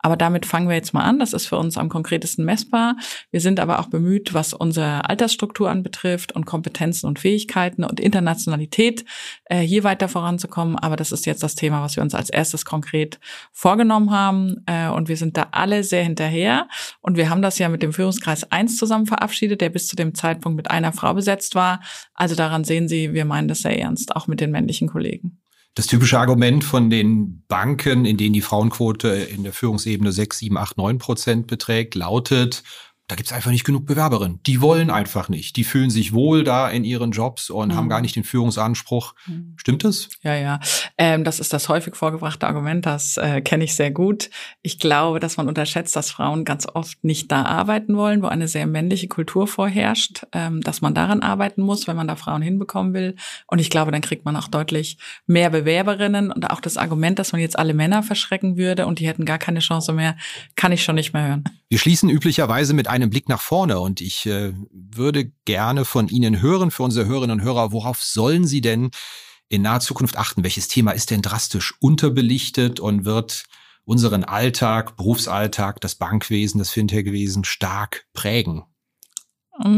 Aber 0.05 0.17
damit 0.17 0.45
fangen 0.45 0.67
wir 0.67 0.75
jetzt 0.75 0.93
mal 0.93 1.03
an. 1.03 1.17
Das 1.17 1.31
ist 1.31 1.47
für 1.47 1.57
uns 1.57 1.77
am 1.77 1.87
konkretesten 1.87 2.43
messbar. 2.43 2.97
Wir 3.31 3.39
sind 3.39 3.61
aber 3.61 3.79
auch 3.79 3.87
bemüht, 3.87 4.33
was 4.33 4.53
unsere 4.53 5.09
Altersstruktur 5.09 5.71
anbetrifft 5.71 6.33
und 6.33 6.45
Kompetenzen 6.45 7.07
und 7.07 7.19
Fähigkeiten 7.19 7.85
und 7.85 8.01
Internationalität 8.01 9.05
äh, 9.45 9.61
hier 9.61 9.85
weiter 9.85 10.09
voranzukommen. 10.09 10.77
Aber 10.77 10.97
das 10.97 11.13
ist 11.13 11.25
jetzt 11.25 11.41
das 11.41 11.55
Thema, 11.55 11.81
was 11.81 11.95
wir 11.95 12.03
uns 12.03 12.15
als 12.15 12.29
erstes 12.29 12.65
konkret 12.65 13.21
vorgenommen 13.53 14.11
haben. 14.11 14.57
Äh, 14.65 14.89
und 14.89 15.07
wir 15.07 15.15
sind 15.15 15.37
da 15.37 15.47
alle 15.51 15.85
sehr 15.85 16.03
hinterher. 16.03 16.67
Und 16.99 17.15
wir 17.15 17.29
haben 17.29 17.41
das 17.41 17.57
ja 17.57 17.69
mit 17.69 17.81
dem 17.81 17.93
Führungskreis 17.93 18.51
1 18.51 18.75
zusammen 18.75 19.05
verabschiedet, 19.05 19.61
der 19.61 19.69
bis 19.69 19.87
zu 19.87 19.95
dem 19.95 20.15
Zeitpunkt 20.15 20.57
mit 20.57 20.69
einer 20.69 20.91
Frau 20.91 21.13
besetzt 21.13 21.55
war. 21.55 21.79
Also 22.13 22.35
daran 22.35 22.65
sehen 22.65 22.89
Sie, 22.89 23.13
wir 23.13 23.23
meinen 23.23 23.47
das 23.47 23.61
sehr 23.61 23.79
ernst, 23.79 24.17
auch 24.17 24.27
mit 24.27 24.41
den 24.41 24.51
männlichen 24.51 24.89
Kollegen. 24.89 25.42
Das 25.75 25.87
typische 25.87 26.19
Argument 26.19 26.63
von 26.63 26.91
den 26.91 27.43
Banken, 27.47 28.05
in 28.05 28.17
denen 28.17 28.33
die 28.33 28.41
Frauenquote 28.41 29.07
in 29.09 29.43
der 29.43 29.53
Führungsebene 29.53 30.11
6, 30.11 30.37
7, 30.39 30.57
8, 30.57 30.77
9 30.77 30.97
Prozent 30.99 31.47
beträgt, 31.47 31.95
lautet, 31.95 32.63
da 33.07 33.15
gibt's 33.15 33.33
einfach 33.33 33.51
nicht 33.51 33.65
genug 33.65 33.85
Bewerberinnen. 33.85 34.39
Die 34.43 34.61
wollen 34.61 34.89
einfach 34.89 35.27
nicht. 35.27 35.57
Die 35.57 35.65
fühlen 35.65 35.89
sich 35.89 36.13
wohl 36.13 36.45
da 36.45 36.69
in 36.69 36.85
ihren 36.85 37.11
Jobs 37.11 37.49
und 37.49 37.69
mhm. 37.69 37.75
haben 37.75 37.89
gar 37.89 37.99
nicht 37.99 38.15
den 38.15 38.23
Führungsanspruch. 38.23 39.13
Mhm. 39.27 39.55
Stimmt 39.57 39.83
das? 39.83 40.07
Ja, 40.21 40.35
ja. 40.35 40.59
Ähm, 40.97 41.25
das 41.25 41.41
ist 41.41 41.51
das 41.51 41.67
häufig 41.67 41.95
vorgebrachte 41.97 42.47
Argument. 42.47 42.85
Das 42.85 43.17
äh, 43.17 43.41
kenne 43.41 43.65
ich 43.65 43.75
sehr 43.75 43.91
gut. 43.91 44.29
Ich 44.61 44.79
glaube, 44.79 45.19
dass 45.19 45.35
man 45.35 45.49
unterschätzt, 45.49 45.97
dass 45.97 46.11
Frauen 46.11 46.45
ganz 46.45 46.65
oft 46.65 47.03
nicht 47.03 47.29
da 47.29 47.43
arbeiten 47.43 47.97
wollen, 47.97 48.23
wo 48.23 48.27
eine 48.27 48.47
sehr 48.47 48.67
männliche 48.67 49.09
Kultur 49.09 49.47
vorherrscht, 49.47 50.25
ähm, 50.31 50.61
dass 50.61 50.79
man 50.79 50.95
daran 50.95 51.21
arbeiten 51.21 51.61
muss, 51.61 51.87
wenn 51.87 51.97
man 51.97 52.07
da 52.07 52.15
Frauen 52.15 52.41
hinbekommen 52.41 52.93
will. 52.93 53.17
Und 53.47 53.59
ich 53.59 53.69
glaube, 53.69 53.91
dann 53.91 54.01
kriegt 54.01 54.23
man 54.23 54.37
auch 54.37 54.47
deutlich 54.47 54.97
mehr 55.27 55.49
Bewerberinnen. 55.49 56.31
Und 56.31 56.49
auch 56.49 56.61
das 56.61 56.77
Argument, 56.77 57.19
dass 57.19 57.33
man 57.33 57.41
jetzt 57.41 57.59
alle 57.59 57.73
Männer 57.73 58.01
verschrecken 58.01 58.55
würde 58.55 58.87
und 58.87 58.99
die 58.99 59.07
hätten 59.07 59.25
gar 59.25 59.39
keine 59.39 59.59
Chance 59.59 59.91
mehr, 59.91 60.15
kann 60.55 60.71
ich 60.71 60.83
schon 60.83 60.95
nicht 60.95 61.11
mehr 61.11 61.27
hören. 61.27 61.43
Wir 61.73 61.79
schließen 61.79 62.07
üblicherweise 62.07 62.75
mit 62.75 62.87
einem 62.87 63.09
Blick 63.09 63.27
nach 63.29 63.41
vorne 63.41 63.79
und 63.79 63.99
ich 63.99 64.27
äh, 64.27 64.53
würde 64.69 65.31
gerne 65.45 65.85
von 65.85 66.07
Ihnen 66.07 66.39
hören, 66.39 66.69
für 66.69 66.83
unsere 66.83 67.07
Hörerinnen 67.07 67.39
und 67.39 67.43
Hörer, 67.43 67.71
worauf 67.71 68.03
sollen 68.03 68.45
Sie 68.45 68.61
denn 68.61 68.91
in 69.49 69.63
naher 69.63 69.79
Zukunft 69.79 70.15
achten? 70.15 70.43
Welches 70.43 70.67
Thema 70.67 70.91
ist 70.91 71.09
denn 71.09 71.23
drastisch 71.23 71.73
unterbelichtet 71.79 72.79
und 72.79 73.05
wird 73.05 73.45
unseren 73.85 74.23
Alltag, 74.23 74.97
Berufsalltag, 74.97 75.81
das 75.81 75.95
Bankwesen, 75.95 76.59
das 76.59 76.69
Fintech-Wesen 76.69 77.43
stark 77.43 78.05
prägen? 78.13 78.65